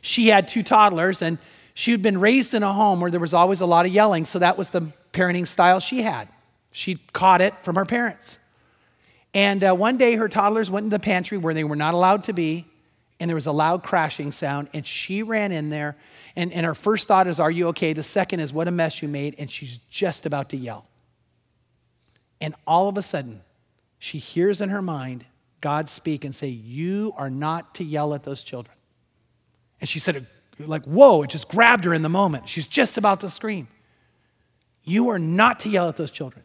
She 0.00 0.28
had 0.28 0.48
two 0.48 0.62
toddlers, 0.62 1.20
and 1.20 1.36
she 1.78 1.90
had 1.90 2.00
been 2.00 2.18
raised 2.18 2.54
in 2.54 2.62
a 2.62 2.72
home 2.72 3.02
where 3.02 3.10
there 3.10 3.20
was 3.20 3.34
always 3.34 3.60
a 3.60 3.66
lot 3.66 3.84
of 3.84 3.92
yelling, 3.92 4.24
so 4.24 4.38
that 4.38 4.56
was 4.56 4.70
the 4.70 4.90
parenting 5.12 5.46
style 5.46 5.78
she 5.78 6.00
had. 6.00 6.26
She 6.72 6.94
caught 7.12 7.42
it 7.42 7.52
from 7.62 7.76
her 7.76 7.84
parents. 7.84 8.38
And 9.34 9.62
uh, 9.62 9.74
one 9.74 9.98
day, 9.98 10.16
her 10.16 10.26
toddlers 10.26 10.70
went 10.70 10.84
in 10.84 10.88
the 10.88 10.98
pantry 10.98 11.36
where 11.36 11.52
they 11.52 11.64
were 11.64 11.76
not 11.76 11.92
allowed 11.92 12.24
to 12.24 12.32
be, 12.32 12.64
and 13.20 13.28
there 13.28 13.34
was 13.34 13.44
a 13.44 13.52
loud 13.52 13.82
crashing 13.82 14.32
sound, 14.32 14.70
and 14.72 14.86
she 14.86 15.22
ran 15.22 15.52
in 15.52 15.68
there. 15.68 15.98
And, 16.34 16.50
and 16.50 16.64
her 16.64 16.74
first 16.74 17.08
thought 17.08 17.26
is, 17.26 17.38
Are 17.38 17.50
you 17.50 17.68
okay? 17.68 17.92
The 17.92 18.02
second 18.02 18.40
is, 18.40 18.54
What 18.54 18.68
a 18.68 18.70
mess 18.70 19.02
you 19.02 19.08
made. 19.08 19.34
And 19.36 19.50
she's 19.50 19.78
just 19.90 20.24
about 20.24 20.48
to 20.50 20.56
yell. 20.56 20.86
And 22.40 22.54
all 22.66 22.88
of 22.88 22.96
a 22.96 23.02
sudden, 23.02 23.42
she 23.98 24.16
hears 24.16 24.62
in 24.62 24.70
her 24.70 24.80
mind 24.80 25.26
God 25.60 25.90
speak 25.90 26.24
and 26.24 26.34
say, 26.34 26.48
You 26.48 27.12
are 27.18 27.28
not 27.28 27.74
to 27.74 27.84
yell 27.84 28.14
at 28.14 28.22
those 28.22 28.42
children. 28.42 28.74
And 29.78 29.90
she 29.90 29.98
said, 29.98 30.26
like, 30.58 30.84
whoa, 30.84 31.22
it 31.22 31.30
just 31.30 31.48
grabbed 31.48 31.84
her 31.84 31.92
in 31.92 32.02
the 32.02 32.08
moment. 32.08 32.48
She's 32.48 32.66
just 32.66 32.96
about 32.98 33.20
to 33.20 33.30
scream. 33.30 33.68
You 34.84 35.08
are 35.08 35.18
not 35.18 35.60
to 35.60 35.68
yell 35.68 35.88
at 35.88 35.96
those 35.96 36.10
children. 36.10 36.44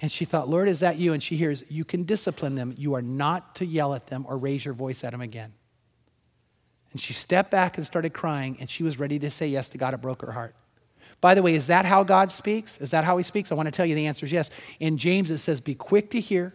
And 0.00 0.10
she 0.10 0.24
thought, 0.24 0.48
Lord, 0.48 0.68
is 0.68 0.80
that 0.80 0.98
you? 0.98 1.12
And 1.12 1.22
she 1.22 1.36
hears, 1.36 1.62
You 1.68 1.84
can 1.84 2.04
discipline 2.04 2.54
them. 2.54 2.72
You 2.76 2.94
are 2.94 3.02
not 3.02 3.56
to 3.56 3.66
yell 3.66 3.94
at 3.94 4.06
them 4.06 4.24
or 4.28 4.38
raise 4.38 4.64
your 4.64 4.74
voice 4.74 5.02
at 5.04 5.10
them 5.10 5.20
again. 5.20 5.52
And 6.92 7.00
she 7.00 7.12
stepped 7.12 7.50
back 7.50 7.76
and 7.76 7.86
started 7.86 8.14
crying, 8.14 8.56
and 8.60 8.70
she 8.70 8.82
was 8.82 8.98
ready 8.98 9.18
to 9.18 9.30
say 9.30 9.48
yes 9.48 9.68
to 9.70 9.78
God. 9.78 9.94
It 9.94 10.00
broke 10.00 10.22
her 10.22 10.32
heart. 10.32 10.54
By 11.20 11.34
the 11.34 11.42
way, 11.42 11.54
is 11.54 11.66
that 11.66 11.84
how 11.84 12.04
God 12.04 12.30
speaks? 12.30 12.78
Is 12.78 12.92
that 12.92 13.04
how 13.04 13.16
He 13.16 13.24
speaks? 13.24 13.50
I 13.50 13.56
want 13.56 13.66
to 13.66 13.72
tell 13.72 13.84
you 13.84 13.94
the 13.94 14.06
answer 14.06 14.24
is 14.24 14.32
yes. 14.32 14.50
In 14.78 14.96
James, 14.96 15.30
it 15.30 15.38
says, 15.38 15.60
Be 15.60 15.74
quick 15.74 16.10
to 16.10 16.20
hear, 16.20 16.54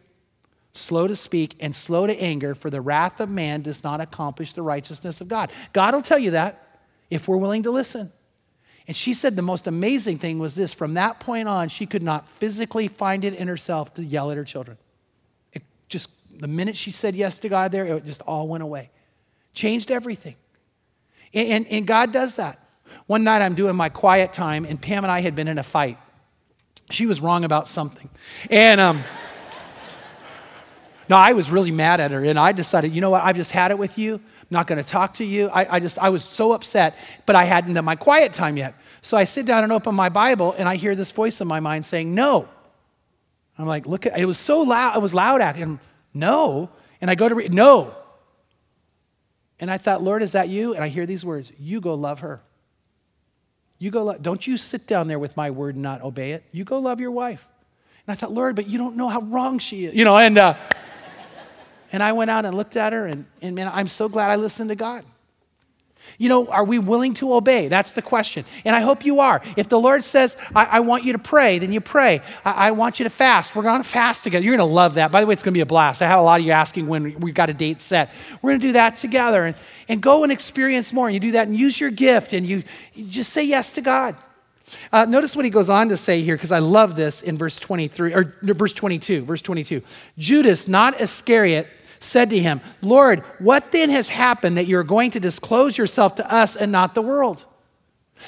slow 0.74 1.08
to 1.08 1.16
speak, 1.16 1.56
and 1.60 1.76
slow 1.76 2.08
to 2.08 2.20
anger, 2.20 2.56
for 2.56 2.70
the 2.70 2.82
wrath 2.82 3.20
of 3.20 3.30
man 3.30 3.62
does 3.62 3.84
not 3.84 4.02
accomplish 4.02 4.54
the 4.54 4.62
righteousness 4.62 5.22
of 5.22 5.28
God. 5.28 5.52
God 5.72 5.94
will 5.94 6.02
tell 6.02 6.20
you 6.20 6.32
that. 6.32 6.60
if 7.10 7.28
we're 7.28 7.38
willing 7.38 7.64
to 7.64 7.72
listen. 7.72 8.12
And 8.88 8.96
she 8.98 9.14
said 9.14 9.36
the 9.36 9.42
most 9.42 9.68
amazing 9.68 10.18
thing 10.18 10.40
was 10.40 10.56
this 10.56 10.74
from 10.74 10.96
that 10.96 11.20
point 11.20 11.48
on, 11.48 11.70
she 11.70 11.86
could 11.86 12.04
not 12.04 12.28
physically 12.34 12.88
find 12.88 13.24
it 13.24 13.34
in 13.34 13.48
herself 13.48 13.94
to 13.94 14.04
yell 14.04 14.32
at 14.32 14.38
her 14.38 14.44
children. 14.44 14.78
It 15.54 15.64
just, 15.88 16.10
the 16.40 16.48
minute 16.48 16.76
she 16.76 16.92
said 16.92 17.16
yes 17.16 17.40
to 17.40 17.50
God 17.50 17.72
there, 17.72 17.86
it 17.86 18.06
just 18.06 18.22
all 18.24 18.48
went 18.48 18.64
away. 18.64 18.90
Changed 19.54 19.92
everything. 19.92 20.36
And, 21.34 21.48
and, 21.50 21.68
and 21.68 21.88
God 21.88 22.12
does 22.12 22.36
that. 22.36 22.60
One 23.06 23.24
night 23.24 23.42
I'm 23.42 23.56
doing 23.56 23.76
my 23.76 23.90
quiet 23.90 24.34
time, 24.34 24.66
and 24.66 24.82
Pam 24.82 25.04
and 25.04 25.12
I 25.12 25.22
had 25.22 25.36
been 25.36 25.48
in 25.48 25.58
a 25.58 25.64
fight. 25.64 25.98
She 26.92 27.06
was 27.06 27.22
wrong 27.22 27.44
about 27.44 27.68
something. 27.68 28.10
And, 28.50 28.82
um, 28.82 29.04
I 31.14 31.34
was 31.34 31.50
really 31.52 31.72
mad 31.72 32.00
at 32.00 32.12
her, 32.12 32.24
and 32.24 32.40
I 32.40 32.52
decided, 32.52 32.94
you 32.94 33.02
know 33.02 33.10
what, 33.10 33.24
I've 33.24 33.36
just 33.36 33.52
had 33.52 33.72
it 33.72 33.78
with 33.78 33.98
you. 33.98 34.16
I'm 34.16 34.48
not 34.50 34.68
going 34.68 34.84
to 34.84 34.90
talk 34.90 35.16
to 35.16 35.26
you. 35.26 35.50
I, 35.50 35.76
I, 35.76 35.80
just, 35.80 35.98
I 36.00 36.10
was 36.10 36.24
so 36.24 36.54
upset, 36.54 36.96
but 37.26 37.36
I 37.36 37.44
hadn't 37.44 37.74
done 37.74 37.86
my 37.86 37.96
quiet 37.96 38.34
time 38.34 38.58
yet. 38.58 38.76
So 39.02 39.18
I 39.18 39.26
sit 39.26 39.46
down 39.46 39.64
and 39.64 39.74
open 39.74 39.96
my 39.96 40.10
Bible, 40.10 40.56
and 40.58 40.68
I 40.68 40.76
hear 40.76 40.96
this 40.96 41.12
voice 41.12 41.42
in 41.42 41.48
my 41.48 41.60
mind 41.60 41.86
saying, 41.86 42.14
no. 42.14 42.48
I'm 43.58 43.66
like, 43.66 43.86
look, 43.86 44.06
at, 44.06 44.18
it 44.18 44.26
was 44.26 44.38
so 44.38 44.62
loud, 44.62 44.96
it 44.96 45.02
was 45.02 45.14
loud 45.14 45.42
at 45.42 45.56
him, 45.56 45.80
no. 46.14 46.70
And 47.02 47.12
I 47.12 47.16
go 47.16 47.28
to 47.28 47.36
read, 47.36 47.54
no. 47.54 47.94
And 49.60 49.70
I 49.70 49.78
thought, 49.78 50.02
Lord, 50.02 50.24
is 50.24 50.34
that 50.34 50.50
you? 50.50 50.74
And 50.74 50.84
I 50.84 50.88
hear 50.88 51.06
these 51.06 51.26
words, 51.26 51.52
you 51.60 51.82
go 51.82 51.94
love 51.94 52.22
her. 52.22 52.42
You 53.78 53.92
go, 53.92 54.04
lo- 54.04 54.18
don't 54.20 54.46
you 54.48 54.58
sit 54.58 54.88
down 54.88 55.08
there 55.08 55.20
with 55.20 55.36
my 55.36 55.52
word 55.52 55.76
and 55.76 55.84
not 55.84 56.02
obey 56.02 56.32
it. 56.32 56.44
You 56.52 56.64
go 56.64 56.80
love 56.80 57.00
your 57.02 57.12
wife. 57.12 57.48
And 58.08 58.14
I 58.14 58.16
thought, 58.16 58.32
Lord, 58.32 58.56
but 58.56 58.68
you 58.68 58.78
don't 58.78 58.96
know 58.96 59.10
how 59.10 59.22
wrong 59.22 59.60
she 59.60 59.86
is. 59.86 59.94
You 59.94 60.06
know, 60.06 60.18
and, 60.18 60.38
uh, 60.38 60.56
and 61.94 62.04
I 62.04 62.12
went 62.12 62.32
out 62.32 62.44
and 62.44 62.58
looked 62.58 62.76
at 62.76 62.92
her, 62.92 63.06
and, 63.06 63.26
and 63.42 63.56
man, 63.56 63.72
I'm 63.72 63.88
so 63.88 64.10
glad 64.10 64.32
I 64.32 64.36
listened 64.36 64.70
to 64.70 64.76
God. 64.76 65.06
You 66.18 66.28
know, 66.28 66.48
are 66.48 66.66
we 66.66 66.80
willing 66.80 67.14
to 67.16 67.34
obey? 67.34 67.68
That's 67.70 67.94
the 67.94 68.02
question. 68.02 68.46
And 68.66 68.76
I 68.76 68.82
hope 68.82 69.06
you 69.06 69.20
are. 69.22 69.42
If 69.56 69.70
the 69.70 69.80
Lord 69.80 70.04
says, 70.04 70.36
I, 70.54 70.66
I 70.66 70.80
want 70.82 71.06
you 71.06 71.14
to 71.14 71.20
pray, 71.20 71.60
then 71.60 71.72
you 71.72 71.80
pray. 71.80 72.22
I, 72.44 72.52
I 72.52 72.72
want 72.72 73.00
you 73.00 73.06
to 73.06 73.10
fast. 73.10 73.56
We're 73.56 73.64
going 73.64 73.82
to 73.82 73.88
fast 73.88 74.24
together. 74.24 74.44
You're 74.44 74.58
going 74.58 74.68
to 74.68 74.74
love 74.74 74.96
that. 74.96 75.12
By 75.12 75.22
the 75.22 75.28
way, 75.28 75.34
it's 75.34 75.44
going 75.44 75.54
to 75.54 75.58
be 75.58 75.62
a 75.62 75.66
blast. 75.66 76.02
I 76.02 76.08
have 76.08 76.20
a 76.20 76.24
lot 76.24 76.42
of 76.42 76.46
you 76.46 76.52
asking 76.52 76.88
when 76.88 77.20
we've 77.20 77.34
got 77.34 77.50
a 77.50 77.54
date 77.54 77.82
set. 77.82 78.12
We're 78.42 78.52
going 78.52 78.60
to 78.60 78.68
do 78.68 78.74
that 78.74 78.98
together 78.98 79.46
and, 79.46 79.56
and 79.88 80.02
go 80.02 80.24
and 80.24 80.32
experience 80.32 80.92
more. 80.92 81.08
And 81.08 81.14
you 81.14 81.20
do 81.20 81.32
that 81.32 81.48
and 81.48 81.58
use 81.58 81.80
your 81.80 81.92
gift 81.92 82.34
and 82.34 82.46
you, 82.46 82.64
you 82.94 83.06
just 83.06 83.32
say 83.32 83.44
yes 83.44 83.74
to 83.74 83.82
God. 83.82 84.16
Uh, 84.92 85.06
notice 85.06 85.36
what 85.36 85.46
he 85.46 85.52
goes 85.52 85.70
on 85.70 85.90
to 85.90 85.98
say 85.98 86.22
here, 86.22 86.36
because 86.36 86.52
I 86.52 86.60
love 86.60 86.96
this 86.96 87.22
in 87.22 87.38
verse 87.38 87.60
23, 87.60 88.14
or 88.14 88.36
verse 88.42 88.74
22, 88.74 89.24
verse 89.24 89.42
22. 89.42 89.82
Judas, 90.18 90.68
not 90.68 91.00
Iscariot, 91.00 91.68
said 92.04 92.30
to 92.32 92.40
him, 92.40 92.62
Lord, 92.82 93.22
what 93.40 93.72
then 93.72 93.90
has 93.90 94.10
happened 94.10 94.58
that 94.58 94.68
you're 94.68 94.84
going 94.84 95.12
to 95.12 95.20
disclose 95.20 95.78
yourself 95.78 96.16
to 96.16 96.34
us 96.34 96.56
and 96.56 96.72
not 96.72 96.96
the 96.96 97.02
world? 97.02 97.46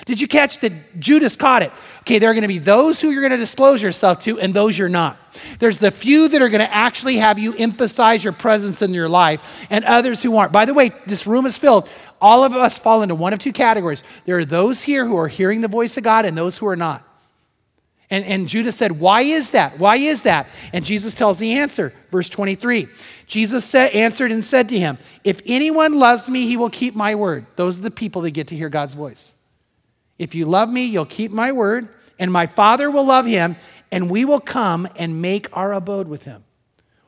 Did 0.05 0.19
you 0.19 0.27
catch 0.27 0.59
that 0.59 0.99
Judas 0.99 1.35
caught 1.35 1.61
it? 1.61 1.71
Okay, 2.01 2.19
there 2.19 2.29
are 2.29 2.33
going 2.33 2.41
to 2.41 2.47
be 2.47 2.57
those 2.57 2.99
who 2.99 3.11
you're 3.11 3.21
going 3.21 3.31
to 3.31 3.37
disclose 3.37 3.81
yourself 3.81 4.19
to 4.21 4.39
and 4.39 4.53
those 4.53 4.77
you're 4.77 4.89
not. 4.89 5.17
There's 5.59 5.77
the 5.77 5.91
few 5.91 6.27
that 6.27 6.41
are 6.41 6.49
going 6.49 6.65
to 6.65 6.73
actually 6.73 7.17
have 7.17 7.39
you 7.39 7.53
emphasize 7.55 8.23
your 8.23 8.33
presence 8.33 8.81
in 8.81 8.93
your 8.93 9.07
life 9.07 9.65
and 9.69 9.85
others 9.85 10.21
who 10.21 10.35
aren't. 10.35 10.51
By 10.51 10.65
the 10.65 10.73
way, 10.73 10.91
this 11.05 11.25
room 11.25 11.45
is 11.45 11.57
filled. 11.57 11.87
All 12.19 12.43
of 12.43 12.53
us 12.53 12.77
fall 12.77 13.03
into 13.03 13.15
one 13.15 13.33
of 13.33 13.39
two 13.39 13.53
categories. 13.53 14.03
There 14.25 14.37
are 14.37 14.45
those 14.45 14.83
here 14.83 15.05
who 15.05 15.17
are 15.17 15.27
hearing 15.27 15.61
the 15.61 15.67
voice 15.67 15.95
of 15.97 16.03
God 16.03 16.25
and 16.25 16.37
those 16.37 16.57
who 16.57 16.67
are 16.67 16.75
not. 16.75 17.07
And, 18.09 18.23
and 18.25 18.47
Judas 18.47 18.75
said, 18.75 18.99
Why 18.99 19.21
is 19.21 19.51
that? 19.51 19.79
Why 19.79 19.97
is 19.97 20.23
that? 20.23 20.47
And 20.73 20.85
Jesus 20.85 21.13
tells 21.13 21.39
the 21.39 21.53
answer, 21.53 21.93
verse 22.11 22.29
23. 22.29 22.87
Jesus 23.27 23.65
said, 23.65 23.91
answered 23.91 24.31
and 24.31 24.45
said 24.45 24.69
to 24.69 24.79
him, 24.79 24.97
If 25.23 25.41
anyone 25.45 25.93
loves 25.93 26.29
me, 26.29 26.45
he 26.45 26.57
will 26.57 26.69
keep 26.69 26.95
my 26.95 27.15
word. 27.15 27.45
Those 27.55 27.79
are 27.79 27.83
the 27.83 27.91
people 27.91 28.21
that 28.23 28.31
get 28.31 28.47
to 28.49 28.55
hear 28.55 28.69
God's 28.69 28.93
voice. 28.93 29.33
If 30.19 30.35
you 30.35 30.45
love 30.45 30.69
me, 30.69 30.85
you'll 30.85 31.05
keep 31.05 31.31
my 31.31 31.51
word, 31.51 31.89
and 32.19 32.31
my 32.31 32.47
Father 32.47 32.89
will 32.91 33.05
love 33.05 33.25
him, 33.25 33.55
and 33.91 34.09
we 34.09 34.23
will 34.23 34.39
come 34.39 34.87
and 34.95 35.21
make 35.21 35.55
our 35.57 35.73
abode 35.73 36.07
with 36.07 36.23
him. 36.23 36.43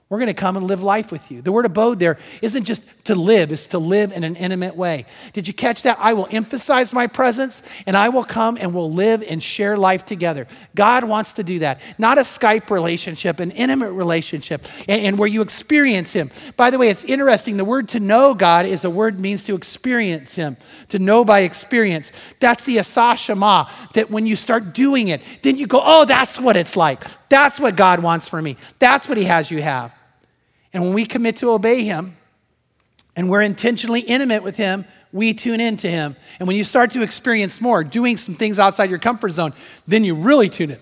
We're 0.10 0.20
going 0.20 0.28
to 0.28 0.34
come 0.34 0.56
and 0.56 0.66
live 0.66 0.82
life 0.82 1.12
with 1.12 1.32
you. 1.32 1.42
The 1.42 1.52
word 1.52 1.66
abode 1.66 2.00
there 2.00 2.18
isn't 2.42 2.64
just 2.64 2.82
to 3.06 3.16
live, 3.16 3.52
it's 3.52 3.68
to 3.68 3.80
live 3.80 4.14
in 4.14 4.24
an 4.24 4.38
intimate 4.38 4.78
way. 4.78 5.06
Did 5.34 5.50
you 5.50 5.54
catch 5.54 5.84
that? 5.84 5.98
I 6.00 6.14
will 6.14 6.30
emphasize 6.32 6.94
my 6.94 7.08
presence 7.08 7.62
and 7.86 7.98
I 7.98 8.08
will 8.08 8.24
come 8.24 8.58
and 8.58 8.74
we'll 8.74 8.92
live 8.92 9.22
and 9.22 9.44
share 9.44 9.78
life 9.78 10.06
together. 10.06 10.48
God 10.76 11.04
wants 11.04 11.34
to 11.34 11.44
do 11.44 11.60
that. 11.60 11.82
Not 11.98 12.18
a 12.18 12.22
Skype 12.22 12.70
relationship, 12.70 13.42
an 13.42 13.52
intimate 13.52 13.92
relationship, 13.92 14.66
and, 14.88 15.02
and 15.02 15.18
where 15.20 15.28
you 15.28 15.42
experience 15.42 16.14
Him. 16.14 16.32
By 16.56 16.70
the 16.70 16.78
way, 16.78 16.88
it's 16.90 17.04
interesting. 17.04 17.58
The 17.58 17.66
word 17.66 17.90
to 17.90 18.00
know 18.00 18.34
God 18.34 18.66
is 18.66 18.86
a 18.86 18.90
word 18.90 19.20
means 19.20 19.44
to 19.46 19.56
experience 19.56 20.36
Him, 20.36 20.56
to 20.88 21.00
know 21.00 21.26
by 21.26 21.42
experience. 21.42 22.14
That's 22.40 22.64
the 22.64 22.78
asashama, 22.78 23.92
that 23.92 24.10
when 24.10 24.26
you 24.26 24.38
start 24.38 24.74
doing 24.74 25.10
it, 25.10 25.22
then 25.44 25.58
you 25.58 25.68
go, 25.68 25.82
oh, 25.84 26.06
that's 26.06 26.40
what 26.40 26.56
it's 26.56 26.78
like. 26.78 27.04
That's 27.30 27.60
what 27.60 27.76
God 27.76 28.02
wants 28.02 28.28
for 28.28 28.42
me. 28.42 28.58
That's 28.80 29.08
what 29.10 29.18
He 29.18 29.26
has 29.26 29.52
you 29.52 29.62
have. 29.62 29.94
And 30.74 30.84
when 30.84 30.94
we 30.94 31.06
commit 31.06 31.38
to 31.38 31.52
obey 31.52 31.84
Him 31.84 32.18
and 33.16 33.30
we're 33.30 33.42
intentionally 33.42 34.02
intimate 34.02 34.44
with 34.44 34.58
Him, 34.58 34.86
we 35.12 35.34
tune 35.34 35.60
into 35.60 35.90
Him. 35.90 36.16
And 36.40 36.48
when 36.48 36.58
you 36.58 36.64
start 36.64 36.92
to 36.92 37.02
experience 37.02 37.60
more, 37.62 37.84
doing 37.84 38.18
some 38.18 38.36
things 38.36 38.60
outside 38.60 38.90
your 38.90 39.00
comfort 39.00 39.32
zone, 39.32 39.54
then 39.88 40.04
you 40.04 40.16
really 40.16 40.50
tune 40.50 40.72
in. 40.72 40.80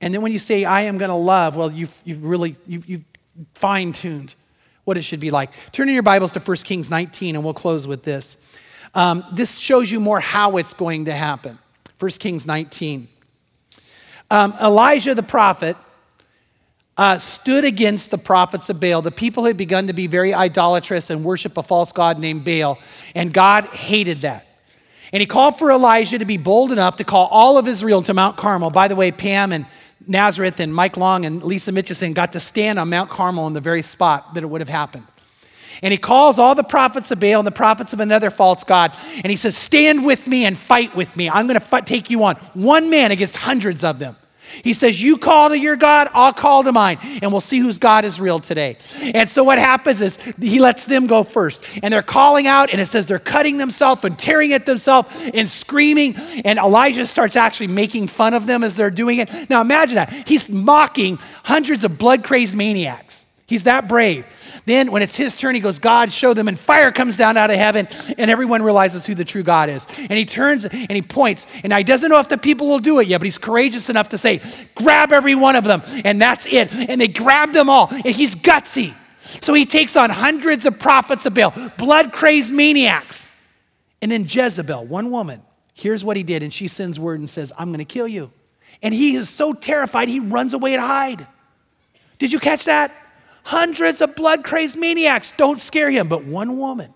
And 0.00 0.12
then 0.12 0.20
when 0.20 0.32
you 0.32 0.38
say, 0.38 0.64
I 0.64 0.82
am 0.82 0.98
going 0.98 1.10
to 1.10 1.14
love, 1.14 1.54
well, 1.54 1.70
you've, 1.70 1.94
you've 2.04 2.24
really 2.24 2.56
you've, 2.66 2.88
you've 2.88 3.04
fine 3.54 3.92
tuned 3.92 4.34
what 4.84 4.96
it 4.96 5.02
should 5.02 5.20
be 5.20 5.30
like. 5.30 5.50
Turn 5.70 5.88
in 5.88 5.94
your 5.94 6.02
Bibles 6.02 6.32
to 6.32 6.40
1 6.40 6.56
Kings 6.58 6.90
19, 6.90 7.36
and 7.36 7.44
we'll 7.44 7.54
close 7.54 7.86
with 7.86 8.02
this. 8.02 8.36
Um, 8.94 9.24
this 9.32 9.58
shows 9.58 9.90
you 9.90 10.00
more 10.00 10.20
how 10.20 10.56
it's 10.56 10.74
going 10.74 11.06
to 11.06 11.14
happen. 11.14 11.58
1 11.98 12.10
Kings 12.12 12.46
19. 12.46 13.08
Um, 14.32 14.54
Elijah 14.62 15.14
the 15.14 15.22
prophet 15.22 15.76
uh, 16.96 17.18
stood 17.18 17.66
against 17.66 18.10
the 18.10 18.16
prophets 18.16 18.70
of 18.70 18.80
Baal. 18.80 19.02
The 19.02 19.10
people 19.10 19.44
had 19.44 19.58
begun 19.58 19.88
to 19.88 19.92
be 19.92 20.06
very 20.06 20.32
idolatrous 20.32 21.10
and 21.10 21.22
worship 21.22 21.58
a 21.58 21.62
false 21.62 21.92
god 21.92 22.18
named 22.18 22.42
Baal, 22.42 22.78
and 23.14 23.30
God 23.30 23.64
hated 23.66 24.22
that. 24.22 24.46
And 25.12 25.20
he 25.20 25.26
called 25.26 25.58
for 25.58 25.70
Elijah 25.70 26.18
to 26.18 26.24
be 26.24 26.38
bold 26.38 26.72
enough 26.72 26.96
to 26.96 27.04
call 27.04 27.26
all 27.26 27.58
of 27.58 27.68
Israel 27.68 28.02
to 28.04 28.14
Mount 28.14 28.38
Carmel. 28.38 28.70
By 28.70 28.88
the 28.88 28.96
way, 28.96 29.12
Pam 29.12 29.52
and 29.52 29.66
Nazareth 30.06 30.60
and 30.60 30.74
Mike 30.74 30.96
Long 30.96 31.26
and 31.26 31.42
Lisa 31.42 31.70
Mitchison 31.70 32.14
got 32.14 32.32
to 32.32 32.40
stand 32.40 32.78
on 32.78 32.88
Mount 32.88 33.10
Carmel 33.10 33.46
in 33.48 33.52
the 33.52 33.60
very 33.60 33.82
spot 33.82 34.32
that 34.32 34.42
it 34.42 34.46
would 34.46 34.62
have 34.62 34.68
happened. 34.70 35.04
And 35.82 35.92
he 35.92 35.98
calls 35.98 36.38
all 36.38 36.54
the 36.54 36.64
prophets 36.64 37.10
of 37.10 37.20
Baal 37.20 37.40
and 37.40 37.46
the 37.46 37.50
prophets 37.50 37.92
of 37.92 38.00
another 38.00 38.30
false 38.30 38.64
god, 38.64 38.96
and 39.16 39.26
he 39.26 39.36
says, 39.36 39.58
Stand 39.58 40.06
with 40.06 40.26
me 40.26 40.46
and 40.46 40.56
fight 40.56 40.96
with 40.96 41.14
me. 41.18 41.28
I'm 41.28 41.46
going 41.46 41.60
to 41.60 41.82
take 41.82 42.08
you 42.08 42.24
on. 42.24 42.36
One 42.54 42.88
man 42.88 43.10
against 43.10 43.36
hundreds 43.36 43.84
of 43.84 43.98
them. 43.98 44.16
He 44.62 44.74
says, 44.74 45.00
You 45.00 45.18
call 45.18 45.50
to 45.50 45.58
your 45.58 45.76
God, 45.76 46.08
I'll 46.12 46.32
call 46.32 46.62
to 46.64 46.72
mine, 46.72 46.98
and 47.22 47.32
we'll 47.32 47.40
see 47.40 47.58
whose 47.58 47.78
God 47.78 48.04
is 48.04 48.20
real 48.20 48.38
today. 48.38 48.76
And 49.00 49.28
so 49.28 49.44
what 49.44 49.58
happens 49.58 50.00
is 50.00 50.18
he 50.40 50.58
lets 50.58 50.84
them 50.84 51.06
go 51.06 51.24
first. 51.24 51.64
And 51.82 51.92
they're 51.92 52.02
calling 52.02 52.46
out, 52.46 52.70
and 52.70 52.80
it 52.80 52.86
says 52.86 53.06
they're 53.06 53.18
cutting 53.18 53.58
themselves 53.58 54.04
and 54.04 54.18
tearing 54.18 54.52
at 54.52 54.66
themselves 54.66 55.08
and 55.34 55.48
screaming. 55.48 56.16
And 56.44 56.58
Elijah 56.58 57.06
starts 57.06 57.36
actually 57.36 57.68
making 57.68 58.08
fun 58.08 58.34
of 58.34 58.46
them 58.46 58.62
as 58.62 58.74
they're 58.74 58.90
doing 58.90 59.18
it. 59.18 59.50
Now 59.50 59.60
imagine 59.60 59.96
that. 59.96 60.28
He's 60.28 60.48
mocking 60.48 61.18
hundreds 61.44 61.84
of 61.84 61.98
blood 61.98 62.24
crazed 62.24 62.54
maniacs. 62.54 63.21
He's 63.52 63.64
that 63.64 63.86
brave. 63.86 64.24
Then, 64.64 64.90
when 64.90 65.02
it's 65.02 65.14
his 65.14 65.34
turn, 65.34 65.54
he 65.54 65.60
goes, 65.60 65.78
God, 65.78 66.10
show 66.10 66.32
them, 66.32 66.48
and 66.48 66.58
fire 66.58 66.90
comes 66.90 67.18
down 67.18 67.36
out 67.36 67.50
of 67.50 67.56
heaven, 67.56 67.86
and 68.16 68.30
everyone 68.30 68.62
realizes 68.62 69.04
who 69.04 69.14
the 69.14 69.26
true 69.26 69.42
God 69.42 69.68
is. 69.68 69.86
And 69.98 70.12
he 70.12 70.24
turns 70.24 70.64
and 70.64 70.90
he 70.90 71.02
points, 71.02 71.46
and 71.62 71.68
now 71.68 71.76
he 71.76 71.84
doesn't 71.84 72.08
know 72.08 72.18
if 72.18 72.30
the 72.30 72.38
people 72.38 72.66
will 72.66 72.78
do 72.78 72.98
it 73.00 73.08
yet, 73.08 73.18
but 73.18 73.26
he's 73.26 73.36
courageous 73.36 73.90
enough 73.90 74.08
to 74.08 74.16
say, 74.16 74.40
Grab 74.74 75.12
every 75.12 75.34
one 75.34 75.54
of 75.54 75.64
them, 75.64 75.82
and 76.02 76.18
that's 76.18 76.46
it. 76.46 76.72
And 76.72 76.98
they 76.98 77.08
grab 77.08 77.52
them 77.52 77.68
all, 77.68 77.88
and 77.90 78.06
he's 78.06 78.34
gutsy. 78.34 78.94
So 79.42 79.52
he 79.52 79.66
takes 79.66 79.96
on 79.96 80.08
hundreds 80.08 80.64
of 80.64 80.78
prophets 80.78 81.26
of 81.26 81.34
Baal, 81.34 81.52
blood 81.76 82.10
crazed 82.10 82.54
maniacs. 82.54 83.28
And 84.00 84.10
then 84.10 84.24
Jezebel, 84.26 84.86
one 84.86 85.10
woman, 85.10 85.42
here's 85.74 86.02
what 86.02 86.16
he 86.16 86.22
did, 86.22 86.42
and 86.42 86.50
she 86.50 86.68
sends 86.68 86.98
word 86.98 87.20
and 87.20 87.28
says, 87.28 87.52
I'm 87.58 87.68
going 87.68 87.80
to 87.80 87.84
kill 87.84 88.08
you. 88.08 88.32
And 88.82 88.94
he 88.94 89.14
is 89.14 89.28
so 89.28 89.52
terrified, 89.52 90.08
he 90.08 90.20
runs 90.20 90.54
away 90.54 90.74
to 90.74 90.80
hide. 90.80 91.26
Did 92.18 92.32
you 92.32 92.40
catch 92.40 92.64
that? 92.64 93.01
Hundreds 93.44 94.00
of 94.00 94.14
blood 94.14 94.44
crazed 94.44 94.76
maniacs. 94.76 95.32
Don't 95.36 95.60
scare 95.60 95.90
him, 95.90 96.08
but 96.08 96.24
one 96.24 96.58
woman. 96.58 96.92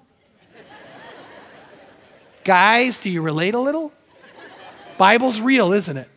Guys, 2.45 3.01
do 3.01 3.11
you 3.11 3.23
relate 3.23 3.55
a 3.55 3.59
little? 3.59 3.93
Bible's 4.99 5.41
real, 5.41 5.73
isn't 5.73 5.97
it? 5.97 6.09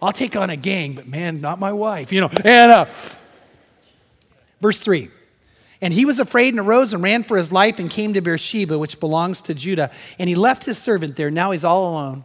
I'll 0.00 0.12
take 0.12 0.36
on 0.36 0.50
a 0.50 0.56
gang, 0.56 0.94
but 0.94 1.06
man, 1.06 1.40
not 1.40 1.58
my 1.58 1.72
wife, 1.72 2.12
you 2.12 2.20
know. 2.20 2.30
And 2.44 2.72
uh, 2.72 2.86
verse 4.60 4.80
3 4.80 5.10
And 5.80 5.92
he 5.92 6.04
was 6.04 6.20
afraid 6.20 6.54
and 6.54 6.60
arose 6.60 6.92
and 6.92 7.02
ran 7.02 7.24
for 7.24 7.36
his 7.36 7.52
life 7.52 7.78
and 7.78 7.90
came 7.90 8.14
to 8.14 8.20
Beersheba, 8.20 8.78
which 8.78 9.00
belongs 9.00 9.40
to 9.42 9.54
Judah. 9.54 9.90
And 10.18 10.28
he 10.28 10.36
left 10.36 10.64
his 10.64 10.78
servant 10.78 11.16
there. 11.16 11.30
Now 11.30 11.50
he's 11.50 11.64
all 11.64 11.90
alone. 11.90 12.24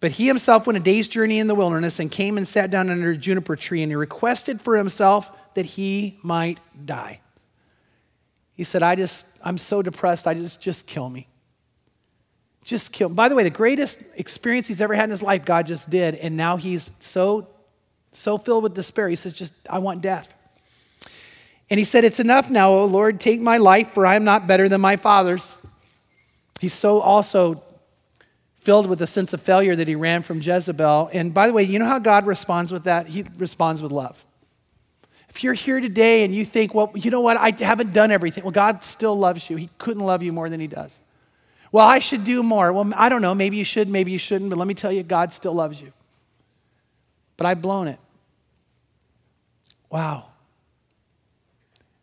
But 0.00 0.12
he 0.12 0.26
himself 0.26 0.66
went 0.66 0.76
a 0.76 0.80
day's 0.80 1.08
journey 1.08 1.38
in 1.38 1.46
the 1.46 1.54
wilderness 1.54 1.98
and 1.98 2.10
came 2.10 2.36
and 2.36 2.46
sat 2.46 2.70
down 2.70 2.90
under 2.90 3.12
a 3.12 3.16
juniper 3.16 3.56
tree. 3.56 3.82
And 3.82 3.90
he 3.90 3.96
requested 3.96 4.60
for 4.60 4.76
himself 4.76 5.32
that 5.54 5.66
he 5.66 6.18
might 6.22 6.58
die. 6.84 7.20
He 8.54 8.64
said, 8.64 8.82
I 8.82 8.94
just, 8.94 9.26
I'm 9.42 9.58
so 9.58 9.82
depressed, 9.82 10.26
I 10.26 10.34
just, 10.34 10.60
just 10.60 10.86
kill 10.86 11.08
me. 11.08 11.28
Just 12.62 12.92
kill 12.92 13.08
him. 13.08 13.14
By 13.14 13.28
the 13.28 13.34
way, 13.34 13.42
the 13.42 13.50
greatest 13.50 13.98
experience 14.14 14.68
he's 14.68 14.80
ever 14.80 14.94
had 14.94 15.04
in 15.04 15.10
his 15.10 15.22
life, 15.22 15.44
God 15.44 15.66
just 15.66 15.90
did. 15.90 16.14
And 16.14 16.36
now 16.36 16.56
he's 16.56 16.90
so, 17.00 17.48
so 18.12 18.38
filled 18.38 18.62
with 18.62 18.74
despair. 18.74 19.08
He 19.08 19.16
says, 19.16 19.32
just, 19.32 19.52
I 19.68 19.78
want 19.78 20.00
death. 20.00 20.32
And 21.70 21.78
he 21.78 21.84
said, 21.84 22.04
It's 22.04 22.20
enough 22.20 22.50
now, 22.50 22.70
O 22.70 22.84
Lord, 22.84 23.20
take 23.20 23.40
my 23.40 23.58
life, 23.58 23.92
for 23.92 24.06
I 24.06 24.16
am 24.16 24.24
not 24.24 24.46
better 24.46 24.68
than 24.68 24.80
my 24.80 24.96
father's. 24.96 25.56
He's 26.60 26.74
so 26.74 27.00
also 27.00 27.62
filled 28.60 28.86
with 28.86 29.02
a 29.02 29.06
sense 29.06 29.32
of 29.32 29.42
failure 29.42 29.76
that 29.76 29.88
he 29.88 29.94
ran 29.94 30.22
from 30.22 30.40
Jezebel. 30.40 31.10
And 31.12 31.34
by 31.34 31.46
the 31.46 31.52
way, 31.52 31.62
you 31.64 31.78
know 31.78 31.84
how 31.86 31.98
God 31.98 32.26
responds 32.26 32.72
with 32.72 32.84
that? 32.84 33.08
He 33.08 33.24
responds 33.36 33.82
with 33.82 33.92
love. 33.92 34.24
If 35.34 35.42
you're 35.42 35.52
here 35.52 35.80
today 35.80 36.24
and 36.24 36.32
you 36.32 36.44
think, 36.44 36.74
well, 36.74 36.92
you 36.94 37.10
know 37.10 37.20
what, 37.20 37.36
I 37.36 37.50
haven't 37.58 37.92
done 37.92 38.12
everything. 38.12 38.44
Well, 38.44 38.52
God 38.52 38.84
still 38.84 39.18
loves 39.18 39.50
you. 39.50 39.56
He 39.56 39.68
couldn't 39.78 40.04
love 40.04 40.22
you 40.22 40.32
more 40.32 40.48
than 40.48 40.60
he 40.60 40.68
does. 40.68 41.00
Well, 41.72 41.84
I 41.84 41.98
should 41.98 42.22
do 42.22 42.44
more. 42.44 42.72
Well, 42.72 42.92
I 42.94 43.08
don't 43.08 43.20
know. 43.20 43.34
Maybe 43.34 43.56
you 43.56 43.64
should, 43.64 43.88
maybe 43.88 44.12
you 44.12 44.18
shouldn't, 44.18 44.48
but 44.48 44.58
let 44.60 44.68
me 44.68 44.74
tell 44.74 44.92
you, 44.92 45.02
God 45.02 45.34
still 45.34 45.52
loves 45.52 45.80
you. 45.80 45.92
But 47.36 47.46
I've 47.46 47.60
blown 47.60 47.88
it. 47.88 47.98
Wow. 49.90 50.26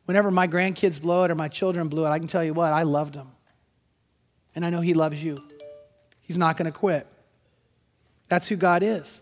Whenever 0.03 0.29
my 0.29 0.45
grandkids 0.45 1.01
blow 1.01 1.23
it 1.23 1.31
or 1.31 1.35
my 1.35 1.47
children 1.47 1.87
blew 1.87 2.05
it, 2.05 2.09
I 2.09 2.19
can 2.19 2.27
tell 2.27 2.43
you 2.43 2.53
what, 2.53 2.73
I 2.73 2.83
loved 2.83 3.13
them. 3.13 3.31
And 4.55 4.65
I 4.65 4.69
know 4.69 4.81
He 4.81 4.93
loves 4.93 5.23
you. 5.23 5.37
He's 6.19 6.37
not 6.37 6.57
going 6.57 6.69
to 6.69 6.77
quit. 6.77 7.07
That's 8.27 8.49
who 8.49 8.57
God 8.57 8.83
is. 8.83 9.21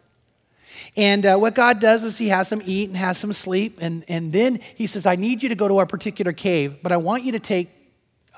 And 0.96 1.26
uh, 1.26 1.38
what 1.38 1.56
God 1.56 1.80
does 1.80 2.04
is 2.04 2.18
He 2.18 2.30
has 2.30 2.50
them 2.50 2.62
eat 2.66 2.90
and 2.90 2.98
has 2.98 3.22
them 3.22 3.34
sleep. 3.34 3.78
And, 3.82 4.04
and 4.08 4.32
then 4.32 4.60
He 4.76 4.88
says, 4.88 5.06
I 5.06 5.16
need 5.16 5.44
you 5.44 5.50
to 5.50 5.56
go 5.56 5.68
to 5.68 5.80
a 5.80 5.86
particular 5.86 6.34
cave, 6.34 6.78
but 6.82 6.92
I 6.92 6.98
want 6.98 7.24
you 7.24 7.32
to 7.34 7.40
take 7.40 7.70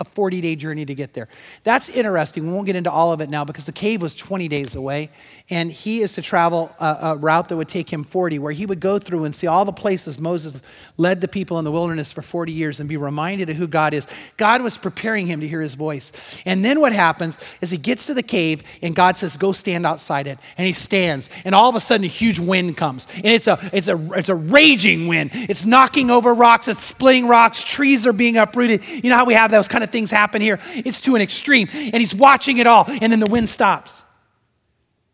a 0.01 0.03
40 0.03 0.41
day 0.41 0.55
journey 0.55 0.83
to 0.83 0.95
get 0.95 1.13
there. 1.13 1.27
That's 1.63 1.87
interesting. 1.87 2.47
We 2.47 2.53
won't 2.53 2.65
get 2.65 2.75
into 2.75 2.91
all 2.91 3.13
of 3.13 3.21
it 3.21 3.29
now 3.29 3.45
because 3.45 3.65
the 3.65 3.71
cave 3.71 4.01
was 4.01 4.15
20 4.15 4.47
days 4.47 4.73
away, 4.73 5.11
and 5.49 5.71
he 5.71 6.01
is 6.01 6.13
to 6.13 6.23
travel 6.23 6.75
a, 6.79 6.97
a, 7.01 7.15
route 7.15 7.49
that 7.49 7.57
would 7.57 7.69
take 7.69 7.93
him 7.93 8.03
40, 8.03 8.39
where 8.39 8.51
he 8.51 8.65
would 8.65 8.79
go 8.79 8.97
through 8.97 9.25
and 9.25 9.35
see 9.35 9.45
all 9.45 9.63
the 9.63 9.71
places 9.71 10.17
Moses 10.17 10.59
led 10.97 11.21
the 11.21 11.27
people 11.27 11.59
in 11.59 11.65
the 11.65 11.71
wilderness 11.71 12.11
for 12.11 12.23
40 12.23 12.51
years 12.51 12.79
and 12.79 12.89
be 12.89 12.97
reminded 12.97 13.51
of 13.51 13.57
who 13.57 13.67
God 13.67 13.93
is. 13.93 14.07
God 14.37 14.63
was 14.63 14.75
preparing 14.75 15.27
him 15.27 15.39
to 15.41 15.47
hear 15.47 15.61
his 15.61 15.75
voice. 15.75 16.11
And 16.45 16.65
then 16.65 16.81
what 16.81 16.93
happens 16.93 17.37
is 17.61 17.69
he 17.69 17.77
gets 17.77 18.07
to 18.07 18.15
the 18.15 18.23
cave, 18.23 18.63
and 18.81 18.95
God 18.95 19.17
says, 19.17 19.37
Go 19.37 19.51
stand 19.51 19.85
outside 19.85 20.25
it. 20.25 20.39
And 20.57 20.65
he 20.65 20.73
stands, 20.73 21.29
and 21.45 21.53
all 21.53 21.69
of 21.69 21.75
a 21.75 21.79
sudden 21.79 22.05
a 22.05 22.09
huge 22.09 22.39
wind 22.39 22.75
comes. 22.75 23.05
And 23.17 23.27
it's 23.27 23.47
a, 23.47 23.69
it's 23.71 23.87
a, 23.87 23.99
it's 24.13 24.29
a 24.29 24.35
raging 24.35 25.05
wind. 25.05 25.29
It's 25.33 25.63
knocking 25.63 26.09
over 26.09 26.33
rocks, 26.33 26.67
it's 26.67 26.83
splitting 26.83 27.27
rocks, 27.27 27.61
trees 27.61 28.07
are 28.07 28.13
being 28.13 28.37
uprooted. 28.37 28.83
You 28.87 29.11
know 29.11 29.17
how 29.17 29.25
we 29.25 29.35
have 29.35 29.51
those 29.51 29.67
kind 29.67 29.83
of 29.83 29.90
things 29.91 30.11
happen 30.11 30.41
here. 30.41 30.59
It's 30.73 31.01
to 31.01 31.15
an 31.15 31.21
extreme. 31.21 31.69
And 31.73 31.95
he's 31.95 32.15
watching 32.15 32.57
it 32.57 32.67
all. 32.67 32.85
And 32.87 33.11
then 33.11 33.19
the 33.19 33.27
wind 33.27 33.49
stops. 33.49 34.03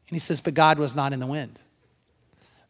And 0.10 0.16
he 0.16 0.20
says, 0.20 0.42
But 0.42 0.54
God 0.54 0.80
was 0.80 0.96
not 0.96 1.14
in 1.14 1.20
the 1.20 1.28
wind. 1.28 1.60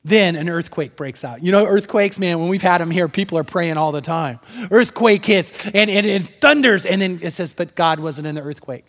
Then 0.03 0.35
an 0.35 0.49
earthquake 0.49 0.95
breaks 0.95 1.23
out. 1.23 1.43
You 1.43 1.51
know, 1.51 1.65
earthquakes, 1.65 2.17
man, 2.17 2.39
when 2.39 2.49
we've 2.49 2.61
had 2.61 2.79
them 2.79 2.91
here, 2.91 3.09
people 3.09 3.37
are 3.37 3.43
praying 3.43 3.77
all 3.77 3.91
the 3.91 4.01
time. 4.01 4.39
Earthquake 4.71 5.25
hits 5.25 5.51
and, 5.65 5.89
and 5.89 6.05
it 6.05 6.41
thunders. 6.41 6.85
And 6.85 7.01
then 7.01 7.19
it 7.21 7.33
says, 7.33 7.53
But 7.53 7.75
God 7.75 7.99
wasn't 7.99 8.27
in 8.27 8.35
the 8.35 8.41
earthquake. 8.41 8.85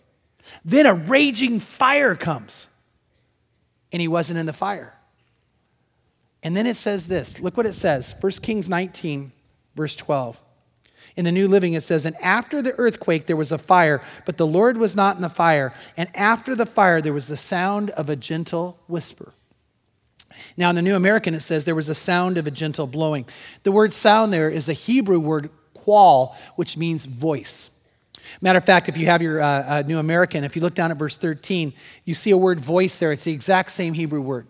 Then 0.63 0.85
a 0.85 0.93
raging 0.93 1.59
fire 1.59 2.15
comes. 2.15 2.67
And 3.91 4.01
he 4.01 4.07
wasn't 4.07 4.39
in 4.39 4.45
the 4.45 4.53
fire. 4.53 4.93
And 6.41 6.55
then 6.55 6.67
it 6.67 6.77
says 6.77 7.07
this 7.07 7.39
look 7.39 7.57
what 7.57 7.65
it 7.65 7.73
says 7.73 8.15
1 8.21 8.31
Kings 8.41 8.69
19, 8.69 9.31
verse 9.75 9.95
12. 9.95 10.41
In 11.19 11.25
the 11.25 11.33
New 11.33 11.49
Living, 11.49 11.73
it 11.73 11.83
says, 11.83 12.05
And 12.05 12.15
after 12.21 12.61
the 12.61 12.73
earthquake, 12.79 13.25
there 13.25 13.35
was 13.35 13.51
a 13.51 13.57
fire, 13.57 14.01
but 14.25 14.37
the 14.37 14.47
Lord 14.47 14.77
was 14.77 14.95
not 14.95 15.17
in 15.17 15.21
the 15.21 15.27
fire. 15.27 15.73
And 15.97 16.07
after 16.15 16.55
the 16.55 16.65
fire, 16.65 17.01
there 17.01 17.11
was 17.11 17.27
the 17.27 17.35
sound 17.35 17.89
of 17.89 18.09
a 18.09 18.15
gentle 18.15 18.79
whisper. 18.87 19.33
Now, 20.55 20.69
in 20.69 20.77
the 20.77 20.81
New 20.81 20.95
American, 20.95 21.33
it 21.33 21.41
says, 21.41 21.65
There 21.65 21.75
was 21.75 21.89
a 21.89 21.93
sound 21.93 22.37
of 22.37 22.47
a 22.47 22.51
gentle 22.51 22.87
blowing. 22.87 23.25
The 23.63 23.71
word 23.73 23.93
sound 23.93 24.31
there 24.31 24.49
is 24.49 24.69
a 24.69 24.73
Hebrew 24.73 25.19
word, 25.19 25.49
qol, 25.75 26.37
which 26.55 26.77
means 26.77 27.03
voice. 27.03 27.69
Matter 28.39 28.59
of 28.59 28.63
fact, 28.63 28.87
if 28.87 28.95
you 28.95 29.07
have 29.07 29.21
your 29.21 29.41
uh, 29.41 29.79
uh, 29.79 29.83
New 29.85 29.99
American, 29.99 30.45
if 30.45 30.55
you 30.55 30.61
look 30.61 30.73
down 30.73 30.89
at 30.89 30.95
verse 30.95 31.17
13, 31.17 31.73
you 32.05 32.13
see 32.13 32.31
a 32.31 32.37
word 32.37 32.61
voice 32.61 32.97
there. 32.97 33.11
It's 33.11 33.25
the 33.25 33.33
exact 33.33 33.71
same 33.71 33.93
Hebrew 33.93 34.21
word. 34.21 34.47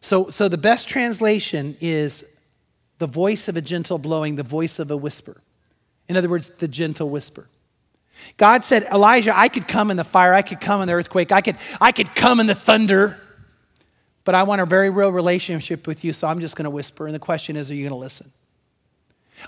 So, 0.00 0.30
so 0.30 0.48
the 0.48 0.58
best 0.58 0.88
translation 0.88 1.76
is 1.80 2.24
the 2.98 3.06
voice 3.06 3.48
of 3.48 3.56
a 3.56 3.60
gentle 3.60 3.98
blowing, 3.98 4.36
the 4.36 4.42
voice 4.42 4.78
of 4.78 4.90
a 4.90 4.96
whisper. 4.96 5.40
In 6.08 6.16
other 6.16 6.28
words, 6.28 6.50
the 6.58 6.68
gentle 6.68 7.08
whisper. 7.08 7.46
God 8.36 8.64
said, 8.64 8.84
Elijah, 8.84 9.38
I 9.38 9.48
could 9.48 9.68
come 9.68 9.90
in 9.90 9.96
the 9.96 10.04
fire, 10.04 10.34
I 10.34 10.42
could 10.42 10.60
come 10.60 10.80
in 10.80 10.88
the 10.88 10.94
earthquake, 10.94 11.30
I 11.30 11.40
could, 11.40 11.56
I 11.80 11.92
could 11.92 12.14
come 12.14 12.40
in 12.40 12.46
the 12.46 12.54
thunder, 12.54 13.18
but 14.24 14.34
I 14.34 14.42
want 14.42 14.60
a 14.60 14.66
very 14.66 14.90
real 14.90 15.12
relationship 15.12 15.86
with 15.86 16.04
you, 16.04 16.12
so 16.12 16.26
I'm 16.26 16.40
just 16.40 16.56
going 16.56 16.64
to 16.64 16.70
whisper. 16.70 17.06
And 17.06 17.14
the 17.14 17.20
question 17.20 17.56
is, 17.56 17.70
are 17.70 17.74
you 17.74 17.82
going 17.82 17.90
to 17.90 17.96
listen? 17.96 18.32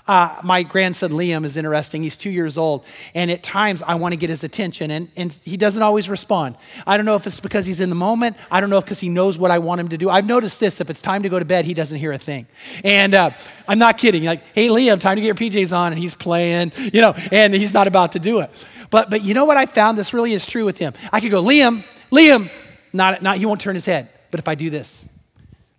Uh, 0.07 0.37
my 0.43 0.63
grandson 0.63 1.11
Liam 1.11 1.45
is 1.45 1.57
interesting. 1.57 2.03
He's 2.03 2.17
two 2.17 2.29
years 2.29 2.57
old. 2.57 2.83
And 3.13 3.29
at 3.29 3.43
times 3.43 3.83
I 3.83 3.95
want 3.95 4.13
to 4.13 4.17
get 4.17 4.29
his 4.29 4.43
attention, 4.43 4.91
and, 4.91 5.09
and 5.15 5.37
he 5.43 5.57
doesn't 5.57 5.81
always 5.81 6.09
respond. 6.09 6.57
I 6.87 6.97
don't 6.97 7.05
know 7.05 7.15
if 7.15 7.27
it's 7.27 7.39
because 7.39 7.65
he's 7.65 7.81
in 7.81 7.89
the 7.89 7.95
moment. 7.95 8.37
I 8.49 8.59
don't 8.59 8.69
know 8.69 8.77
if 8.77 8.85
because 8.85 8.99
he 8.99 9.09
knows 9.09 9.37
what 9.37 9.51
I 9.51 9.59
want 9.59 9.81
him 9.81 9.89
to 9.89 9.97
do. 9.97 10.09
I've 10.09 10.25
noticed 10.25 10.59
this 10.59 10.81
if 10.81 10.89
it's 10.89 11.01
time 11.01 11.23
to 11.23 11.29
go 11.29 11.39
to 11.39 11.45
bed, 11.45 11.65
he 11.65 11.73
doesn't 11.73 11.97
hear 11.97 12.11
a 12.11 12.17
thing. 12.17 12.47
And 12.83 13.13
uh, 13.13 13.31
I'm 13.67 13.79
not 13.79 13.97
kidding. 13.97 14.23
Like, 14.23 14.43
hey, 14.53 14.67
Liam, 14.67 14.99
time 14.99 15.15
to 15.15 15.21
get 15.21 15.27
your 15.27 15.35
PJs 15.35 15.75
on. 15.75 15.91
And 15.91 15.99
he's 15.99 16.15
playing, 16.15 16.71
you 16.77 17.01
know, 17.01 17.13
and 17.31 17.53
he's 17.53 17.73
not 17.73 17.87
about 17.87 18.13
to 18.13 18.19
do 18.19 18.39
it. 18.39 18.65
But, 18.89 19.09
but 19.09 19.23
you 19.23 19.33
know 19.33 19.45
what 19.45 19.57
I 19.57 19.65
found? 19.65 19.97
This 19.97 20.13
really 20.13 20.33
is 20.33 20.45
true 20.45 20.65
with 20.65 20.77
him. 20.77 20.93
I 21.11 21.21
could 21.21 21.31
go, 21.31 21.41
Liam, 21.41 21.83
Liam. 22.11 22.49
Not, 22.93 23.21
not, 23.21 23.37
he 23.37 23.45
won't 23.45 23.61
turn 23.61 23.75
his 23.75 23.85
head. 23.85 24.09
But 24.31 24.39
if 24.39 24.47
I 24.47 24.55
do 24.55 24.69
this, 24.69 25.07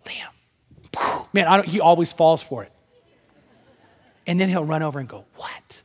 Liam, 0.06 1.26
man, 1.32 1.64
he 1.64 1.80
always 1.80 2.12
falls 2.12 2.42
for 2.42 2.62
it. 2.62 2.71
And 4.26 4.38
then 4.38 4.48
he'll 4.48 4.64
run 4.64 4.82
over 4.82 4.98
and 4.98 5.08
go, 5.08 5.24
What? 5.36 5.82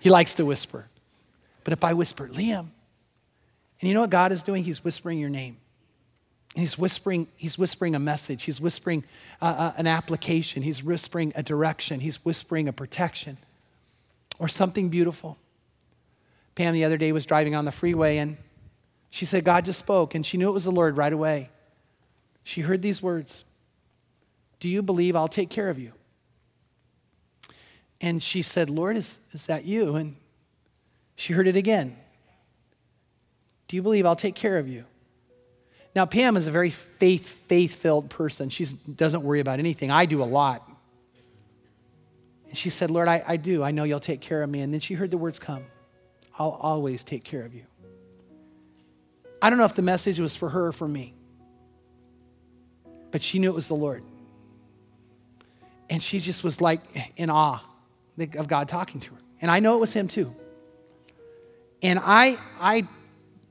he 0.00 0.10
likes 0.10 0.34
to 0.36 0.44
whisper. 0.44 0.88
But 1.64 1.72
if 1.72 1.84
I 1.84 1.92
whisper, 1.92 2.28
Liam, 2.28 2.58
and 3.80 3.88
you 3.88 3.94
know 3.94 4.00
what 4.00 4.10
God 4.10 4.32
is 4.32 4.42
doing? 4.42 4.64
He's 4.64 4.82
whispering 4.82 5.18
your 5.18 5.30
name. 5.30 5.56
And 6.54 6.60
he's 6.60 6.76
whispering, 6.76 7.28
he's 7.36 7.56
whispering 7.56 7.94
a 7.94 7.98
message. 7.98 8.42
He's 8.42 8.60
whispering 8.60 9.04
uh, 9.40 9.44
uh, 9.44 9.72
an 9.76 9.86
application. 9.86 10.62
He's 10.62 10.82
whispering 10.82 11.32
a 11.34 11.42
direction. 11.42 12.00
He's 12.00 12.24
whispering 12.24 12.68
a 12.68 12.72
protection 12.72 13.38
or 14.38 14.48
something 14.48 14.88
beautiful. 14.88 15.38
Pam 16.54 16.74
the 16.74 16.84
other 16.84 16.98
day 16.98 17.12
was 17.12 17.24
driving 17.24 17.54
on 17.54 17.64
the 17.64 17.72
freeway 17.72 18.18
and 18.18 18.36
she 19.10 19.24
said, 19.24 19.44
God 19.44 19.64
just 19.64 19.78
spoke. 19.78 20.14
And 20.14 20.24
she 20.24 20.36
knew 20.36 20.48
it 20.48 20.52
was 20.52 20.64
the 20.64 20.72
Lord 20.72 20.96
right 20.96 21.12
away. 21.12 21.50
She 22.44 22.60
heard 22.62 22.82
these 22.82 23.02
words 23.02 23.44
Do 24.60 24.68
you 24.68 24.82
believe 24.82 25.16
I'll 25.16 25.28
take 25.28 25.50
care 25.50 25.68
of 25.68 25.78
you? 25.78 25.92
And 28.02 28.20
she 28.20 28.42
said, 28.42 28.68
Lord, 28.68 28.96
is, 28.96 29.20
is 29.30 29.44
that 29.44 29.64
you? 29.64 29.94
And 29.94 30.16
she 31.14 31.32
heard 31.32 31.46
it 31.46 31.54
again. 31.54 31.96
Do 33.68 33.76
you 33.76 33.82
believe 33.82 34.04
I'll 34.04 34.16
take 34.16 34.34
care 34.34 34.58
of 34.58 34.68
you? 34.68 34.84
Now, 35.94 36.04
Pam 36.04 36.36
is 36.36 36.48
a 36.48 36.50
very 36.50 36.70
faith 36.70 37.28
faith 37.28 37.76
filled 37.76 38.10
person. 38.10 38.50
She 38.50 38.64
doesn't 38.64 39.22
worry 39.22 39.40
about 39.40 39.60
anything. 39.60 39.90
I 39.90 40.06
do 40.06 40.22
a 40.22 40.24
lot. 40.24 40.68
And 42.48 42.58
she 42.58 42.70
said, 42.70 42.90
Lord, 42.90 43.08
I, 43.08 43.22
I 43.26 43.36
do. 43.36 43.62
I 43.62 43.70
know 43.70 43.84
you'll 43.84 44.00
take 44.00 44.20
care 44.20 44.42
of 44.42 44.50
me. 44.50 44.60
And 44.60 44.72
then 44.72 44.80
she 44.80 44.94
heard 44.94 45.10
the 45.10 45.18
words 45.18 45.38
come 45.38 45.64
I'll 46.38 46.58
always 46.60 47.04
take 47.04 47.24
care 47.24 47.44
of 47.44 47.54
you. 47.54 47.64
I 49.40 49.48
don't 49.48 49.58
know 49.58 49.64
if 49.64 49.74
the 49.74 49.82
message 49.82 50.18
was 50.18 50.34
for 50.34 50.48
her 50.48 50.66
or 50.66 50.72
for 50.72 50.88
me, 50.88 51.14
but 53.10 53.22
she 53.22 53.38
knew 53.38 53.50
it 53.50 53.54
was 53.54 53.68
the 53.68 53.74
Lord. 53.74 54.02
And 55.88 56.02
she 56.02 56.20
just 56.20 56.42
was 56.42 56.60
like 56.60 56.80
in 57.16 57.30
awe 57.30 57.60
of 58.18 58.48
God 58.48 58.68
talking 58.68 59.00
to 59.00 59.14
her. 59.14 59.20
And 59.40 59.50
I 59.50 59.60
know 59.60 59.76
it 59.76 59.80
was 59.80 59.92
him 59.92 60.08
too. 60.08 60.34
And 61.82 61.98
I, 62.02 62.38
I 62.60 62.86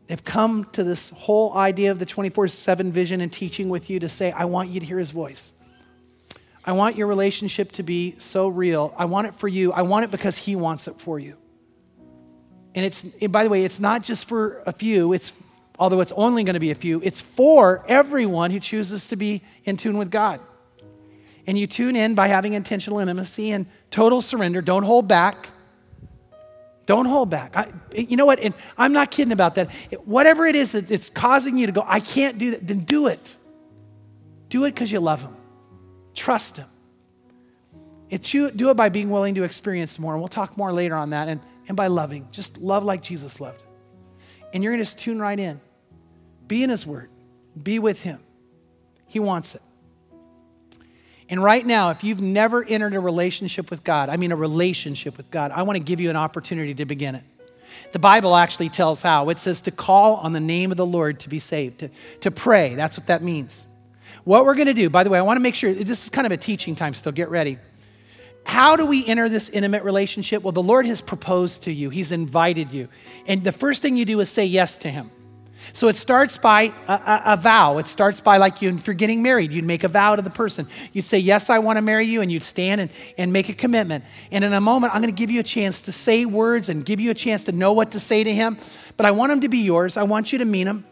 have 0.10 0.24
come 0.24 0.66
to 0.74 0.84
this 0.84 1.10
whole 1.12 1.54
idea 1.54 1.92
of 1.92 2.00
the 2.00 2.06
24 2.06 2.48
7 2.48 2.92
vision 2.92 3.22
and 3.22 3.32
teaching 3.32 3.70
with 3.70 3.90
you 3.90 4.00
to 4.00 4.10
say, 4.10 4.32
I 4.32 4.46
want 4.46 4.70
you 4.70 4.80
to 4.80 4.86
hear 4.86 5.00
his 5.00 5.12
voice. 5.12 5.54
I 6.64 6.74
want 6.74 6.96
your 6.96 7.08
relationship 7.08 7.72
to 7.74 7.84
be 7.84 8.16
so 8.20 8.48
real. 8.48 8.94
I 8.98 9.06
want 9.06 9.28
it 9.28 9.36
for 9.36 9.48
you. 9.48 9.74
I 9.74 9.82
want 9.82 10.06
it 10.06 10.12
because 10.12 10.38
he 10.38 10.56
wants 10.56 10.88
it 10.88 11.00
for 11.00 11.20
you. 11.20 11.38
And 12.76 12.86
it's, 12.86 13.06
and 13.20 13.32
by 13.32 13.44
the 13.44 13.50
way, 13.50 13.66
it's 13.66 13.80
not 13.80 14.04
just 14.04 14.26
for 14.26 14.62
a 14.66 14.72
few, 14.72 15.12
it's, 15.12 15.34
although 15.80 16.00
it's 16.00 16.14
only 16.14 16.44
going 16.44 16.54
to 16.54 16.60
be 16.60 16.72
a 16.72 16.76
few, 16.76 17.02
it's 17.04 17.20
for 17.20 17.84
everyone 17.88 18.52
who 18.52 18.60
chooses 18.60 19.08
to 19.08 19.16
be 19.16 19.42
in 19.66 19.76
tune 19.76 19.98
with 19.98 20.12
God. 20.12 20.40
And 21.48 21.58
you 21.58 21.68
tune 21.68 21.96
in 21.96 22.16
by 22.16 22.28
having 22.28 22.54
intentional 22.54 23.00
intimacy 23.00 23.52
and 23.52 23.66
total 23.90 24.22
surrender. 24.22 24.62
Don't 24.62 24.84
hold 24.84 25.08
back. 25.08 25.50
Don't 26.86 27.06
hold 27.06 27.30
back. 27.30 27.56
I, 27.56 27.68
you 27.96 28.18
know 28.18 28.26
what? 28.26 28.40
And 28.40 28.54
I'm 28.78 28.94
not 28.94 29.12
kidding 29.12 29.32
about 29.32 29.56
that. 29.56 29.72
Whatever 30.06 30.46
it 30.46 30.56
is 30.56 30.74
that 30.74 30.92
it's 30.92 31.10
causing 31.10 31.58
you 31.58 31.68
to 31.68 31.72
go, 31.72 31.84
I 31.88 32.00
can't 32.00 32.38
do 32.38 32.52
that, 32.52 32.68
then 32.68 32.80
do 32.80 33.08
it. 33.08 33.38
Do 34.50 34.66
it 34.66 34.74
because 34.74 34.92
you 34.92 35.00
love 35.00 35.22
Him. 35.22 35.36
Trust 36.14 36.58
Him. 36.58 36.68
It's 38.10 38.34
you, 38.34 38.52
do 38.52 38.70
it 38.70 38.74
by 38.76 38.90
being 38.90 39.10
willing 39.10 39.36
to 39.36 39.44
experience 39.44 39.98
more. 39.98 40.14
And 40.14 40.22
we'll 40.22 40.28
talk 40.28 40.58
more 40.58 40.74
later 40.74 40.96
on 40.96 41.12
that. 41.12 41.30
And, 41.30 41.40
and 41.68 41.78
by 41.78 41.88
loving. 41.88 42.28
Just 42.32 42.58
love 42.58 42.84
like 42.84 43.02
Jesus 43.02 43.40
loved. 43.40 43.64
And 44.54 44.64
you're 44.64 44.74
going 44.74 44.80
to 44.80 44.86
just 44.86 45.00
tune 45.00 45.22
right 45.22 45.40
in. 45.40 45.62
Be 46.48 46.64
in 46.64 46.70
His 46.70 46.86
Word, 46.86 47.10
be 47.62 47.80
with 47.80 48.02
Him. 48.02 48.20
He 49.08 49.20
wants 49.20 49.56
it. 49.56 49.62
And 51.32 51.42
right 51.42 51.66
now, 51.66 51.92
if 51.92 52.04
you've 52.04 52.20
never 52.20 52.62
entered 52.64 52.94
a 52.94 53.00
relationship 53.00 53.72
with 53.72 53.86
God, 53.86 54.10
I 54.10 54.18
mean 54.18 54.34
a 54.34 54.36
relationship 54.36 55.16
with 55.16 55.32
God, 55.32 55.52
I 55.52 55.64
want 55.64 55.78
to 55.78 55.84
give 55.84 56.02
you 56.02 56.10
an 56.10 56.18
opportunity 56.18 56.74
to 56.76 56.86
begin 56.86 57.16
it. 57.16 57.24
The 57.94 58.00
Bible 58.00 58.36
actually 58.36 58.68
tells 58.68 59.02
how. 59.02 59.30
It 59.30 59.40
says 59.40 59.62
to 59.62 59.72
call 59.72 60.18
on 60.18 60.34
the 60.34 60.42
name 60.42 60.72
of 60.72 60.78
the 60.78 60.86
Lord 60.86 61.22
to 61.22 61.30
be 61.30 61.40
saved, 61.40 61.80
to, 61.80 61.90
to 62.20 62.32
pray. 62.32 62.76
That's 62.76 62.98
what 62.98 63.08
that 63.08 63.24
means. 63.24 63.66
What 64.26 64.44
we're 64.44 64.56
going 64.56 64.68
to 64.68 64.74
do, 64.74 64.90
by 64.90 65.06
the 65.06 65.10
way, 65.10 65.18
I 65.18 65.22
want 65.22 65.38
to 65.38 65.42
make 65.42 65.56
sure 65.56 65.74
this 65.74 66.04
is 66.04 66.10
kind 66.10 66.28
of 66.28 66.34
a 66.34 66.38
teaching 66.38 66.76
time 66.76 66.94
still. 66.94 67.14
Get 67.14 67.30
ready. 67.30 67.58
How 68.44 68.76
do 68.76 68.86
we 68.86 69.06
enter 69.06 69.30
this 69.30 69.48
intimate 69.48 69.84
relationship? 69.84 70.44
Well, 70.44 70.52
the 70.52 70.62
Lord 70.62 70.86
has 70.86 71.00
proposed 71.00 71.64
to 71.64 71.72
you, 71.72 71.90
He's 71.90 72.12
invited 72.12 72.74
you. 72.74 72.90
And 73.26 73.42
the 73.42 73.54
first 73.54 73.82
thing 73.82 73.96
you 73.96 74.04
do 74.04 74.20
is 74.20 74.30
say 74.30 74.46
yes 74.46 74.78
to 74.80 74.90
Him. 74.90 75.10
So 75.74 75.88
it 75.88 75.96
starts 75.96 76.38
by 76.38 76.74
a, 76.88 76.94
a, 76.94 77.22
a, 77.26 77.38
vow. 77.38 77.78
It 77.78 77.88
starts 77.88 78.22
by 78.22 78.38
like 78.38 78.62
you, 78.62 78.70
if 78.70 78.88
you're 78.88 78.94
getting 78.94 79.24
married, 79.24 79.52
you'd 79.52 79.66
make 79.66 79.84
a 79.84 79.88
vow 79.88 80.16
to 80.16 80.22
the 80.22 80.30
person. 80.30 80.68
You'd 80.94 81.06
say, 81.06 81.18
Yes, 81.18 81.50
I 81.50 81.60
want 81.60 81.78
to 81.78 81.82
marry 81.82 82.06
you, 82.06 82.22
and 82.22 82.32
you'd 82.32 82.44
stand 82.44 82.82
and, 82.82 82.90
and 83.18 83.32
make 83.32 83.50
a 83.50 83.54
commitment. 83.54 84.04
And 84.32 84.44
in 84.44 84.54
a 84.54 84.62
moment, 84.62 84.94
I'm 84.94 85.02
going 85.02 85.14
to 85.14 85.18
give 85.18 85.32
you 85.32 85.40
a 85.40 85.44
chance 85.44 85.82
to 85.84 85.92
say 85.92 86.26
words 86.26 86.70
and 86.70 86.86
give 86.86 87.00
you 87.00 87.12
a 87.12 87.14
chance 87.14 87.44
to 87.46 87.52
know 87.52 87.74
what 87.74 87.92
to 87.92 88.00
say 88.00 88.24
to 88.24 88.34
him. 88.34 88.58
But 88.98 89.06
I 89.06 89.12
want 89.12 89.32
him 89.32 89.42
to 89.42 89.50
be 89.50 89.60
yours. 89.60 89.98
I 89.98 90.04
want 90.04 90.32
you 90.32 90.40
to 90.40 90.46
mean 90.46 90.68
him. 90.68 90.86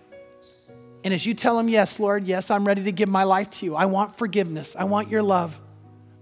And 1.03 1.13
as 1.13 1.25
you 1.25 1.33
tell 1.33 1.59
him, 1.59 1.69
Yes, 1.69 1.99
Lord, 1.99 2.25
yes, 2.25 2.51
I'm 2.51 2.65
ready 2.65 2.83
to 2.83 2.91
give 2.91 3.09
my 3.09 3.23
life 3.23 3.49
to 3.51 3.65
you. 3.65 3.75
I 3.75 3.85
want 3.85 4.17
forgiveness. 4.17 4.75
I 4.77 4.85
want 4.85 5.09
your 5.09 5.23
love. 5.23 5.59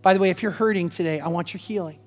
By 0.01 0.13
the 0.13 0.19
way, 0.19 0.29
if 0.29 0.41
you're 0.41 0.51
hurting 0.51 0.89
today, 0.89 1.19
I 1.19 1.27
want 1.27 1.53
your 1.53 1.59
healing. 1.59 1.99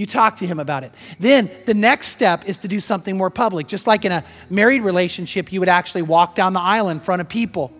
You 0.00 0.06
talk 0.06 0.36
to 0.36 0.46
him 0.46 0.58
about 0.58 0.82
it. 0.82 0.94
Then 1.18 1.50
the 1.66 1.74
next 1.74 2.08
step 2.08 2.46
is 2.46 2.56
to 2.58 2.68
do 2.68 2.80
something 2.80 3.18
more 3.18 3.28
public. 3.28 3.66
Just 3.66 3.86
like 3.86 4.06
in 4.06 4.12
a 4.12 4.24
married 4.48 4.80
relationship, 4.80 5.52
you 5.52 5.60
would 5.60 5.68
actually 5.68 6.00
walk 6.00 6.34
down 6.34 6.54
the 6.54 6.60
aisle 6.60 6.88
in 6.88 7.00
front 7.00 7.20
of 7.20 7.28
people. 7.28 7.70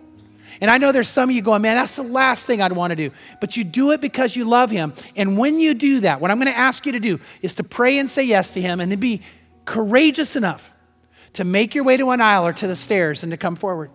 And 0.61 0.69
I 0.69 0.77
know 0.77 0.91
there's 0.91 1.09
some 1.09 1.31
of 1.31 1.35
you 1.35 1.41
going, 1.41 1.63
man, 1.63 1.77
that's 1.77 1.95
the 1.95 2.03
last 2.03 2.45
thing 2.45 2.61
I'd 2.61 2.73
want 2.73 2.91
to 2.91 2.95
do. 2.95 3.09
But 3.39 3.57
you 3.57 3.63
do 3.63 3.89
it 3.89 4.01
because 4.01 4.35
you 4.35 4.45
love 4.45 4.69
him. 4.69 4.93
And 5.15 5.35
when 5.35 5.59
you 5.59 5.73
do 5.73 6.01
that, 6.01 6.21
what 6.21 6.29
I'm 6.29 6.37
going 6.37 6.53
to 6.53 6.55
ask 6.55 6.85
you 6.85 6.91
to 6.91 6.99
do 6.99 7.19
is 7.41 7.55
to 7.55 7.63
pray 7.63 7.97
and 7.97 8.07
say 8.07 8.21
yes 8.21 8.53
to 8.53 8.61
him 8.61 8.79
and 8.79 8.91
then 8.91 8.99
be 8.99 9.23
courageous 9.65 10.35
enough 10.35 10.69
to 11.33 11.43
make 11.43 11.73
your 11.73 11.85
way 11.85 11.97
to 11.97 12.11
an 12.11 12.21
aisle 12.21 12.45
or 12.45 12.53
to 12.53 12.67
the 12.67 12.75
stairs 12.75 13.23
and 13.23 13.31
to 13.31 13.37
come 13.37 13.55
forward. 13.55 13.89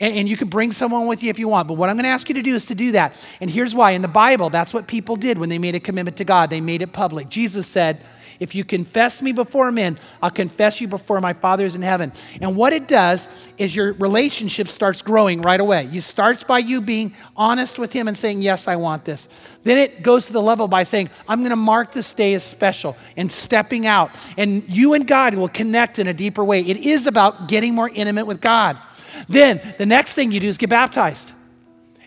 And, 0.00 0.16
and 0.16 0.28
you 0.28 0.36
could 0.36 0.50
bring 0.50 0.72
someone 0.72 1.06
with 1.06 1.22
you 1.22 1.30
if 1.30 1.38
you 1.38 1.46
want. 1.46 1.68
But 1.68 1.74
what 1.74 1.88
I'm 1.88 1.96
going 1.96 2.04
to 2.04 2.10
ask 2.10 2.28
you 2.28 2.34
to 2.34 2.42
do 2.42 2.54
is 2.54 2.66
to 2.66 2.74
do 2.74 2.92
that. 2.92 3.14
And 3.40 3.48
here's 3.48 3.74
why. 3.74 3.92
In 3.92 4.02
the 4.02 4.08
Bible, 4.08 4.50
that's 4.50 4.74
what 4.74 4.86
people 4.86 5.16
did 5.16 5.38
when 5.38 5.48
they 5.48 5.58
made 5.58 5.74
a 5.74 5.80
commitment 5.80 6.16
to 6.16 6.24
God, 6.24 6.50
they 6.50 6.60
made 6.60 6.82
it 6.82 6.92
public. 6.92 7.28
Jesus 7.28 7.66
said, 7.66 8.00
if 8.40 8.54
you 8.54 8.64
confess 8.64 9.20
me 9.20 9.32
before 9.32 9.70
men, 9.70 9.98
I'll 10.22 10.30
confess 10.30 10.80
you 10.80 10.88
before 10.88 11.20
my 11.20 11.34
Father's 11.34 11.74
in 11.74 11.82
heaven. 11.82 12.10
And 12.40 12.56
what 12.56 12.72
it 12.72 12.88
does 12.88 13.28
is 13.58 13.76
your 13.76 13.92
relationship 13.92 14.68
starts 14.68 15.02
growing 15.02 15.42
right 15.42 15.60
away. 15.60 15.90
It 15.92 16.02
starts 16.02 16.42
by 16.42 16.60
you 16.60 16.80
being 16.80 17.14
honest 17.36 17.78
with 17.78 17.92
Him 17.92 18.08
and 18.08 18.16
saying, 18.16 18.40
Yes, 18.40 18.66
I 18.66 18.76
want 18.76 19.04
this. 19.04 19.28
Then 19.62 19.76
it 19.76 20.02
goes 20.02 20.24
to 20.26 20.32
the 20.32 20.40
level 20.40 20.68
by 20.68 20.84
saying, 20.84 21.10
I'm 21.28 21.40
going 21.40 21.50
to 21.50 21.56
mark 21.56 21.92
this 21.92 22.14
day 22.14 22.32
as 22.32 22.42
special 22.42 22.96
and 23.14 23.30
stepping 23.30 23.86
out. 23.86 24.10
And 24.38 24.66
you 24.66 24.94
and 24.94 25.06
God 25.06 25.34
will 25.34 25.50
connect 25.50 25.98
in 25.98 26.06
a 26.06 26.14
deeper 26.14 26.42
way. 26.42 26.62
It 26.62 26.78
is 26.78 27.06
about 27.06 27.46
getting 27.46 27.74
more 27.74 27.90
intimate 27.90 28.26
with 28.26 28.40
God. 28.40 28.80
Then 29.28 29.74
the 29.78 29.86
next 29.86 30.14
thing 30.14 30.32
you 30.32 30.40
do 30.40 30.48
is 30.48 30.58
get 30.58 30.70
baptized. 30.70 31.32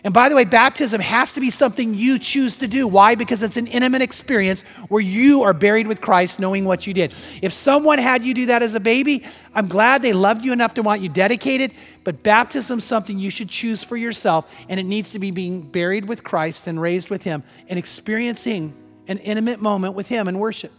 And 0.04 0.12
by 0.12 0.28
the 0.28 0.36
way, 0.36 0.44
baptism 0.44 1.00
has 1.00 1.32
to 1.32 1.40
be 1.40 1.48
something 1.48 1.94
you 1.94 2.18
choose 2.18 2.58
to 2.58 2.68
do. 2.68 2.86
Why? 2.86 3.14
Because 3.14 3.42
it's 3.42 3.56
an 3.56 3.66
intimate 3.66 4.02
experience 4.02 4.60
where 4.88 5.00
you 5.00 5.42
are 5.44 5.54
buried 5.54 5.86
with 5.86 6.02
Christ 6.02 6.38
knowing 6.38 6.66
what 6.66 6.86
you 6.86 6.92
did. 6.92 7.14
If 7.40 7.54
someone 7.54 7.98
had 7.98 8.22
you 8.22 8.34
do 8.34 8.46
that 8.46 8.62
as 8.62 8.74
a 8.74 8.80
baby, 8.80 9.24
I'm 9.54 9.66
glad 9.66 10.02
they 10.02 10.12
loved 10.12 10.44
you 10.44 10.52
enough 10.52 10.74
to 10.74 10.82
want 10.82 11.00
you 11.00 11.08
dedicated, 11.08 11.72
but 12.04 12.22
baptism 12.22 12.80
is 12.80 12.84
something 12.84 13.18
you 13.18 13.30
should 13.30 13.48
choose 13.48 13.82
for 13.82 13.96
yourself, 13.96 14.54
and 14.68 14.78
it 14.78 14.84
needs 14.84 15.12
to 15.12 15.18
be 15.18 15.30
being 15.30 15.62
buried 15.62 16.06
with 16.06 16.22
Christ 16.22 16.66
and 16.66 16.78
raised 16.78 17.08
with 17.08 17.22
Him 17.22 17.42
and 17.70 17.78
experiencing 17.78 18.74
an 19.08 19.16
intimate 19.18 19.62
moment 19.62 19.94
with 19.94 20.08
Him 20.08 20.28
in 20.28 20.38
worship. 20.38 20.72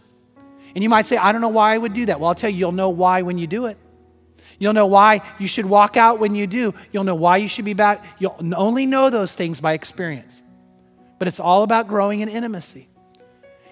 And 0.76 0.84
you 0.84 0.88
might 0.88 1.06
say, 1.06 1.16
I 1.16 1.32
don't 1.32 1.40
know 1.40 1.48
why 1.48 1.74
I 1.74 1.78
would 1.78 1.94
do 1.94 2.06
that. 2.06 2.20
Well, 2.20 2.28
I'll 2.28 2.34
tell 2.36 2.50
you, 2.50 2.58
you'll 2.58 2.70
know 2.70 2.90
why 2.90 3.22
when 3.22 3.38
you 3.38 3.48
do 3.48 3.66
it. 3.66 3.76
You'll 4.58 4.72
know 4.72 4.86
why 4.86 5.20
you 5.38 5.48
should 5.48 5.66
walk 5.66 5.96
out 5.96 6.18
when 6.18 6.34
you 6.34 6.46
do. 6.46 6.74
You'll 6.92 7.04
know 7.04 7.14
why 7.14 7.36
you 7.38 7.48
should 7.48 7.64
be 7.64 7.74
back. 7.74 8.04
You'll 8.18 8.36
only 8.56 8.86
know 8.86 9.10
those 9.10 9.34
things 9.34 9.60
by 9.60 9.72
experience. 9.72 10.42
But 11.18 11.28
it's 11.28 11.40
all 11.40 11.62
about 11.62 11.88
growing 11.88 12.20
in 12.20 12.28
intimacy. 12.28 12.88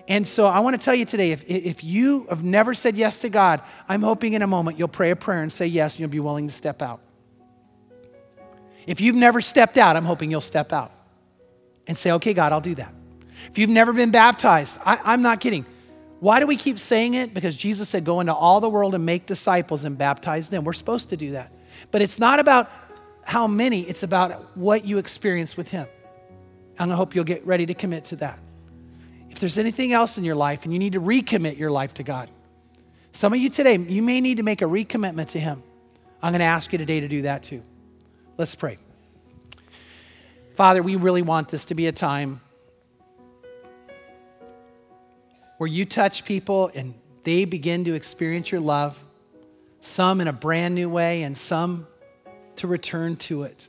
And 0.07 0.29
so 0.29 0.47
I 0.47 0.59
want 0.61 0.79
to 0.79 0.85
tell 0.85 0.95
you 0.95 1.07
today 1.07 1.31
if, 1.31 1.45
if 1.49 1.83
you 1.83 2.27
have 2.29 2.45
never 2.45 2.75
said 2.75 2.97
yes 2.97 3.21
to 3.21 3.31
God, 3.31 3.63
I'm 3.89 4.03
hoping 4.03 4.35
in 4.35 4.43
a 4.43 4.47
moment 4.47 4.79
you'll 4.79 4.89
pray 4.89 5.11
a 5.11 5.17
prayer 5.17 5.43
and 5.43 5.53
say 5.53 5.67
yes, 5.67 5.95
and 5.95 6.01
you'll 6.01 6.11
be 6.11 6.21
willing 6.21 6.47
to 6.47 6.53
step 6.53 6.83
out. 6.83 7.01
If 8.87 9.01
you've 9.01 9.17
never 9.17 9.41
stepped 9.41 9.79
out, 9.79 9.97
I'm 9.97 10.05
hoping 10.05 10.31
you'll 10.31 10.43
step 10.43 10.73
out 10.73 10.93
and 11.87 11.97
say, 11.97 12.13
okay, 12.13 12.35
God, 12.35 12.53
I'll 12.53 12.61
do 12.61 12.75
that. 12.75 12.93
If 13.51 13.57
you've 13.57 13.71
never 13.71 13.93
been 13.93 14.11
baptized, 14.11 14.79
I, 14.85 14.99
I'm 15.03 15.23
not 15.23 15.41
kidding. 15.41 15.65
Why 16.25 16.41
do 16.41 16.47
we 16.47 16.57
keep 16.57 16.79
saying 16.79 17.13
it? 17.13 17.35
Because 17.35 17.55
Jesus 17.55 17.87
said, 17.91 18.07
Go 18.07 18.21
into 18.21 18.35
all 18.35 18.59
the 18.59 18.71
world 18.71 18.95
and 18.95 19.05
make 19.05 19.27
disciples 19.27 19.85
and 19.85 19.99
baptize 19.99 20.49
them. 20.49 20.65
We're 20.65 20.73
supposed 20.73 21.11
to 21.11 21.19
do 21.19 21.33
that. 21.33 21.53
But 21.91 22.01
it's 22.01 22.19
not 22.19 22.41
about 22.41 22.71
how 23.25 23.47
many, 23.47 23.83
it's 23.83 24.03
about 24.03 24.57
what 24.57 24.87
you 24.87 24.97
experience 24.97 25.55
with 25.55 25.69
Him. 25.71 25.87
I'm 26.79 26.89
going 26.89 26.91
to 26.93 26.97
hope 26.97 27.15
you'll 27.15 27.25
get 27.25 27.47
ready 27.47 27.67
to 27.67 27.75
commit 27.75 28.07
to 28.07 28.17
that. 28.17 28.39
If 29.29 29.39
there's 29.39 29.59
anything 29.59 29.93
else 29.93 30.17
in 30.17 30.25
your 30.25 30.35
life 30.35 30.65
and 30.65 30.73
you 30.73 30.79
need 30.79 30.95
to 30.95 31.01
recommit 31.03 31.59
your 31.59 31.71
life 31.71 31.93
to 31.95 32.03
God, 32.03 32.31
some 33.13 33.35
of 33.35 33.39
you 33.39 33.51
today, 33.51 33.77
you 33.77 34.01
may 34.01 34.23
need 34.23 34.39
to 34.39 34.43
make 34.43 34.63
a 34.63 34.65
recommitment 34.65 35.29
to 35.33 35.39
Him. 35.39 35.63
I'm 36.23 36.33
going 36.33 36.39
to 36.39 36.47
ask 36.47 36.73
you 36.73 36.79
today 36.79 37.01
to 37.01 37.09
do 37.09 37.21
that 37.23 37.43
too. 37.43 37.63
Let's 38.39 38.55
pray. 38.55 38.79
Father, 40.55 40.83
we 40.83 40.97
really 40.97 41.21
want 41.21 41.51
this 41.51 41.67
to 41.67 41.75
be 41.75 41.87
a 41.87 41.93
time 41.93 42.41
where 45.65 45.73
you 45.73 45.87
touch 45.87 46.27
people 46.27 46.71
and 46.75 46.93
they 47.23 47.47
begin 47.47 47.85
to 47.87 47.95
experience 47.95 48.53
your 48.53 48.61
love, 48.61 49.03
some 49.81 50.21
in 50.21 50.29
a 50.29 50.33
brand 50.33 50.75
new 50.75 50.91
way 50.91 51.23
and 51.23 51.39
some 51.39 51.87
to 52.57 52.67
return 52.67 53.17
to 53.17 53.45
it. 53.45 53.67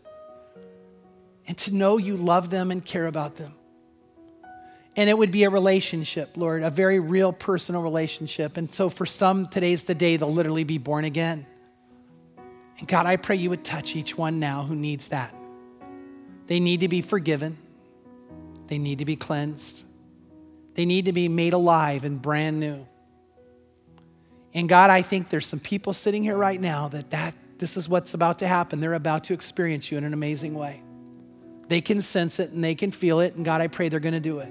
And 1.47 1.57
to 1.59 1.73
know 1.73 1.95
you 1.97 2.17
love 2.17 2.49
them 2.49 2.69
and 2.69 2.83
care 2.83 3.07
about 3.07 3.37
them. 3.37 3.53
And 4.97 5.09
it 5.09 5.17
would 5.17 5.31
be 5.31 5.45
a 5.45 5.49
relationship, 5.49 6.31
Lord, 6.35 6.63
a 6.63 6.69
very 6.69 6.99
real 6.99 7.31
personal 7.31 7.81
relationship. 7.81 8.57
And 8.57 8.75
so 8.75 8.89
for 8.89 9.05
some, 9.05 9.47
today's 9.47 9.83
the 9.83 9.95
day 9.95 10.17
they'll 10.17 10.27
literally 10.27 10.65
be 10.65 10.77
born 10.77 11.05
again. 11.05 11.45
And 12.77 12.89
God, 12.89 13.05
I 13.05 13.15
pray 13.15 13.37
you 13.37 13.51
would 13.51 13.63
touch 13.63 13.95
each 13.95 14.17
one 14.17 14.41
now 14.41 14.63
who 14.63 14.75
needs 14.75 15.07
that. 15.07 15.33
They 16.47 16.59
need 16.59 16.81
to 16.81 16.89
be 16.89 16.99
forgiven, 16.99 17.57
they 18.67 18.79
need 18.79 18.99
to 18.99 19.05
be 19.05 19.15
cleansed. 19.15 19.84
They 20.75 20.85
need 20.85 21.05
to 21.05 21.13
be 21.13 21.27
made 21.27 21.53
alive 21.53 22.03
and 22.03 22.21
brand 22.21 22.59
new. 22.59 22.85
And 24.53 24.69
God, 24.69 24.89
I 24.89 25.01
think 25.01 25.29
there's 25.29 25.47
some 25.47 25.59
people 25.59 25.93
sitting 25.93 26.23
here 26.23 26.37
right 26.37 26.59
now 26.59 26.87
that, 26.89 27.11
that 27.11 27.33
this 27.57 27.75
is 27.75 27.89
what's 27.89 28.13
about 28.13 28.39
to 28.39 28.47
happen. 28.47 28.79
They're 28.79 28.93
about 28.93 29.25
to 29.25 29.33
experience 29.33 29.91
you 29.91 29.97
in 29.97 30.03
an 30.03 30.13
amazing 30.13 30.53
way. 30.53 30.81
They 31.67 31.81
can 31.81 32.01
sense 32.01 32.39
it 32.39 32.51
and 32.51 32.63
they 32.63 32.75
can 32.75 32.91
feel 32.91 33.19
it. 33.21 33.35
And 33.35 33.43
God, 33.43 33.61
I 33.61 33.67
pray 33.67 33.89
they're 33.89 33.99
going 33.99 34.13
to 34.13 34.19
do 34.19 34.39
it. 34.39 34.49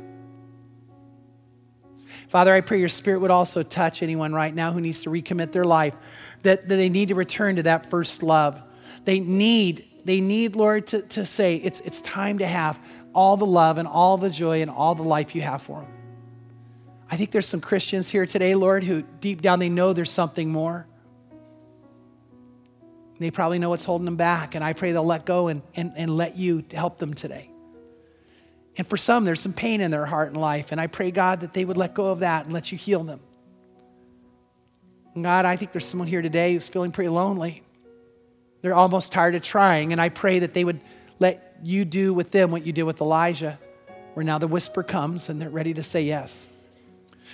Father, 2.29 2.53
I 2.53 2.61
pray 2.61 2.81
your 2.81 2.89
spirit 2.89 3.21
would 3.21 3.31
also 3.31 3.63
touch 3.63 4.03
anyone 4.03 4.33
right 4.33 4.55
now 4.55 4.73
who 4.73 4.81
needs 4.81 5.03
to 5.03 5.11
recommit 5.11 5.53
their 5.53 5.65
life, 5.65 5.95
that, 6.43 6.69
that 6.69 6.77
they 6.77 6.89
need 6.89 7.09
to 7.09 7.15
return 7.15 7.57
to 7.57 7.63
that 7.65 7.91
first 7.91 8.23
love. 8.23 8.61
They 9.05 9.21
need, 9.21 9.85
they 10.05 10.21
need, 10.21 10.57
Lord, 10.57 10.87
to, 10.89 11.03
to 11.03 11.27
say 11.27 11.57
it's, 11.57 11.81
it's 11.81 12.01
time 12.03 12.39
to 12.39 12.47
have 12.47 12.79
all 13.15 13.37
the 13.37 13.47
love 13.47 13.79
and 13.79 13.87
all 13.87 14.17
the 14.17 14.31
joy 14.31 14.63
and 14.63 14.71
all 14.71 14.95
the 14.95 15.03
life 15.03 15.35
you 15.35 15.43
have 15.43 15.63
for 15.63 15.81
them. 15.81 15.94
I 17.15 17.17
think 17.17 17.31
there's 17.31 17.47
some 17.47 17.61
Christians 17.61 18.09
here 18.09 18.27
today, 18.27 18.57
Lord, 18.57 18.83
who 18.83 19.03
deep 19.03 19.41
down 19.41 19.61
they 19.61 19.69
know 19.69 19.93
there's 19.93 20.11
something 20.11 20.51
more. 20.51 20.85
They 23.21 23.31
probably 23.31 23.61
know 23.61 23.69
what's 23.69 23.85
holding 23.85 24.05
them 24.05 24.17
back, 24.17 24.57
and 24.57 24.65
I 24.65 24.73
pray 24.73 24.91
they'll 24.91 25.05
let 25.05 25.25
go 25.25 25.47
and, 25.47 25.63
and, 25.77 25.93
and 25.97 26.17
let 26.17 26.37
you 26.37 26.65
help 26.73 26.99
them 26.99 27.15
today. 27.15 27.53
And 28.77 28.85
for 28.85 28.97
some, 28.97 29.25
there's 29.25 29.39
some 29.39 29.53
pain 29.53 29.81
in 29.81 29.93
their 29.93 30.07
heart 30.07 30.33
and 30.33 30.37
life, 30.41 30.73
and 30.73 30.81
I 30.81 30.89
pray, 30.89 31.13
God, 31.13 31.43
that 31.43 31.55
they 31.55 31.65
would 31.65 31.77
let 31.77 31.95
go 31.95 32.07
of 32.07 32.19
that 32.19 32.47
and 32.47 32.53
let 32.53 32.73
you 32.73 32.79
heal 32.79 33.05
them. 33.05 33.21
And 35.15 35.23
God, 35.23 35.45
I 35.45 35.55
think 35.55 35.71
there's 35.71 35.87
someone 35.87 36.09
here 36.09 36.21
today 36.21 36.55
who's 36.55 36.67
feeling 36.67 36.91
pretty 36.91 37.11
lonely. 37.11 37.63
They're 38.61 38.75
almost 38.75 39.13
tired 39.13 39.37
of 39.37 39.45
trying, 39.45 39.93
and 39.93 40.01
I 40.01 40.09
pray 40.09 40.41
that 40.41 40.53
they 40.53 40.65
would 40.65 40.81
let 41.21 41.59
you 41.63 41.85
do 41.85 42.13
with 42.13 42.33
them 42.33 42.51
what 42.51 42.67
you 42.67 42.73
did 42.73 42.83
with 42.83 43.01
Elijah, 43.01 43.61
where 44.15 44.25
now 44.25 44.41
the 44.41 44.49
whisper 44.49 44.83
comes 44.83 45.29
and 45.29 45.41
they're 45.41 45.49
ready 45.49 45.75
to 45.75 45.85
say 45.85 46.03
yes. 46.03 46.49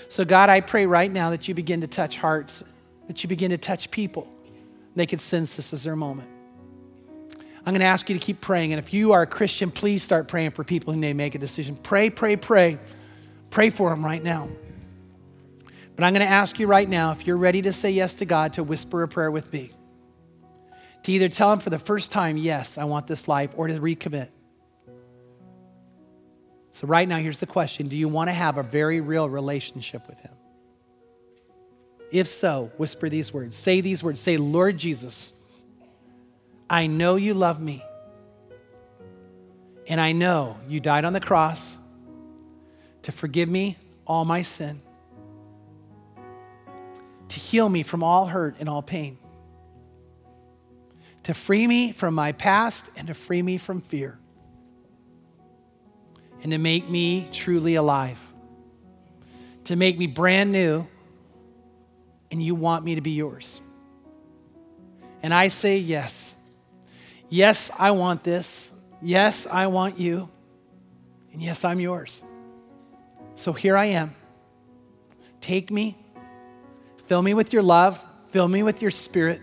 So, 0.09 0.25
God, 0.25 0.49
I 0.49 0.61
pray 0.61 0.87
right 0.87 1.11
now 1.11 1.31
that 1.31 1.49
you 1.49 1.55
begin 1.55 1.81
to 1.83 1.87
touch 1.87 2.17
hearts, 2.17 2.65
that 3.07 3.23
you 3.23 3.29
begin 3.29 3.51
to 3.51 3.59
touch 3.59 3.91
people. 3.91 4.29
They 4.97 5.07
could 5.07 5.21
sense 5.21 5.55
this 5.55 5.73
as 5.73 5.85
their 5.85 5.97
moment. 5.97 6.29
I'm 7.33 7.75
going 7.75 7.81
to 7.81 7.87
ask 7.87 8.09
you 8.09 8.19
to 8.19 8.25
keep 8.25 8.41
praying. 8.41 8.73
And 8.73 8.79
if 8.79 8.93
you 8.93 9.13
are 9.13 9.23
a 9.23 9.27
Christian, 9.27 9.71
please 9.71 10.03
start 10.03 10.29
praying 10.29 10.53
for 10.53 10.65
people 10.65 10.93
who 10.95 10.99
may 10.99 11.13
make 11.13 11.35
a 11.35 11.39
decision. 11.39 11.77
Pray, 11.77 12.09
pray, 12.09 12.37
pray. 12.37 12.79
Pray 13.51 13.71
for 13.71 13.91
them 13.91 14.05
right 14.05 14.23
now. 14.23 14.49
But 15.95 16.05
I'm 16.05 16.15
going 16.15 16.27
to 16.27 16.33
ask 16.33 16.59
you 16.59 16.67
right 16.67 16.89
now 16.89 17.13
if 17.13 17.27
you're 17.27 17.37
ready 17.37 17.61
to 17.63 17.73
say 17.73 17.91
yes 17.91 18.15
to 18.17 18.25
God 18.25 18.55
to 18.55 18.65
whisper 18.65 19.03
a 19.03 19.09
prayer 19.09 19.31
with 19.31 19.53
me. 19.53 19.73
To 21.03 21.13
either 21.13 21.29
tell 21.29 21.53
Him 21.53 21.59
for 21.59 21.71
the 21.71 21.79
first 21.79 22.11
time, 22.11 22.37
yes, 22.37 22.79
I 22.79 22.85
want 22.85 23.07
this 23.07 23.29
life, 23.29 23.51
or 23.57 23.69
to 23.69 23.75
recommit. 23.75 24.29
So, 26.81 26.87
right 26.87 27.07
now, 27.07 27.19
here's 27.19 27.41
the 27.41 27.47
question 27.47 27.89
Do 27.89 27.97
you 27.99 28.09
want 28.09 28.29
to 28.29 28.33
have 28.33 28.57
a 28.57 28.63
very 28.63 29.03
real 29.03 29.29
relationship 29.29 30.09
with 30.09 30.19
Him? 30.21 30.33
If 32.11 32.27
so, 32.27 32.73
whisper 32.79 33.11
these 33.11 33.35
words. 33.35 33.59
Say 33.59 33.83
these 33.83 34.03
words. 34.03 34.19
Say, 34.19 34.39
Lord 34.39 34.79
Jesus, 34.79 35.35
I 36.71 36.87
know 36.87 37.17
you 37.17 37.35
love 37.35 37.61
me. 37.61 37.85
And 39.89 40.01
I 40.01 40.13
know 40.13 40.57
you 40.71 40.81
died 40.81 41.05
on 41.05 41.13
the 41.13 41.21
cross 41.21 41.77
to 43.03 43.13
forgive 43.13 43.51
me 43.51 43.77
all 44.07 44.25
my 44.25 44.41
sin, 44.41 44.81
to 47.29 47.39
heal 47.39 47.69
me 47.69 47.83
from 47.83 48.03
all 48.03 48.25
hurt 48.25 48.57
and 48.59 48.71
all 48.71 48.81
pain, 48.81 49.19
to 51.25 51.35
free 51.35 51.67
me 51.67 51.93
from 51.93 52.15
my 52.15 52.33
past 52.33 52.89
and 52.97 53.09
to 53.09 53.13
free 53.13 53.43
me 53.43 53.59
from 53.59 53.83
fear, 53.83 54.19
and 56.43 56.53
to 56.53 56.59
make 56.59 56.89
me 56.89 57.29
truly 57.33 57.75
alive, 57.75 58.19
to 59.65 59.77
make 59.77 59.99
me 59.99 60.07
brand 60.07 60.53
new, 60.53 60.87
and 62.31 62.43
you 62.43 62.55
want 62.55 62.85
me 62.85 62.95
to 62.95 63.01
be 63.01 63.11
yours. 63.11 63.61
And 65.23 65.35
I 65.35 65.49
say 65.49 65.79
yes. 65.79 66.35
Yes, 67.29 67.71
I 67.79 67.91
want 67.91 68.25
this. 68.25 68.73
Yes, 69.03 69.47
I 69.47 69.67
want 69.67 69.99
you. 69.99 70.29
And 71.33 71.43
yes, 71.43 71.65
I'm 71.65 71.81
yours. 71.81 72.23
So 73.35 73.53
here 73.53 73.77
I 73.77 73.87
am. 73.87 74.15
Take 75.41 75.71
me, 75.71 75.97
fill 77.07 77.23
me 77.23 77.33
with 77.33 77.53
your 77.53 77.63
love, 77.63 78.03
fill 78.29 78.47
me 78.47 78.63
with 78.63 78.83
your 78.83 78.91
spirit, 78.91 79.41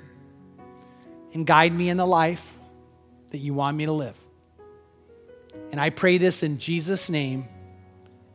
and 1.34 1.46
guide 1.46 1.74
me 1.74 1.90
in 1.90 1.98
the 1.98 2.06
life 2.06 2.54
that 3.32 3.40
you 3.40 3.54
want 3.54 3.76
me 3.76 3.86
to 3.86 3.92
live. 3.92 4.16
And 5.72 5.80
I 5.80 5.90
pray 5.90 6.18
this 6.18 6.44
in 6.44 6.60
Jesus' 6.60 7.10
name. 7.10 7.48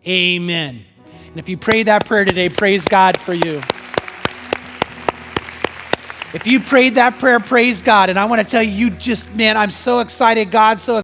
Amen. 0.06 0.84
And 1.28 1.38
if 1.38 1.48
you 1.48 1.56
pray 1.56 1.82
that 1.84 2.06
prayer 2.06 2.24
today, 2.24 2.48
praise 2.48 2.86
God 2.86 3.18
for 3.18 3.32
you. 3.32 3.60
If 6.34 6.46
you 6.46 6.60
prayed 6.60 6.94
that 6.94 7.18
prayer, 7.18 7.40
praise 7.40 7.82
God. 7.82 8.08
And 8.08 8.18
I 8.18 8.24
want 8.24 8.40
to 8.40 8.50
tell 8.50 8.62
you, 8.62 8.70
you 8.70 8.90
just, 8.90 9.30
man, 9.34 9.56
I'm 9.56 9.70
so 9.70 10.00
excited. 10.00 10.50
God, 10.50 10.80
so 10.80 10.96